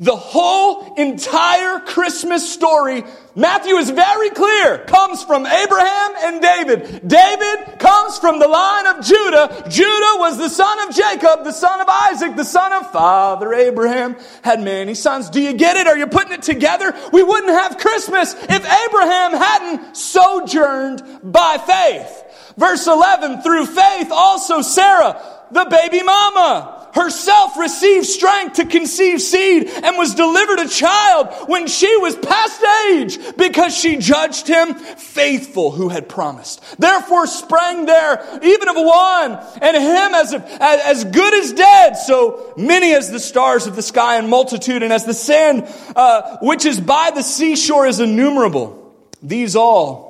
The 0.01 0.14
whole 0.14 0.94
entire 0.94 1.80
Christmas 1.80 2.49
story, 2.49 3.03
Matthew 3.34 3.74
is 3.74 3.90
very 3.90 4.30
clear, 4.30 4.78
comes 4.86 5.24
from 5.24 5.44
Abraham 5.44 6.12
and 6.18 6.40
David. 6.40 7.09
David 7.09 7.80
comes 7.80 8.16
from 8.16 8.38
the 8.38 8.46
line 8.46 8.86
of 8.86 9.05
Judah. 9.05 9.64
Judah 9.68 10.14
was 10.18 10.38
the 10.38 10.51
son 10.51 10.88
of 10.88 10.94
Jacob, 10.94 11.42
the 11.42 11.53
son 11.53 11.80
of 11.80 11.88
Isaac, 11.88 12.36
the 12.36 12.44
son 12.44 12.72
of 12.72 12.92
Father 12.92 13.53
Abraham, 13.53 14.16
had 14.42 14.61
many 14.61 14.94
sons. 14.94 15.30
Do 15.30 15.40
you 15.40 15.53
get 15.53 15.76
it? 15.76 15.88
Are 15.88 15.99
you 15.99 16.07
putting 16.07 16.32
it 16.32 16.42
together? 16.42 16.94
We 17.12 17.24
wouldn't 17.24 17.53
have 17.53 17.78
Christmas 17.78 18.34
if 18.34 18.51
Abraham 18.51 19.32
hadn't 19.32 19.96
sojourned 19.96 21.03
by 21.24 21.59
faith. 21.59 22.55
Verse 22.57 22.86
11, 22.86 23.42
through 23.42 23.66
faith 23.66 24.12
also 24.12 24.62
Sarah, 24.62 25.20
the 25.51 25.64
baby 25.64 26.05
mama, 26.05 26.78
herself 26.99 27.57
received 27.57 28.07
strength 28.07 28.57
to 28.57 28.66
conceive 28.66 29.22
seed 29.22 29.68
and 29.68 29.96
was 29.96 30.14
delivered 30.14 30.59
a 30.59 30.68
child 30.68 31.28
when 31.49 31.68
she 31.68 31.96
was 31.99 32.16
past 32.16 32.62
age 32.90 33.36
because 33.36 33.76
she 33.76 33.99
judged 33.99 34.49
him 34.49 34.74
faithful 34.74 35.70
who 35.70 35.88
had 35.88 36.09
promised. 36.09 36.61
Therefore 36.78 37.28
sprang 37.28 37.86
there 37.86 38.40
even 38.42 38.68
of 38.68 38.76
one 38.76 39.38
and 39.62 39.76
him 39.76 40.14
as, 40.14 40.34
as 40.34 41.05
good 41.05 41.34
as 41.34 41.53
dead, 41.53 41.94
so 41.94 42.53
many 42.57 42.92
as 42.94 43.11
the 43.11 43.20
stars 43.20 43.68
of 43.68 43.76
the 43.76 43.82
sky 43.82 44.16
and 44.16 44.28
multitude 44.28 44.82
and 44.82 44.92
as 44.92 45.05
the 45.05 45.14
sand 45.14 45.68
uh, 45.94 46.38
which 46.42 46.64
is 46.64 46.80
by 46.80 47.12
the 47.14 47.22
seashore 47.22 47.86
is 47.86 48.01
innumerable. 48.01 48.92
These 49.22 49.55
all 49.55 50.09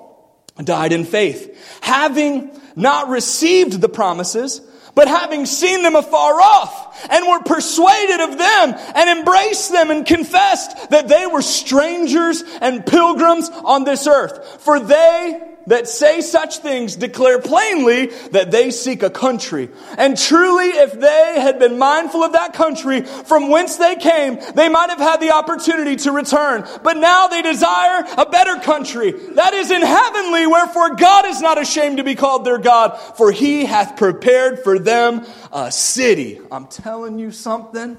died 0.63 0.93
in 0.93 1.05
faith, 1.05 1.55
having 1.83 2.51
not 2.75 3.09
received 3.09 3.81
the 3.81 3.89
promises, 3.89 4.61
but 4.99 5.07
having 5.07 5.47
seen 5.47 5.85
them 5.85 5.95
afar 5.95 6.41
off 6.41 7.07
and 7.09 7.25
were 7.29 7.39
persuaded 7.45 8.19
of 8.19 8.37
them 8.37 8.75
and 8.97 9.21
embraced 9.21 9.71
them 9.71 9.93
and 9.93 10.05
confessed 10.05 10.91
that 10.91 11.07
they 11.07 11.25
were 11.25 11.41
strangers 11.41 12.43
and 12.61 12.85
pilgrims 12.85 13.49
on 13.49 13.85
this 13.85 14.09
earth. 14.09 14.61
For 14.61 14.81
they 14.81 15.48
that 15.69 15.89
say 15.89 16.21
such 16.21 16.59
things 16.59 16.97
declare 16.97 17.41
plainly 17.41 18.07
that 18.33 18.51
they 18.51 18.71
seek 18.71 19.03
a 19.03 19.11
country. 19.11 19.69
And 19.97 20.19
truly, 20.19 20.67
if 20.67 20.99
they 20.99 21.41
had 21.41 21.59
been 21.59 21.79
mindful 21.79 22.25
of 22.25 22.33
that 22.33 22.55
country 22.55 23.03
from 23.03 23.49
whence 23.49 23.77
they 23.77 23.97
came, 23.97 24.39
they 24.55 24.69
might 24.69 24.91
have 24.91 24.99
had 24.99 25.21
the 25.21 25.33
opportunity 25.33 25.97
to 25.97 26.13
return. 26.13 26.67
But 26.83 26.97
now 26.97 27.29
they 27.29 27.43
desire 27.43 28.05
a 28.17 28.27
better 28.27 28.57
country 28.61 29.13
that 29.13 29.55
is 29.55 29.71
in 29.71 29.83
heavenly, 29.83 30.47
wherefore 30.47 30.95
God 30.97 31.27
is 31.27 31.41
not 31.41 31.61
ashamed 31.61 31.99
to 31.99 32.05
be 32.05 32.15
called 32.15 32.45
their 32.45 32.59
God, 32.59 32.99
for 33.17 33.31
he 33.31 33.65
hath 33.65 33.97
prepared 33.97 34.61
for 34.61 34.79
them 34.79 35.25
a 35.53 35.71
city. 35.71 36.41
I'm 36.51 36.67
telling 36.67 37.19
you 37.19 37.31
something. 37.31 37.97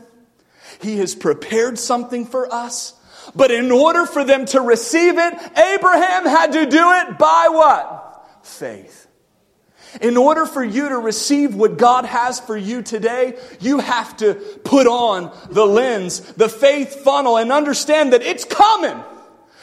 He 0.82 0.98
has 0.98 1.16
prepared 1.16 1.78
something 1.78 2.26
for 2.26 2.52
us 2.54 2.94
but 3.36 3.52
in 3.52 3.72
order 3.72 4.06
for 4.06 4.24
them 4.24 4.46
to 4.48 4.62
receive 4.62 5.18
it, 5.18 5.34
Abraham 5.58 6.26
had 6.26 6.54
to 6.54 6.66
do 6.66 6.92
it 6.92 7.18
by 7.18 7.48
what? 7.50 8.40
Faith. 8.44 9.08
In 10.02 10.18
order 10.18 10.46
for 10.46 10.64
you 10.64 10.90
to 10.90 10.98
receive 10.98 11.56
what 11.56 11.78
God 11.78 12.06
has 12.06 12.40
for 12.40 12.56
you 12.56 12.82
today, 12.82 13.38
you 13.60 13.80
have 13.80 14.16
to 14.18 14.36
put 14.64 14.86
on 14.86 15.36
the 15.50 15.66
lens, 15.66 16.20
the 16.20 16.50
faith 16.50 17.04
funnel, 17.04 17.38
and 17.38 17.52
understand 17.52 18.14
that 18.14 18.22
it's 18.22 18.46
coming. 18.46 19.04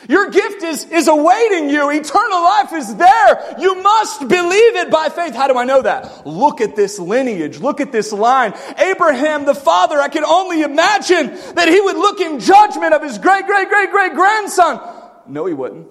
Your 0.09 0.31
gift 0.31 0.63
is, 0.63 0.85
is 0.87 1.09
awaiting 1.09 1.69
you. 1.69 1.91
Eternal 1.91 2.43
life 2.43 2.73
is 2.73 2.95
there. 2.97 3.57
You 3.59 3.83
must 3.83 4.21
believe 4.21 4.77
it 4.77 4.91
by 4.91 5.09
faith. 5.09 5.35
How 5.35 5.49
do 5.49 5.59
I 5.59 5.65
know 5.65 5.83
that? 5.83 6.27
Look 6.27 6.61
at 6.61 6.77
this 6.77 6.99
lineage. 6.99 7.59
Look 7.59 7.81
at 7.81 7.93
this 7.93 8.13
line. 8.13 8.55
Abraham, 8.79 9.45
the 9.45 9.55
father, 9.55 10.01
I 10.01 10.09
can 10.09 10.25
only 10.25 10.63
imagine 10.63 11.27
that 11.55 11.69
he 11.69 11.81
would 11.81 11.97
look 11.97 12.21
in 12.21 12.41
judgment 12.41 12.95
of 12.95 13.03
his 13.03 13.19
great, 13.19 13.47
great, 13.47 13.69
great, 13.69 13.91
great 13.91 14.15
grandson. 14.15 14.81
No, 15.27 15.47
he 15.47 15.55
wouldn't. 15.55 15.89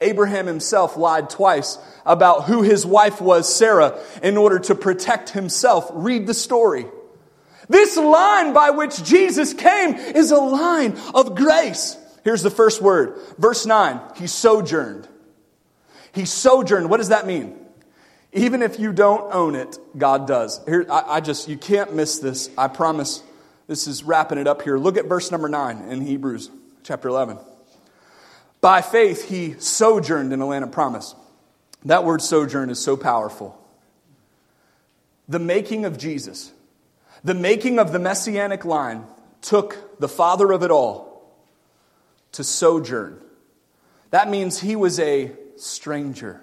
Abraham 0.00 0.46
himself 0.46 0.96
lied 0.96 1.28
twice 1.28 1.78
about 2.06 2.44
who 2.44 2.62
his 2.62 2.86
wife 2.86 3.20
was, 3.20 3.54
Sarah, 3.54 3.98
in 4.22 4.36
order 4.36 4.58
to 4.60 4.74
protect 4.74 5.30
himself. 5.30 5.90
Read 5.92 6.26
the 6.26 6.34
story. 6.34 6.86
This 7.68 7.96
line 7.96 8.52
by 8.52 8.70
which 8.70 9.04
Jesus 9.04 9.54
came 9.54 9.94
is 9.94 10.30
a 10.30 10.38
line 10.38 10.98
of 11.14 11.36
grace. 11.36 11.96
Here's 12.24 12.42
the 12.42 12.50
first 12.50 12.82
word. 12.82 13.18
Verse 13.38 13.66
9, 13.66 14.00
he 14.16 14.26
sojourned. 14.26 15.08
He 16.12 16.24
sojourned. 16.24 16.90
What 16.90 16.98
does 16.98 17.08
that 17.08 17.26
mean? 17.26 17.56
Even 18.32 18.62
if 18.62 18.78
you 18.78 18.92
don't 18.92 19.32
own 19.34 19.54
it, 19.54 19.78
God 19.96 20.26
does. 20.26 20.60
Here, 20.66 20.86
I, 20.90 21.16
I 21.16 21.20
just, 21.20 21.48
you 21.48 21.56
can't 21.56 21.94
miss 21.94 22.18
this. 22.18 22.50
I 22.56 22.68
promise. 22.68 23.22
This 23.66 23.86
is 23.86 24.02
wrapping 24.02 24.38
it 24.38 24.46
up 24.46 24.62
here. 24.62 24.78
Look 24.78 24.96
at 24.96 25.06
verse 25.06 25.30
number 25.30 25.48
9 25.48 25.88
in 25.88 26.00
Hebrews 26.00 26.50
chapter 26.82 27.08
11. 27.08 27.38
By 28.60 28.82
faith, 28.82 29.28
he 29.28 29.54
sojourned 29.58 30.32
in 30.32 30.40
a 30.40 30.46
land 30.46 30.64
of 30.64 30.72
promise. 30.72 31.14
That 31.84 32.04
word 32.04 32.20
sojourn 32.20 32.70
is 32.70 32.78
so 32.78 32.96
powerful. 32.96 33.56
The 35.28 35.38
making 35.38 35.84
of 35.84 35.96
Jesus, 35.96 36.52
the 37.24 37.34
making 37.34 37.78
of 37.78 37.92
the 37.92 37.98
messianic 37.98 38.64
line, 38.64 39.04
took 39.40 39.98
the 39.98 40.08
father 40.08 40.52
of 40.52 40.62
it 40.62 40.70
all 40.70 41.09
to 42.32 42.44
sojourn. 42.44 43.20
That 44.10 44.28
means 44.28 44.60
he 44.60 44.76
was 44.76 44.98
a 44.98 45.32
stranger. 45.56 46.42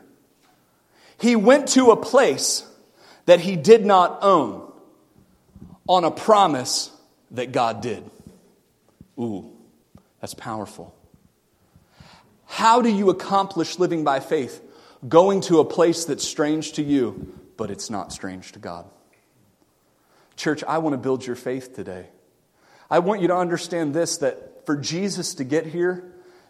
He 1.19 1.35
went 1.35 1.69
to 1.69 1.91
a 1.91 1.97
place 1.97 2.65
that 3.25 3.39
he 3.39 3.55
did 3.55 3.85
not 3.85 4.19
own 4.21 4.71
on 5.87 6.03
a 6.03 6.11
promise 6.11 6.91
that 7.31 7.51
God 7.51 7.81
did. 7.81 8.03
Ooh, 9.19 9.51
that's 10.21 10.33
powerful. 10.33 10.93
How 12.45 12.81
do 12.81 12.89
you 12.89 13.09
accomplish 13.09 13.79
living 13.79 14.03
by 14.03 14.19
faith? 14.19 14.61
Going 15.07 15.41
to 15.41 15.59
a 15.59 15.65
place 15.65 16.05
that's 16.05 16.27
strange 16.27 16.73
to 16.73 16.83
you, 16.83 17.37
but 17.57 17.69
it's 17.69 17.89
not 17.89 18.11
strange 18.11 18.53
to 18.53 18.59
God. 18.59 18.85
Church, 20.37 20.63
I 20.63 20.77
want 20.77 20.93
to 20.93 20.97
build 20.97 21.25
your 21.25 21.35
faith 21.35 21.75
today. 21.75 22.07
I 22.89 22.99
want 22.99 23.21
you 23.21 23.27
to 23.27 23.35
understand 23.35 23.93
this 23.93 24.17
that 24.19 24.56
for 24.67 24.75
Jesus 24.75 25.35
to 25.35 25.45
get 25.45 25.65
here, 25.65 26.03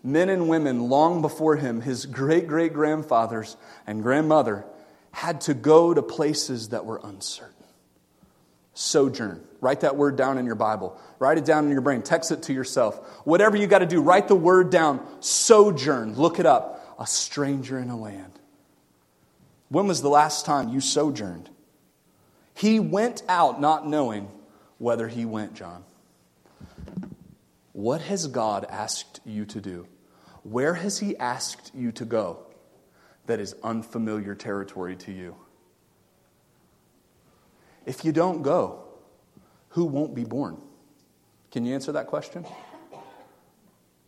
men 0.03 0.30
and 0.30 0.49
women 0.49 0.89
long 0.89 1.22
before 1.22 1.55
him, 1.55 1.82
his 1.82 2.07
great 2.07 2.47
great 2.47 2.74
grandfathers 2.74 3.55
and 3.86 4.01
grandmother, 4.01 4.65
had 5.11 5.39
to 5.41 5.53
go 5.53 5.93
to 5.93 6.01
places 6.01 6.70
that 6.70 6.84
were 6.84 6.99
uncertain. 7.03 7.53
Sojourn. 8.74 9.43
Write 9.61 9.82
that 9.82 9.95
word 9.95 10.15
down 10.15 10.39
in 10.39 10.47
your 10.47 10.55
Bible. 10.55 10.99
Write 11.20 11.38
it 11.38 11.45
down 11.45 11.65
in 11.65 11.72
your 11.72 11.82
brain. 11.82 12.01
Text 12.01 12.32
it 12.32 12.41
to 12.43 12.53
yourself. 12.53 12.97
Whatever 13.24 13.55
you 13.55 13.68
got 13.68 13.80
to 13.80 13.86
do, 13.86 14.01
write 14.01 14.28
the 14.28 14.36
word 14.36 14.72
down. 14.72 15.05
Sojourn. 15.20 16.15
Look 16.15 16.39
it 16.39 16.47
up. 16.47 16.95
A 16.99 17.05
stranger 17.05 17.78
in 17.78 17.91
a 17.91 17.97
land. 17.97 18.34
When 19.70 19.86
was 19.86 20.01
the 20.01 20.09
last 20.09 20.43
time 20.43 20.70
you 20.70 20.82
sojourned? 20.82 21.51
He 22.55 22.80
went 22.80 23.22
out 23.30 23.61
not 23.61 23.88
knowing 23.88 24.32
whether 24.80 25.07
he 25.07 25.24
went, 25.24 25.53
John. 25.53 25.84
What 27.78 28.01
has 28.01 28.25
God 28.25 28.65
asked 28.71 29.19
you 29.23 29.45
to 29.45 29.61
do? 29.61 29.86
Where 30.41 30.73
has 30.73 30.97
He 30.97 31.15
asked 31.15 31.69
you 31.75 31.91
to 31.91 32.05
go 32.05 32.39
that 33.28 33.39
is 33.39 33.53
unfamiliar 33.61 34.34
territory 34.34 34.95
to 34.95 35.11
you? 35.11 35.36
If 37.86 38.03
you 38.03 38.11
don't 38.11 38.41
go, 38.41 38.82
who 39.69 39.86
won't 39.86 40.15
be 40.15 40.23
born? 40.23 40.57
Can 41.51 41.67
you 41.67 41.75
answer 41.75 41.91
that 41.91 42.07
question? 42.07 42.47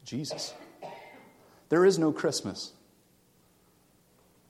Jesus. 0.03 0.51
There 1.69 1.85
is 1.85 1.99
no 1.99 2.11
Christmas. 2.11 2.73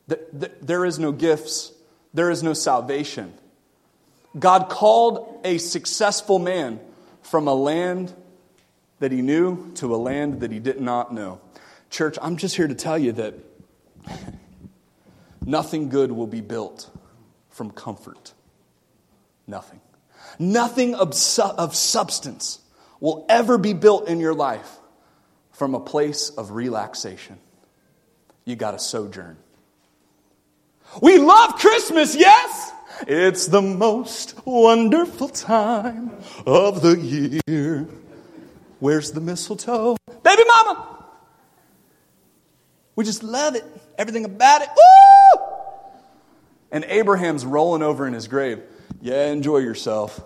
There 0.08 0.86
is 0.86 0.98
no 0.98 1.12
gifts. 1.12 1.74
There 2.14 2.32
is 2.32 2.42
no 2.42 2.54
salvation. 2.54 3.34
God 4.40 4.70
called 4.70 5.42
a 5.44 5.58
successful 5.58 6.40
man 6.40 6.80
from 7.22 7.50
a 7.50 7.54
land 7.54 8.14
that 9.00 9.12
he 9.12 9.22
knew 9.22 9.72
to 9.76 9.94
a 9.96 9.98
land 9.98 10.42
that 10.42 10.52
he 10.52 10.60
did 10.60 10.80
not 10.80 11.14
know. 11.14 11.40
Church, 11.90 12.18
I'm 12.22 12.38
just 12.38 12.56
here 12.56 12.68
to 12.68 12.76
tell 12.76 12.98
you 12.98 13.14
that 13.14 13.34
nothing 15.46 15.90
good 15.90 16.12
will 16.12 16.28
be 16.28 16.42
built 16.42 16.90
from 17.50 17.72
comfort. 17.72 18.34
Nothing. 19.48 19.82
Nothing 20.38 20.96
of, 20.96 21.14
su- 21.14 21.42
of 21.42 21.76
substance 21.76 22.60
will 23.00 23.26
ever 23.30 23.58
be 23.58 23.74
built 23.74 24.08
in 24.08 24.20
your 24.20 24.34
life 24.34 24.78
from 25.52 25.74
a 25.76 25.80
place 25.80 26.30
of 26.30 26.52
relaxation. 26.52 27.40
You 28.46 28.56
got 28.56 28.72
to 28.72 28.80
sojourn. 28.80 29.38
We 31.02 31.18
love 31.20 31.56
Christmas, 31.56 32.16
yes? 32.16 32.72
It's 33.08 33.48
the 33.48 33.62
most 33.62 34.36
wonderful 34.46 35.30
time 35.30 36.12
of 36.46 36.82
the 36.82 37.42
year. 37.48 37.88
Where's 38.80 39.12
the 39.12 39.22
mistletoe? 39.22 39.98
Baby 40.24 40.44
mama! 40.48 41.06
We 42.96 43.06
just 43.06 43.24
love 43.24 43.56
it. 43.56 43.64
Everything 43.98 44.26
about 44.26 44.62
it. 44.62 44.70
Woo! 44.76 45.46
And 46.72 46.84
Abraham's 46.86 47.46
rolling 47.46 47.82
over 47.82 48.08
in 48.08 48.14
his 48.14 48.28
grave. 48.28 48.62
Yeah, 49.02 49.28
enjoy 49.28 49.58
yourself. 49.60 50.22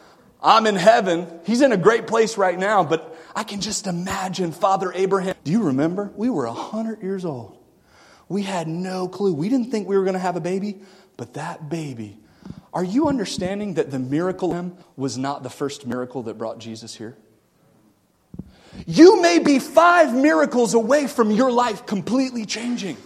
I'm 0.42 0.66
in 0.66 0.76
heaven. 0.76 1.26
He's 1.44 1.60
in 1.60 1.72
a 1.72 1.76
great 1.76 2.06
place 2.06 2.38
right 2.38 2.58
now, 2.58 2.84
but 2.84 3.16
I 3.34 3.42
can 3.42 3.60
just 3.60 3.86
imagine 3.86 4.52
Father 4.52 4.92
Abraham. 4.94 5.34
Do 5.44 5.52
you 5.52 5.64
remember? 5.64 6.10
We 6.16 6.30
were 6.30 6.46
100 6.46 7.02
years 7.02 7.24
old. 7.24 7.58
We 8.28 8.42
had 8.42 8.68
no 8.68 9.08
clue. 9.08 9.32
We 9.32 9.48
didn't 9.48 9.70
think 9.70 9.88
we 9.88 9.96
were 9.96 10.04
going 10.04 10.14
to 10.14 10.20
have 10.20 10.36
a 10.36 10.40
baby, 10.40 10.80
but 11.16 11.34
that 11.34 11.68
baby. 11.68 12.18
Are 12.72 12.84
you 12.84 13.08
understanding 13.08 13.74
that 13.74 13.90
the 13.90 13.98
miracle 13.98 14.76
was 14.96 15.16
not 15.16 15.42
the 15.42 15.50
first 15.50 15.86
miracle 15.86 16.22
that 16.24 16.38
brought 16.38 16.58
Jesus 16.58 16.94
here? 16.94 17.16
You 18.86 19.22
may 19.22 19.38
be 19.38 19.58
five 19.58 20.14
miracles 20.14 20.74
away 20.74 21.06
from 21.06 21.30
your 21.30 21.50
life 21.50 21.86
completely 21.86 22.44
changing. 22.44 22.96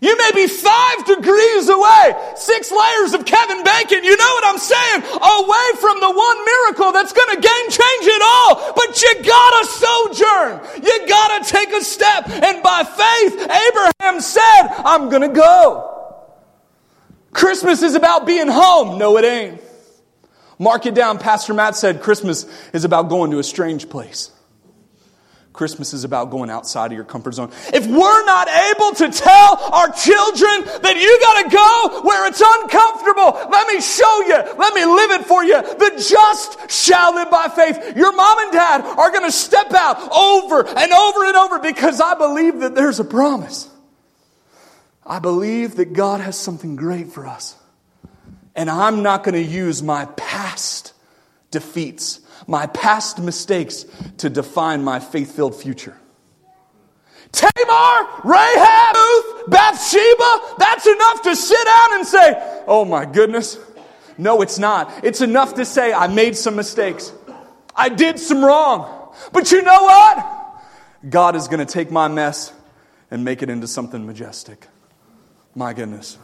You 0.00 0.16
may 0.16 0.30
be 0.32 0.46
five 0.46 1.06
degrees 1.06 1.68
away, 1.68 2.14
six 2.36 2.70
layers 2.70 3.14
of 3.14 3.24
Kevin 3.24 3.64
Bacon, 3.64 4.04
you 4.04 4.16
know 4.16 4.32
what 4.34 4.44
I'm 4.46 4.58
saying, 4.58 5.02
away 5.02 5.68
from 5.80 6.00
the 6.00 6.12
one 6.12 6.44
miracle 6.44 6.92
that's 6.92 7.12
to 7.34 7.40
game 7.40 7.68
change 7.68 8.06
it 8.06 8.22
all. 8.22 8.72
But 8.76 9.02
you 9.02 9.14
gotta 9.24 9.66
sojourn. 9.66 10.84
You 10.84 11.08
gotta 11.08 11.50
take 11.50 11.72
a 11.72 11.82
step. 11.82 12.28
And 12.28 12.62
by 12.62 12.84
faith, 12.84 13.42
Abraham 13.42 14.20
said, 14.20 14.68
I'm 14.84 15.10
to 15.22 15.28
go. 15.28 15.94
Christmas 17.32 17.82
is 17.82 17.94
about 17.94 18.26
being 18.26 18.48
home. 18.48 18.98
No, 18.98 19.16
it 19.18 19.24
ain't. 19.24 19.60
Mark 20.60 20.86
it 20.86 20.94
down. 20.94 21.18
Pastor 21.18 21.54
Matt 21.54 21.76
said 21.76 22.02
Christmas 22.02 22.46
is 22.72 22.84
about 22.84 23.08
going 23.08 23.32
to 23.32 23.38
a 23.38 23.44
strange 23.44 23.88
place. 23.88 24.30
Christmas 25.58 25.92
is 25.92 26.04
about 26.04 26.30
going 26.30 26.50
outside 26.50 26.92
of 26.92 26.96
your 26.96 27.04
comfort 27.04 27.34
zone. 27.34 27.50
If 27.74 27.84
we're 27.84 28.24
not 28.24 28.46
able 28.46 28.94
to 28.94 29.10
tell 29.10 29.58
our 29.74 29.90
children 29.90 30.82
that 30.82 30.94
you 30.94 31.18
got 31.18 31.42
to 31.42 31.50
go 31.50 32.02
where 32.02 32.28
it's 32.28 32.40
uncomfortable, 32.40 33.50
let 33.50 33.66
me 33.66 33.80
show 33.80 34.20
you, 34.22 34.36
let 34.56 34.72
me 34.72 34.84
live 34.84 35.10
it 35.20 35.26
for 35.26 35.42
you. 35.42 35.60
The 35.60 36.06
just 36.08 36.70
shall 36.70 37.16
live 37.16 37.28
by 37.28 37.48
faith. 37.48 37.96
Your 37.96 38.12
mom 38.12 38.38
and 38.38 38.52
dad 38.52 38.82
are 38.82 39.10
to 39.24 39.32
step 39.32 39.72
out 39.74 39.98
over 40.12 40.64
and 40.64 40.92
over 40.92 41.26
and 41.26 41.36
over 41.36 41.58
because 41.58 42.00
I 42.00 42.14
believe 42.14 42.60
that 42.60 42.76
there's 42.76 43.00
a 43.00 43.04
promise. 43.04 43.68
I 45.04 45.18
believe 45.18 45.74
that 45.74 45.92
God 45.92 46.20
has 46.20 46.36
something 46.38 46.76
great 46.76 47.08
for 47.08 47.26
us. 47.26 47.56
And 48.54 48.70
I'm 48.70 49.02
not 49.02 49.24
to 49.34 49.42
use 49.42 49.82
my 49.82 50.04
past 50.04 50.92
defeats 51.50 52.20
my 52.48 52.66
past 52.66 53.20
mistakes 53.20 53.84
to 54.16 54.30
define 54.30 54.82
my 54.82 54.98
faith 54.98 55.36
filled 55.36 55.54
future. 55.54 55.96
Tamar, 57.30 58.08
Rahab, 58.24 58.96
Ruth, 58.96 59.50
Bathsheba, 59.50 60.54
that's 60.58 60.86
enough 60.86 61.22
to 61.22 61.36
sit 61.36 61.62
down 61.64 61.94
and 61.98 62.06
say, 62.06 62.64
oh 62.66 62.86
my 62.86 63.04
goodness. 63.04 63.58
No, 64.16 64.40
it's 64.40 64.58
not. 64.58 65.04
It's 65.04 65.20
enough 65.20 65.54
to 65.54 65.64
say, 65.66 65.92
I 65.92 66.08
made 66.08 66.36
some 66.36 66.56
mistakes. 66.56 67.12
I 67.76 67.90
did 67.90 68.18
some 68.18 68.42
wrong. 68.42 69.12
But 69.30 69.52
you 69.52 69.60
know 69.60 69.82
what? 69.82 70.60
God 71.08 71.36
is 71.36 71.48
going 71.48 71.64
to 71.64 71.70
take 71.70 71.90
my 71.90 72.08
mess 72.08 72.52
and 73.10 73.24
make 73.24 73.42
it 73.42 73.50
into 73.50 73.68
something 73.68 74.06
majestic. 74.06 74.66
My 75.54 75.74
goodness. 75.74 76.16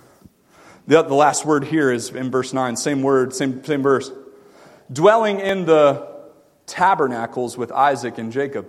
The, 0.86 1.02
the 1.02 1.14
last 1.14 1.44
word 1.44 1.64
here 1.64 1.92
is 1.92 2.10
in 2.10 2.30
verse 2.30 2.54
9. 2.54 2.76
Same 2.76 3.02
word, 3.02 3.34
same, 3.34 3.62
same 3.62 3.82
verse 3.82 4.10
dwelling 4.92 5.40
in 5.40 5.64
the 5.64 6.13
tabernacles 6.66 7.56
with 7.56 7.70
Isaac 7.72 8.18
and 8.18 8.32
Jacob. 8.32 8.66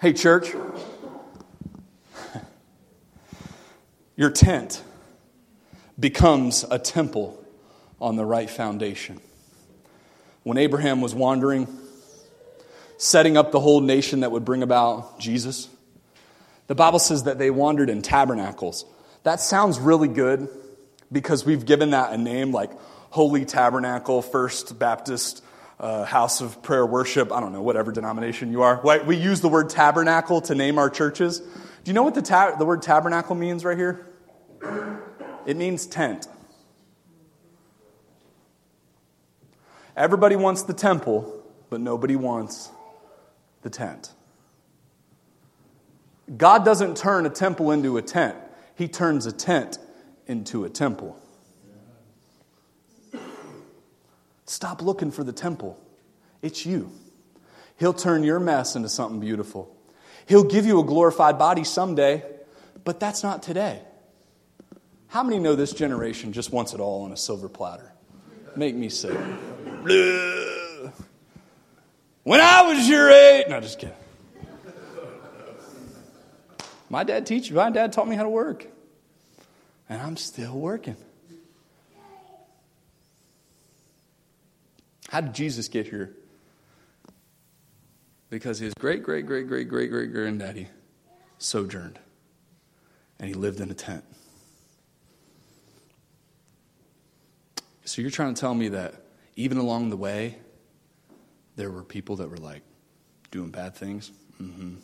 Hey, 0.00 0.12
church, 0.12 0.54
your 4.16 4.30
tent 4.30 4.82
becomes 5.98 6.64
a 6.70 6.78
temple 6.78 7.44
on 8.00 8.16
the 8.16 8.24
right 8.24 8.48
foundation. 8.48 9.20
When 10.42 10.56
Abraham 10.56 11.00
was 11.00 11.14
wandering, 11.14 11.68
setting 12.96 13.36
up 13.36 13.52
the 13.52 13.60
whole 13.60 13.80
nation 13.80 14.20
that 14.20 14.32
would 14.32 14.44
bring 14.44 14.62
about 14.62 15.18
Jesus, 15.18 15.68
the 16.66 16.74
Bible 16.74 16.98
says 16.98 17.24
that 17.24 17.38
they 17.38 17.50
wandered 17.50 17.90
in 17.90 18.00
tabernacles. 18.00 18.84
That 19.22 19.40
sounds 19.40 19.78
really 19.78 20.08
good 20.08 20.48
because 21.12 21.44
we've 21.44 21.66
given 21.66 21.90
that 21.90 22.12
a 22.12 22.16
name 22.16 22.52
like 22.52 22.70
Holy 23.10 23.44
Tabernacle, 23.44 24.22
First 24.22 24.78
Baptist 24.78 25.42
uh, 25.80 26.04
House 26.04 26.42
of 26.42 26.62
Prayer 26.62 26.84
Worship, 26.84 27.32
I 27.32 27.40
don't 27.40 27.52
know, 27.52 27.62
whatever 27.62 27.90
denomination 27.90 28.52
you 28.52 28.62
are. 28.62 28.80
We 29.04 29.16
use 29.16 29.40
the 29.40 29.48
word 29.48 29.70
tabernacle 29.70 30.42
to 30.42 30.54
name 30.54 30.78
our 30.78 30.90
churches. 30.90 31.38
Do 31.40 31.46
you 31.86 31.94
know 31.94 32.02
what 32.02 32.14
the, 32.14 32.22
ta- 32.22 32.56
the 32.56 32.66
word 32.66 32.82
tabernacle 32.82 33.34
means 33.34 33.64
right 33.64 33.78
here? 33.78 34.06
It 35.46 35.56
means 35.56 35.86
tent. 35.86 36.28
Everybody 39.96 40.36
wants 40.36 40.62
the 40.62 40.74
temple, 40.74 41.42
but 41.70 41.80
nobody 41.80 42.14
wants 42.14 42.70
the 43.62 43.70
tent. 43.70 44.12
God 46.36 46.64
doesn't 46.64 46.96
turn 46.96 47.26
a 47.26 47.30
temple 47.30 47.70
into 47.72 47.96
a 47.96 48.02
tent, 48.02 48.36
He 48.74 48.86
turns 48.86 49.24
a 49.24 49.32
tent 49.32 49.78
into 50.26 50.64
a 50.64 50.68
temple. 50.68 51.19
Stop 54.50 54.82
looking 54.82 55.12
for 55.12 55.22
the 55.22 55.32
temple. 55.32 55.78
It's 56.42 56.66
you. 56.66 56.90
He'll 57.76 57.94
turn 57.94 58.24
your 58.24 58.40
mess 58.40 58.74
into 58.74 58.88
something 58.88 59.20
beautiful. 59.20 59.72
He'll 60.26 60.42
give 60.42 60.66
you 60.66 60.80
a 60.80 60.84
glorified 60.84 61.38
body 61.38 61.62
someday, 61.62 62.24
but 62.82 62.98
that's 62.98 63.22
not 63.22 63.44
today. 63.44 63.80
How 65.06 65.22
many 65.22 65.38
know 65.38 65.54
this 65.54 65.72
generation 65.72 66.32
just 66.32 66.52
wants 66.52 66.74
it 66.74 66.80
all 66.80 67.04
on 67.04 67.12
a 67.12 67.16
silver 67.16 67.48
platter? 67.48 67.92
Make 68.56 68.74
me 68.74 68.88
sick. 68.88 69.16
When 72.24 72.40
I 72.40 72.62
was 72.62 72.88
your 72.88 73.08
age, 73.08 73.46
no, 73.48 73.60
just 73.60 73.78
kidding. 73.78 73.94
My 76.88 77.04
dad 77.04 77.24
teach 77.24 77.52
my 77.52 77.70
dad 77.70 77.92
taught 77.92 78.08
me 78.08 78.16
how 78.16 78.24
to 78.24 78.28
work. 78.28 78.66
And 79.88 80.02
I'm 80.02 80.16
still 80.16 80.58
working. 80.58 80.96
How 85.10 85.20
did 85.20 85.34
Jesus 85.34 85.66
get 85.66 85.88
here? 85.88 86.14
Because 88.28 88.60
his 88.60 88.72
great, 88.74 89.02
great, 89.02 89.26
great, 89.26 89.48
great, 89.48 89.68
great, 89.68 89.90
great 89.90 90.12
granddaddy 90.12 90.68
sojourned 91.38 91.98
and 93.18 93.26
he 93.26 93.34
lived 93.34 93.58
in 93.58 93.72
a 93.72 93.74
tent. 93.74 94.04
So 97.84 98.00
you're 98.00 98.12
trying 98.12 98.34
to 98.34 98.40
tell 98.40 98.54
me 98.54 98.68
that 98.68 98.94
even 99.34 99.58
along 99.58 99.90
the 99.90 99.96
way, 99.96 100.38
there 101.56 101.72
were 101.72 101.82
people 101.82 102.14
that 102.16 102.30
were 102.30 102.36
like 102.36 102.62
doing 103.32 103.50
bad 103.50 103.74
things? 103.74 104.12
Mm-hmm. 104.40 104.76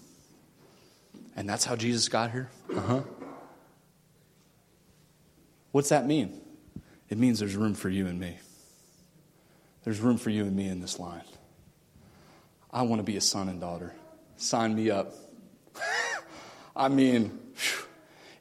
And 1.37 1.49
that's 1.49 1.65
how 1.65 1.77
Jesus 1.77 2.09
got 2.09 2.33
here? 2.33 2.51
Uh 2.75 2.81
huh. 2.81 3.01
What's 5.71 5.91
that 5.91 6.05
mean? 6.05 6.41
It 7.09 7.17
means 7.17 7.39
there's 7.39 7.55
room 7.55 7.75
for 7.75 7.91
you 7.91 8.09
and 8.09 8.19
me. 8.19 8.39
There's 9.87 10.01
room 10.01 10.19
for 10.19 10.31
you 10.31 10.43
and 10.43 10.57
me 10.57 10.67
in 10.67 10.81
this 10.81 10.99
line. 10.99 11.23
I 12.73 12.83
want 12.83 12.99
to 12.99 13.05
be 13.05 13.17
a 13.17 13.21
son 13.21 13.49
and 13.49 13.61
daughter. 13.61 13.95
Sign 14.37 14.75
me 14.75 14.91
up. 14.91 15.15
I 16.77 16.89
mean, 16.89 17.39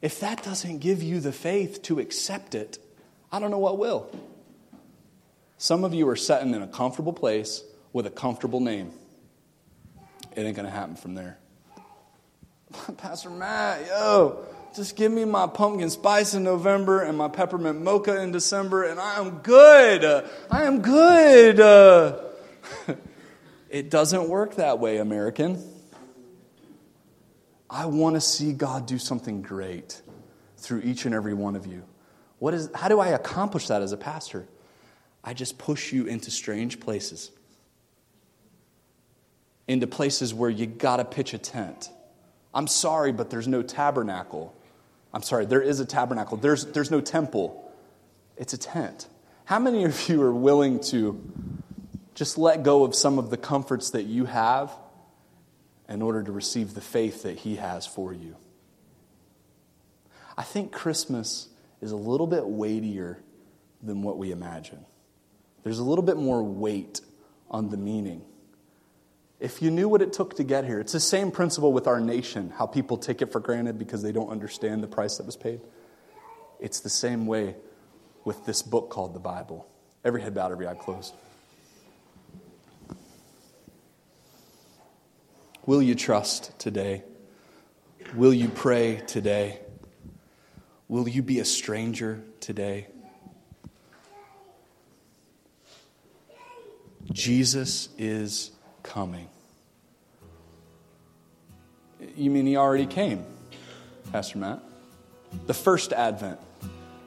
if 0.02 0.18
that 0.18 0.42
doesn't 0.42 0.78
give 0.78 1.04
you 1.04 1.20
the 1.20 1.30
faith 1.30 1.82
to 1.82 2.00
accept 2.00 2.56
it, 2.56 2.80
I 3.30 3.38
don't 3.38 3.52
know 3.52 3.60
what 3.60 3.78
will. 3.78 4.10
Some 5.56 5.84
of 5.84 5.94
you 5.94 6.08
are 6.08 6.16
sitting 6.16 6.52
in 6.52 6.62
a 6.62 6.66
comfortable 6.66 7.12
place 7.12 7.62
with 7.92 8.06
a 8.06 8.10
comfortable 8.10 8.58
name. 8.58 8.90
It 10.34 10.42
ain't 10.42 10.56
going 10.56 10.66
to 10.66 10.72
happen 10.72 10.96
from 10.96 11.14
there. 11.14 11.38
Pastor 12.96 13.30
Matt, 13.30 13.86
yo, 13.86 14.44
just 14.76 14.96
give 14.96 15.10
me 15.10 15.24
my 15.24 15.46
pumpkin 15.46 15.90
spice 15.90 16.34
in 16.34 16.44
November 16.44 17.02
and 17.02 17.16
my 17.16 17.28
peppermint 17.28 17.82
mocha 17.82 18.20
in 18.22 18.32
December, 18.32 18.84
and 18.84 19.00
I 19.00 19.18
am 19.18 19.38
good. 19.38 20.24
I 20.50 20.64
am 20.64 20.82
good. 20.82 22.22
It 23.68 23.90
doesn't 23.90 24.30
work 24.30 24.54
that 24.54 24.78
way, 24.78 24.96
American. 24.96 25.62
I 27.68 27.84
want 27.84 28.14
to 28.14 28.22
see 28.22 28.54
God 28.54 28.86
do 28.86 28.96
something 28.96 29.42
great 29.42 30.00
through 30.56 30.80
each 30.80 31.04
and 31.04 31.14
every 31.14 31.34
one 31.34 31.56
of 31.56 31.66
you. 31.66 31.84
What 32.38 32.54
is, 32.54 32.70
how 32.74 32.88
do 32.88 33.00
I 33.00 33.08
accomplish 33.08 33.66
that 33.68 33.82
as 33.82 33.92
a 33.92 33.98
pastor? 33.98 34.48
I 35.22 35.34
just 35.34 35.58
push 35.58 35.92
you 35.92 36.06
into 36.06 36.30
strange 36.30 36.80
places, 36.80 37.30
into 39.68 39.86
places 39.86 40.32
where 40.32 40.48
you 40.48 40.64
got 40.64 40.96
to 40.96 41.04
pitch 41.04 41.34
a 41.34 41.38
tent. 41.38 41.90
I'm 42.54 42.68
sorry, 42.68 43.12
but 43.12 43.28
there's 43.28 43.46
no 43.46 43.62
tabernacle. 43.62 44.55
I'm 45.16 45.22
sorry, 45.22 45.46
there 45.46 45.62
is 45.62 45.80
a 45.80 45.86
tabernacle. 45.86 46.36
There's, 46.36 46.66
there's 46.66 46.90
no 46.90 47.00
temple, 47.00 47.72
it's 48.36 48.52
a 48.52 48.58
tent. 48.58 49.08
How 49.46 49.58
many 49.58 49.84
of 49.84 50.10
you 50.10 50.20
are 50.20 50.34
willing 50.34 50.78
to 50.90 51.18
just 52.14 52.36
let 52.36 52.62
go 52.62 52.84
of 52.84 52.94
some 52.94 53.18
of 53.18 53.30
the 53.30 53.38
comforts 53.38 53.88
that 53.92 54.02
you 54.02 54.26
have 54.26 54.70
in 55.88 56.02
order 56.02 56.22
to 56.22 56.30
receive 56.30 56.74
the 56.74 56.82
faith 56.82 57.22
that 57.22 57.38
He 57.38 57.56
has 57.56 57.86
for 57.86 58.12
you? 58.12 58.36
I 60.36 60.42
think 60.42 60.70
Christmas 60.70 61.48
is 61.80 61.92
a 61.92 61.96
little 61.96 62.26
bit 62.26 62.46
weightier 62.46 63.18
than 63.82 64.02
what 64.02 64.18
we 64.18 64.32
imagine. 64.32 64.84
There's 65.62 65.78
a 65.78 65.84
little 65.84 66.04
bit 66.04 66.18
more 66.18 66.42
weight 66.42 67.00
on 67.50 67.70
the 67.70 67.78
meaning. 67.78 68.20
If 69.38 69.60
you 69.60 69.70
knew 69.70 69.88
what 69.88 70.00
it 70.00 70.12
took 70.12 70.36
to 70.36 70.44
get 70.44 70.64
here, 70.64 70.80
it's 70.80 70.92
the 70.92 71.00
same 71.00 71.30
principle 71.30 71.72
with 71.72 71.86
our 71.86 72.00
nation, 72.00 72.50
how 72.56 72.66
people 72.66 72.96
take 72.96 73.20
it 73.20 73.32
for 73.32 73.40
granted 73.40 73.78
because 73.78 74.02
they 74.02 74.12
don't 74.12 74.30
understand 74.30 74.82
the 74.82 74.88
price 74.88 75.18
that 75.18 75.26
was 75.26 75.36
paid. 75.36 75.60
It's 76.58 76.80
the 76.80 76.88
same 76.88 77.26
way 77.26 77.54
with 78.24 78.46
this 78.46 78.62
book 78.62 78.88
called 78.88 79.14
the 79.14 79.20
Bible. 79.20 79.68
Every 80.04 80.22
head 80.22 80.34
bowed, 80.34 80.52
every 80.52 80.66
eye 80.66 80.74
closed. 80.74 81.14
Will 85.66 85.82
you 85.82 85.94
trust 85.94 86.58
today? 86.58 87.02
Will 88.14 88.32
you 88.32 88.48
pray 88.48 89.02
today? 89.06 89.58
Will 90.88 91.08
you 91.08 91.22
be 91.22 91.40
a 91.40 91.44
stranger 91.44 92.22
today? 92.40 92.86
Jesus 97.12 97.88
is 97.98 98.52
coming. 98.86 99.28
You 102.16 102.30
mean 102.30 102.46
he 102.46 102.56
already 102.56 102.86
came, 102.86 103.24
Pastor 104.12 104.38
Matt? 104.38 104.60
The 105.46 105.54
first 105.54 105.92
advent. 105.92 106.40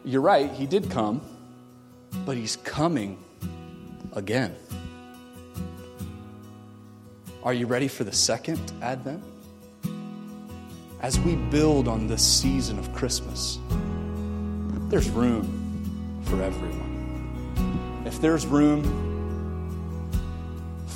You're 0.03 0.21
right, 0.21 0.51
he 0.51 0.65
did 0.65 0.89
come, 0.89 1.21
but 2.25 2.37
he's 2.37 2.57
coming 2.57 3.23
again. 4.13 4.55
Are 7.43 7.53
you 7.53 7.67
ready 7.67 7.87
for 7.87 8.03
the 8.03 8.11
second 8.11 8.71
advent? 8.81 9.23
As 11.01 11.17
we 11.19 11.35
build 11.35 11.87
on 11.87 12.07
this 12.07 12.25
season 12.25 12.77
of 12.77 12.93
Christmas, 12.93 13.57
there's 14.89 15.09
room 15.09 16.21
for 16.25 16.41
everyone. 16.41 18.03
If 18.05 18.19
there's 18.19 18.45
room 18.45 19.08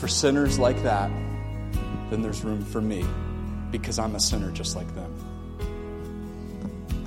for 0.04 0.10
sinners 0.10 0.60
like 0.60 0.84
that, 0.84 1.10
then 2.10 2.22
there's 2.22 2.44
room 2.44 2.62
for 2.62 2.82
me 2.82 3.06
because 3.72 3.98
I'm 3.98 4.16
a 4.16 4.20
sinner 4.20 4.52
just 4.52 4.76
like 4.76 4.94
them. 4.96 5.10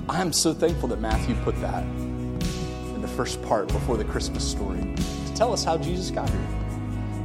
I'm 0.09 0.33
so 0.33 0.51
thankful 0.51 0.89
that 0.89 0.99
Matthew 0.99 1.35
put 1.43 1.61
that 1.61 1.83
in 1.83 2.99
the 2.99 3.07
first 3.07 3.39
part 3.43 3.67
before 3.67 3.97
the 3.97 4.03
Christmas 4.03 4.43
story 4.43 4.81
to 4.81 5.33
tell 5.35 5.53
us 5.53 5.63
how 5.63 5.77
Jesus 5.77 6.09
got 6.09 6.27
here. 6.27 6.47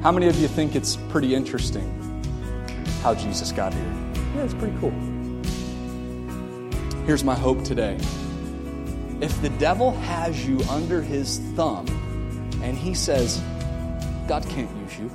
How 0.03 0.13
many 0.13 0.27
of 0.27 0.39
you 0.39 0.47
think 0.47 0.77
it's 0.77 0.97
pretty 1.09 1.35
interesting 1.35 1.89
how 3.01 3.15
Jesus 3.15 3.51
got 3.51 3.73
here? 3.73 4.13
Yeah, 4.37 4.43
it's 4.43 4.53
pretty 4.53 4.77
cool. 4.79 4.93
Here's 7.07 7.25
my 7.25 7.35
hope 7.35 7.65
today. 7.65 7.97
If 9.23 9.41
the 9.41 9.51
devil 9.59 9.93
has 9.93 10.47
you 10.47 10.61
under 10.69 11.01
his 11.01 11.39
thumb 11.57 11.87
and 12.63 12.77
he 12.77 12.93
says, 12.93 13.41
God 14.29 14.47
can't 14.51 14.69
use 14.77 14.99
you, 14.99 15.11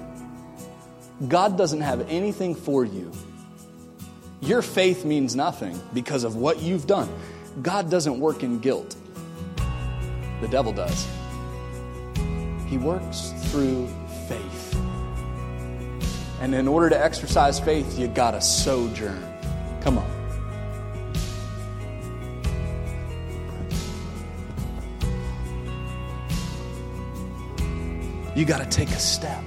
God 1.25 1.57
doesn't 1.57 1.81
have 1.81 2.07
anything 2.09 2.53
for 2.53 2.85
you. 2.85 3.11
Your 4.41 4.61
faith 4.61 5.03
means 5.03 5.35
nothing 5.35 5.81
because 5.93 6.23
of 6.23 6.35
what 6.35 6.61
you've 6.61 6.85
done. 6.85 7.09
God 7.61 7.89
doesn't 7.89 8.19
work 8.19 8.43
in 8.43 8.59
guilt, 8.59 8.95
the 10.41 10.47
devil 10.47 10.71
does. 10.71 11.07
He 12.67 12.77
works 12.77 13.33
through 13.45 13.87
faith. 14.27 14.75
And 16.39 16.53
in 16.53 16.67
order 16.67 16.89
to 16.89 17.03
exercise 17.03 17.59
faith, 17.59 17.97
you 17.97 18.07
got 18.07 18.31
to 18.31 18.41
sojourn. 18.41 19.25
Come 19.81 19.97
on. 19.97 20.17
You 28.35 28.45
got 28.45 28.59
to 28.59 28.67
take 28.69 28.89
a 28.89 28.99
step. 28.99 29.43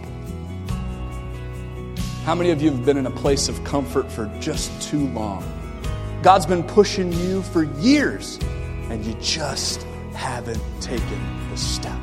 How 2.30 2.36
many 2.36 2.50
of 2.50 2.62
you 2.62 2.70
have 2.70 2.84
been 2.84 2.96
in 2.96 3.06
a 3.06 3.10
place 3.10 3.48
of 3.48 3.64
comfort 3.64 4.08
for 4.08 4.26
just 4.38 4.80
too 4.80 5.08
long? 5.08 5.42
God's 6.22 6.46
been 6.46 6.62
pushing 6.62 7.12
you 7.12 7.42
for 7.42 7.64
years, 7.64 8.38
and 8.88 9.04
you 9.04 9.14
just 9.14 9.82
haven't 10.14 10.62
taken 10.80 11.50
the 11.50 11.56
step. 11.56 11.98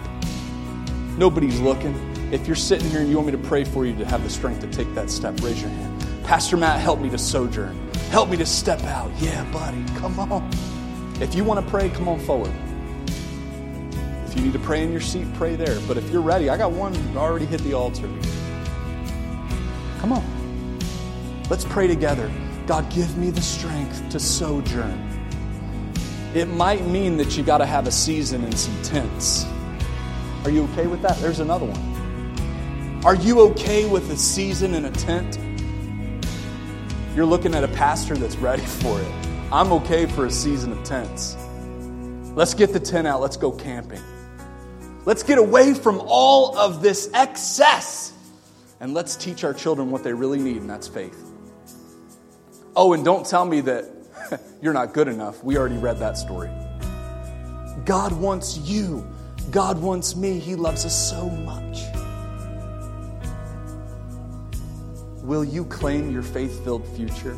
Nobody's 1.17 1.61
looking. 1.61 1.95
If 2.34 2.45
you're 2.45 2.57
sitting 2.57 2.89
here 2.89 2.99
and 2.99 3.09
you 3.09 3.15
want 3.15 3.28
me 3.28 3.41
to 3.41 3.47
pray 3.47 3.63
for 3.63 3.86
you 3.86 3.95
to 3.95 4.05
have 4.05 4.21
the 4.21 4.30
strength 4.30 4.59
to 4.59 4.67
take 4.67 4.93
that 4.95 5.09
step, 5.09 5.39
raise 5.39 5.61
your 5.61 5.69
hand. 5.69 6.25
Pastor 6.25 6.57
Matt, 6.57 6.82
help 6.82 6.99
me 6.99 7.09
to 7.09 7.17
sojourn. 7.17 7.80
Help 8.09 8.28
me 8.28 8.36
to 8.36 8.45
step 8.45 8.84
out. 8.84 9.09
Yeah, 9.19 9.49
buddy, 9.53 9.82
come 9.95 10.19
on. 10.19 10.51
If 11.21 11.36
you 11.36 11.45
want 11.45 11.63
to 11.63 11.71
pray, 11.71 11.88
come 11.88 12.09
on 12.09 12.19
forward. 12.19 12.51
If 14.25 14.36
you 14.36 14.41
need 14.41 14.51
to 14.51 14.59
pray 14.59 14.84
in 14.84 14.91
your 14.91 14.99
seat, 14.99 15.25
pray 15.36 15.55
there. 15.55 15.80
But 15.88 15.95
if 15.95 16.09
you're 16.09 16.21
ready, 16.21 16.49
I 16.49 16.57
got 16.57 16.73
one 16.73 16.93
already 17.15 17.45
hit 17.45 17.61
the 17.61 17.75
altar. 17.75 18.09
Come 19.99 20.13
on. 20.13 20.79
Let's 21.49 21.65
pray 21.65 21.87
together. 21.87 22.31
God, 22.65 22.89
give 22.91 23.17
me 23.17 23.29
the 23.29 23.41
strength 23.41 24.09
to 24.09 24.19
sojourn. 24.19 25.03
It 26.33 26.47
might 26.47 26.85
mean 26.85 27.17
that 27.17 27.37
you 27.37 27.43
got 27.43 27.59
to 27.59 27.65
have 27.65 27.87
a 27.87 27.91
season 27.91 28.43
in 28.43 28.51
some 28.51 28.81
tents. 28.83 29.45
Are 30.43 30.49
you 30.49 30.65
okay 30.65 30.87
with 30.87 31.01
that? 31.01 31.17
There's 31.17 31.39
another 31.39 31.65
one. 31.65 33.03
Are 33.05 33.15
you 33.15 33.39
okay 33.51 33.89
with 33.89 34.11
a 34.11 34.17
season 34.17 34.73
in 34.73 34.85
a 34.85 34.91
tent? 34.91 35.39
You're 37.15 37.25
looking 37.25 37.55
at 37.55 37.63
a 37.63 37.69
pastor 37.69 38.17
that's 38.17 38.35
ready 38.35 38.61
for 38.65 39.01
it. 39.01 39.11
I'm 39.51 39.71
okay 39.71 40.05
for 40.05 40.25
a 40.25 40.31
season 40.31 40.73
of 40.73 40.83
tents. 40.83 41.37
Let's 42.35 42.53
get 42.53 42.73
the 42.73 42.79
tent 42.79 43.07
out. 43.07 43.21
Let's 43.21 43.37
go 43.37 43.51
camping. 43.51 44.01
Let's 45.05 45.23
get 45.23 45.37
away 45.37 45.73
from 45.73 46.01
all 46.05 46.57
of 46.57 46.81
this 46.81 47.09
excess 47.13 48.11
and 48.80 48.93
let's 48.93 49.15
teach 49.15 49.43
our 49.43 49.53
children 49.53 49.91
what 49.91 50.03
they 50.03 50.13
really 50.13 50.39
need, 50.39 50.57
and 50.57 50.69
that's 50.69 50.88
faith. 50.88 51.17
Oh, 52.75 52.93
and 52.93 53.03
don't 53.03 53.25
tell 53.25 53.45
me 53.45 53.61
that 53.61 53.86
you're 54.61 54.73
not 54.73 54.93
good 54.93 55.07
enough. 55.07 55.43
We 55.43 55.57
already 55.57 55.78
read 55.78 55.97
that 55.99 56.17
story. 56.17 56.51
God 57.86 58.11
wants 58.13 58.57
you. 58.59 59.07
God 59.49 59.80
wants 59.80 60.15
me. 60.15 60.39
He 60.39 60.55
loves 60.55 60.86
us 60.86 61.09
so 61.09 61.30
much. 61.30 61.80
Will 65.23 65.43
you 65.43 65.65
claim 65.65 66.11
your 66.11 66.21
faith 66.21 66.63
filled 66.63 66.88
future 66.95 67.38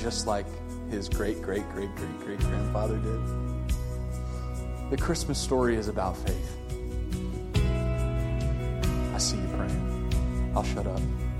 just 0.00 0.26
like 0.26 0.46
his 0.90 1.08
great, 1.08 1.42
great, 1.42 1.68
great, 1.70 1.94
great, 1.96 2.18
great 2.20 2.38
grandfather 2.38 2.98
did? 2.98 3.20
The 4.90 4.96
Christmas 4.96 5.38
story 5.38 5.76
is 5.76 5.88
about 5.88 6.16
faith. 6.16 6.61
I'll 10.54 10.62
shut 10.64 10.86
up. 10.86 11.31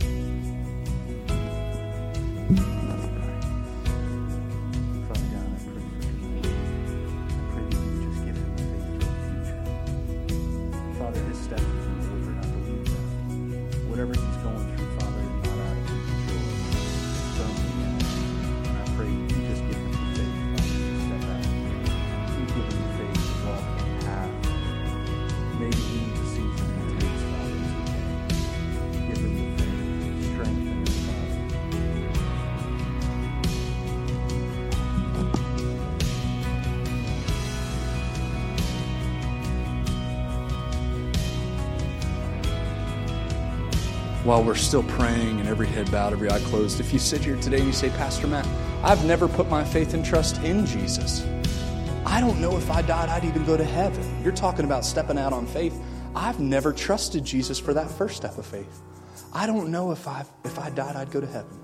While 44.33 44.43
we're 44.43 44.55
still 44.55 44.83
praying 44.85 45.41
and 45.41 45.47
every 45.47 45.66
head 45.66 45.91
bowed, 45.91 46.14
every 46.14 46.30
eye 46.30 46.41
closed, 46.45 46.80
if 46.80 46.91
you 46.91 46.99
sit 46.99 47.22
here 47.22 47.37
today 47.37 47.59
and 47.59 47.66
you 47.66 47.72
say, 47.72 47.91
Pastor 47.91 48.26
Matt, 48.26 48.47
I've 48.83 49.05
never 49.05 49.28
put 49.28 49.47
my 49.51 49.62
faith 49.62 49.93
and 49.93 50.03
trust 50.03 50.43
in 50.43 50.64
Jesus. 50.64 51.22
I 52.07 52.18
don't 52.18 52.41
know 52.41 52.57
if 52.57 52.70
I 52.70 52.80
died, 52.80 53.11
I'd 53.11 53.26
even 53.26 53.45
go 53.45 53.59
to 53.59 53.64
heaven. 53.64 54.24
You're 54.24 54.33
talking 54.33 54.64
about 54.64 54.87
stepping 54.87 55.18
out 55.18 55.35
on 55.35 55.47
faith. 55.47 55.78
I've 56.16 56.41
never 56.41 56.72
trusted 56.72 57.26
Jesus 57.26 57.59
for 57.59 57.74
that 57.74 57.91
first 57.91 58.16
step 58.16 58.39
of 58.39 58.47
faith. 58.47 58.80
I 59.35 59.47
don't 59.47 59.70
know 59.70 59.93
if 59.93 60.09
I 60.09 60.24
if 60.47 60.59
I 60.59 60.70
died, 60.70 60.97
I'd 60.97 61.11
go 61.11 61.20
to 61.20 61.26
heaven. 61.26 61.61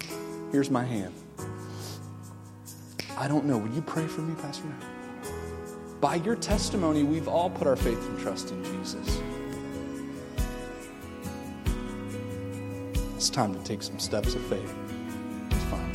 Here's 0.52 0.68
my 0.68 0.84
hand. 0.84 1.14
I 3.16 3.28
don't 3.28 3.46
know. 3.46 3.56
Would 3.56 3.72
you 3.72 3.80
pray 3.80 4.06
for 4.06 4.20
me, 4.20 4.34
Pastor 4.42 4.66
Matt? 4.66 6.02
By 6.02 6.16
your 6.16 6.36
testimony, 6.36 7.02
we've 7.02 7.28
all 7.28 7.48
put 7.48 7.66
our 7.66 7.76
faith 7.76 8.06
and 8.10 8.18
trust 8.18 8.50
in 8.50 8.62
Jesus. 8.62 9.22
It's 13.18 13.30
time 13.30 13.52
to 13.52 13.60
take 13.64 13.82
some 13.82 13.98
steps 13.98 14.36
of 14.36 14.42
faith. 14.42 14.72
It's 15.50 15.64
fine. 15.64 15.92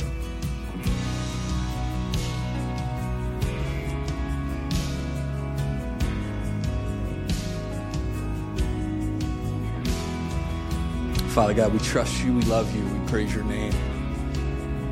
Father 11.30 11.54
God, 11.54 11.72
we 11.72 11.78
trust 11.78 12.22
you, 12.22 12.34
we 12.34 12.42
love 12.42 12.76
you, 12.76 12.84
we 12.84 13.08
praise 13.08 13.34
your 13.34 13.44
name. 13.44 13.72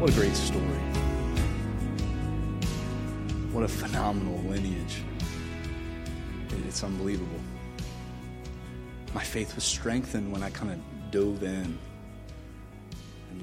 What 0.01 0.09
a 0.09 0.14
great 0.14 0.35
story. 0.35 0.64
What 3.53 3.62
a 3.62 3.68
phenomenal 3.68 4.39
lineage. 4.45 5.03
It's 6.66 6.83
unbelievable. 6.83 7.41
My 9.12 9.22
faith 9.22 9.55
was 9.55 9.64
strengthened 9.64 10.33
when 10.33 10.43
I 10.43 10.49
kind 10.49 10.72
of 10.72 10.78
dove 11.11 11.43
in 11.43 11.78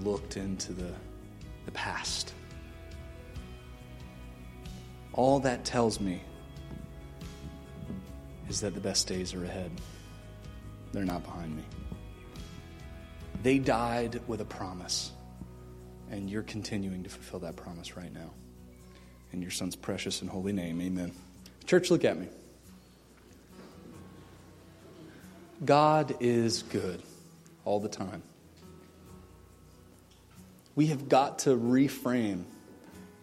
looked 0.03 0.37
into 0.37 0.73
the, 0.73 0.91
the 1.65 1.71
past. 1.71 2.33
All 5.13 5.39
that 5.41 5.65
tells 5.65 5.99
me 5.99 6.21
is 8.47 8.61
that 8.61 8.73
the 8.73 8.79
best 8.79 9.07
days 9.07 9.33
are 9.33 9.43
ahead. 9.43 9.71
They're 10.91 11.05
not 11.05 11.23
behind 11.23 11.55
me. 11.55 11.63
They 13.43 13.59
died 13.59 14.21
with 14.27 14.41
a 14.41 14.45
promise, 14.45 15.11
and 16.09 16.29
you're 16.29 16.43
continuing 16.43 17.03
to 17.03 17.09
fulfill 17.09 17.39
that 17.39 17.55
promise 17.55 17.95
right 17.95 18.13
now. 18.13 18.31
In 19.31 19.41
your 19.41 19.51
son's 19.51 19.75
precious 19.75 20.21
and 20.21 20.29
holy 20.29 20.51
name, 20.51 20.81
amen. 20.81 21.11
Church, 21.65 21.91
look 21.91 22.03
at 22.03 22.17
me. 22.17 22.27
God 25.63 26.15
is 26.19 26.63
good 26.63 27.01
all 27.65 27.79
the 27.79 27.89
time. 27.89 28.23
We 30.79 30.87
have 30.87 31.09
got 31.09 31.39
to 31.39 31.49
reframe 31.49 32.45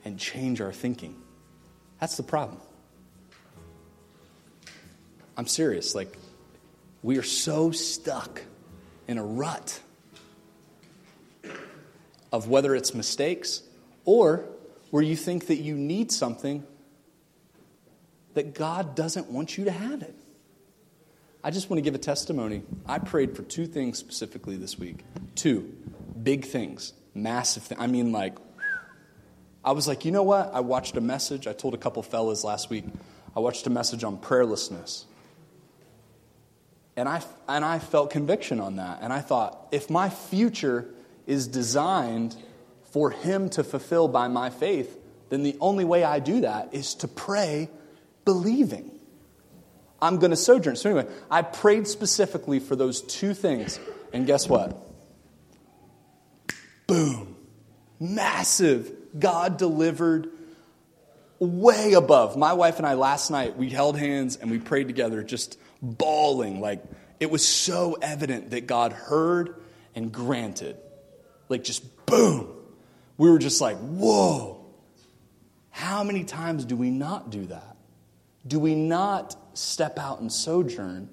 and 0.04 0.18
change 0.18 0.60
our 0.60 0.74
thinking. 0.74 1.16
That's 1.98 2.18
the 2.18 2.22
problem. 2.22 2.60
I'm 5.38 5.46
serious. 5.46 5.94
Like, 5.94 6.18
we 7.02 7.16
are 7.16 7.22
so 7.22 7.70
stuck 7.70 8.42
in 9.08 9.16
a 9.16 9.24
rut 9.24 9.80
of 12.30 12.46
whether 12.46 12.74
it's 12.74 12.92
mistakes 12.94 13.62
or 14.04 14.44
where 14.90 15.02
you 15.02 15.16
think 15.16 15.46
that 15.46 15.56
you 15.56 15.76
need 15.76 16.12
something 16.12 16.62
that 18.34 18.52
God 18.52 18.94
doesn't 18.94 19.30
want 19.30 19.56
you 19.56 19.64
to 19.64 19.70
have 19.70 20.02
it. 20.02 20.14
I 21.42 21.50
just 21.52 21.70
want 21.70 21.78
to 21.78 21.82
give 21.82 21.94
a 21.94 22.04
testimony. 22.12 22.64
I 22.84 22.98
prayed 22.98 23.34
for 23.34 23.44
two 23.44 23.66
things 23.66 23.96
specifically 23.96 24.58
this 24.58 24.78
week. 24.78 25.06
Two 25.34 25.74
big 26.22 26.44
things, 26.44 26.92
massive 27.16 27.64
things. 27.64 27.80
I 27.80 27.86
mean, 27.86 28.12
like, 28.12 28.36
I 29.64 29.72
was 29.72 29.88
like, 29.88 30.04
you 30.04 30.12
know 30.12 30.22
what? 30.22 30.54
I 30.54 30.60
watched 30.60 30.96
a 30.96 31.00
message. 31.00 31.46
I 31.46 31.52
told 31.52 31.74
a 31.74 31.78
couple 31.78 32.02
fellas 32.02 32.44
last 32.44 32.70
week. 32.70 32.84
I 33.34 33.40
watched 33.40 33.66
a 33.66 33.70
message 33.70 34.04
on 34.04 34.16
prayerlessness. 34.18 35.04
And 36.96 37.08
I, 37.08 37.22
and 37.48 37.64
I 37.64 37.78
felt 37.78 38.10
conviction 38.10 38.60
on 38.60 38.76
that. 38.76 38.98
And 39.02 39.12
I 39.12 39.20
thought, 39.20 39.68
if 39.72 39.90
my 39.90 40.08
future 40.08 40.88
is 41.26 41.48
designed 41.48 42.36
for 42.92 43.10
Him 43.10 43.50
to 43.50 43.64
fulfill 43.64 44.08
by 44.08 44.28
my 44.28 44.50
faith, 44.50 44.96
then 45.28 45.42
the 45.42 45.56
only 45.60 45.84
way 45.84 46.04
I 46.04 46.20
do 46.20 46.42
that 46.42 46.72
is 46.72 46.94
to 46.96 47.08
pray 47.08 47.68
believing. 48.24 48.92
I'm 50.00 50.18
going 50.18 50.30
to 50.30 50.36
sojourn. 50.36 50.76
So, 50.76 50.90
anyway, 50.90 51.12
I 51.30 51.42
prayed 51.42 51.88
specifically 51.88 52.60
for 52.60 52.76
those 52.76 53.02
two 53.02 53.34
things. 53.34 53.80
And 54.12 54.26
guess 54.26 54.48
what? 54.48 54.85
Boom. 56.86 57.36
Massive. 57.98 58.92
God 59.18 59.56
delivered 59.56 60.28
way 61.38 61.92
above. 61.94 62.36
My 62.36 62.52
wife 62.52 62.78
and 62.78 62.86
I 62.86 62.94
last 62.94 63.30
night, 63.30 63.56
we 63.56 63.68
held 63.70 63.98
hands 63.98 64.36
and 64.36 64.50
we 64.50 64.58
prayed 64.58 64.86
together, 64.86 65.22
just 65.22 65.58
bawling. 65.82 66.60
Like 66.60 66.82
it 67.20 67.30
was 67.30 67.46
so 67.46 67.96
evident 68.00 68.50
that 68.50 68.66
God 68.66 68.92
heard 68.92 69.56
and 69.94 70.12
granted. 70.12 70.76
Like 71.48 71.64
just 71.64 72.06
boom. 72.06 72.52
We 73.16 73.30
were 73.30 73.38
just 73.38 73.60
like, 73.60 73.78
whoa. 73.78 74.64
How 75.70 76.04
many 76.04 76.24
times 76.24 76.64
do 76.64 76.76
we 76.76 76.90
not 76.90 77.30
do 77.30 77.46
that? 77.46 77.76
Do 78.46 78.58
we 78.58 78.74
not 78.74 79.36
step 79.54 79.98
out 79.98 80.20
and 80.20 80.32
sojourn? 80.32 81.10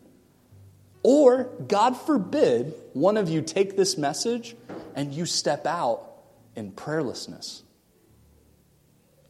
Or, 1.01 1.49
God 1.67 1.97
forbid, 1.97 2.74
one 2.93 3.17
of 3.17 3.28
you 3.28 3.41
take 3.41 3.76
this 3.76 3.97
message 3.97 4.55
and 4.96 5.14
you 5.14 5.26
step 5.26 5.66
out 5.66 6.10
in 6.56 6.72
prayerlessness. 6.72 7.62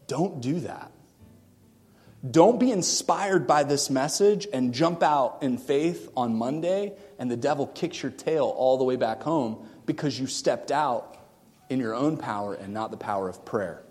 Don't 0.08 0.42
do 0.42 0.60
that. 0.62 0.92
Don't 2.30 2.60
be 2.60 2.72
inspired 2.72 3.48
by 3.48 3.64
this 3.64 3.90
message 3.90 4.48
and 4.54 4.74
jump 4.74 5.04
out 5.04 5.40
in 5.42 5.58
faith 5.58 6.10
on 6.16 6.36
Monday 6.36 6.94
and 7.20 7.30
the 7.30 7.36
devil 7.36 7.68
kicks 7.68 8.02
your 8.02 8.12
tail 8.12 8.46
all 8.46 8.78
the 8.78 8.86
way 8.86 8.96
back 8.96 9.22
home 9.22 9.68
because 9.86 10.18
you 10.18 10.28
stepped 10.28 10.72
out 10.72 11.18
in 11.70 11.80
your 11.80 11.94
own 11.94 12.16
power 12.16 12.54
and 12.54 12.74
not 12.74 12.92
the 12.92 12.98
power 12.98 13.28
of 13.28 13.44
prayer. 13.44 13.84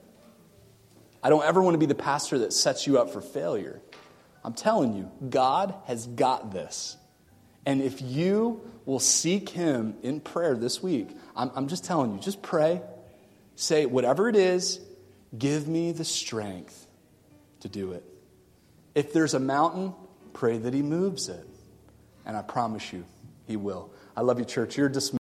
I 1.23 1.29
don't 1.29 1.45
ever 1.45 1.63
want 1.63 1.75
to 1.75 1.79
be 1.79 1.87
the 1.87 1.95
pastor 1.95 2.39
that 2.39 2.53
sets 2.53 2.87
you 2.87 2.99
up 2.99 3.11
for 3.11 3.21
failure. 3.21 3.81
I'm 4.45 4.55
telling 4.55 4.95
you, 4.95 5.11
God 5.29 5.75
has 5.85 6.07
got 6.07 6.53
this. 6.53 6.97
And 7.65 7.81
if 7.81 8.03
you 8.03 8.69
will 8.87 8.99
seek 8.99 9.51
Him 9.51 9.97
in 10.03 10.21
prayer 10.21 10.57
this 10.57 10.83
week, 10.83 11.11
I'm, 11.37 11.51
I'm 11.55 11.69
just 11.69 11.85
telling 11.85 12.13
you, 12.13 12.21
just 12.21 12.43
pray. 12.43 12.81
Say, 13.57 13.87
whatever 13.87 14.29
it 14.29 14.37
is, 14.37 14.81
give 15.37 15.69
me 15.69 15.93
the 15.93 16.05
strength 16.05 16.87
to 17.61 17.69
do 17.69 17.93
it. 17.93 18.05
If 18.95 19.13
there's 19.13 19.35
a 19.35 19.41
mountain, 19.41 19.95
pray 20.33 20.59
that 20.59 20.75
He 20.75 20.83
moves 20.83 21.29
it. 21.29 21.47
And 22.27 22.37
I 22.37 22.43
promise 22.43 22.93
you, 22.93 23.05
He 23.47 23.57
will. 23.57 23.91
I 24.17 24.21
love 24.21 24.39
you, 24.39 24.45
church. 24.45 24.77
You're 24.77 24.89
dismissed. 24.89 25.11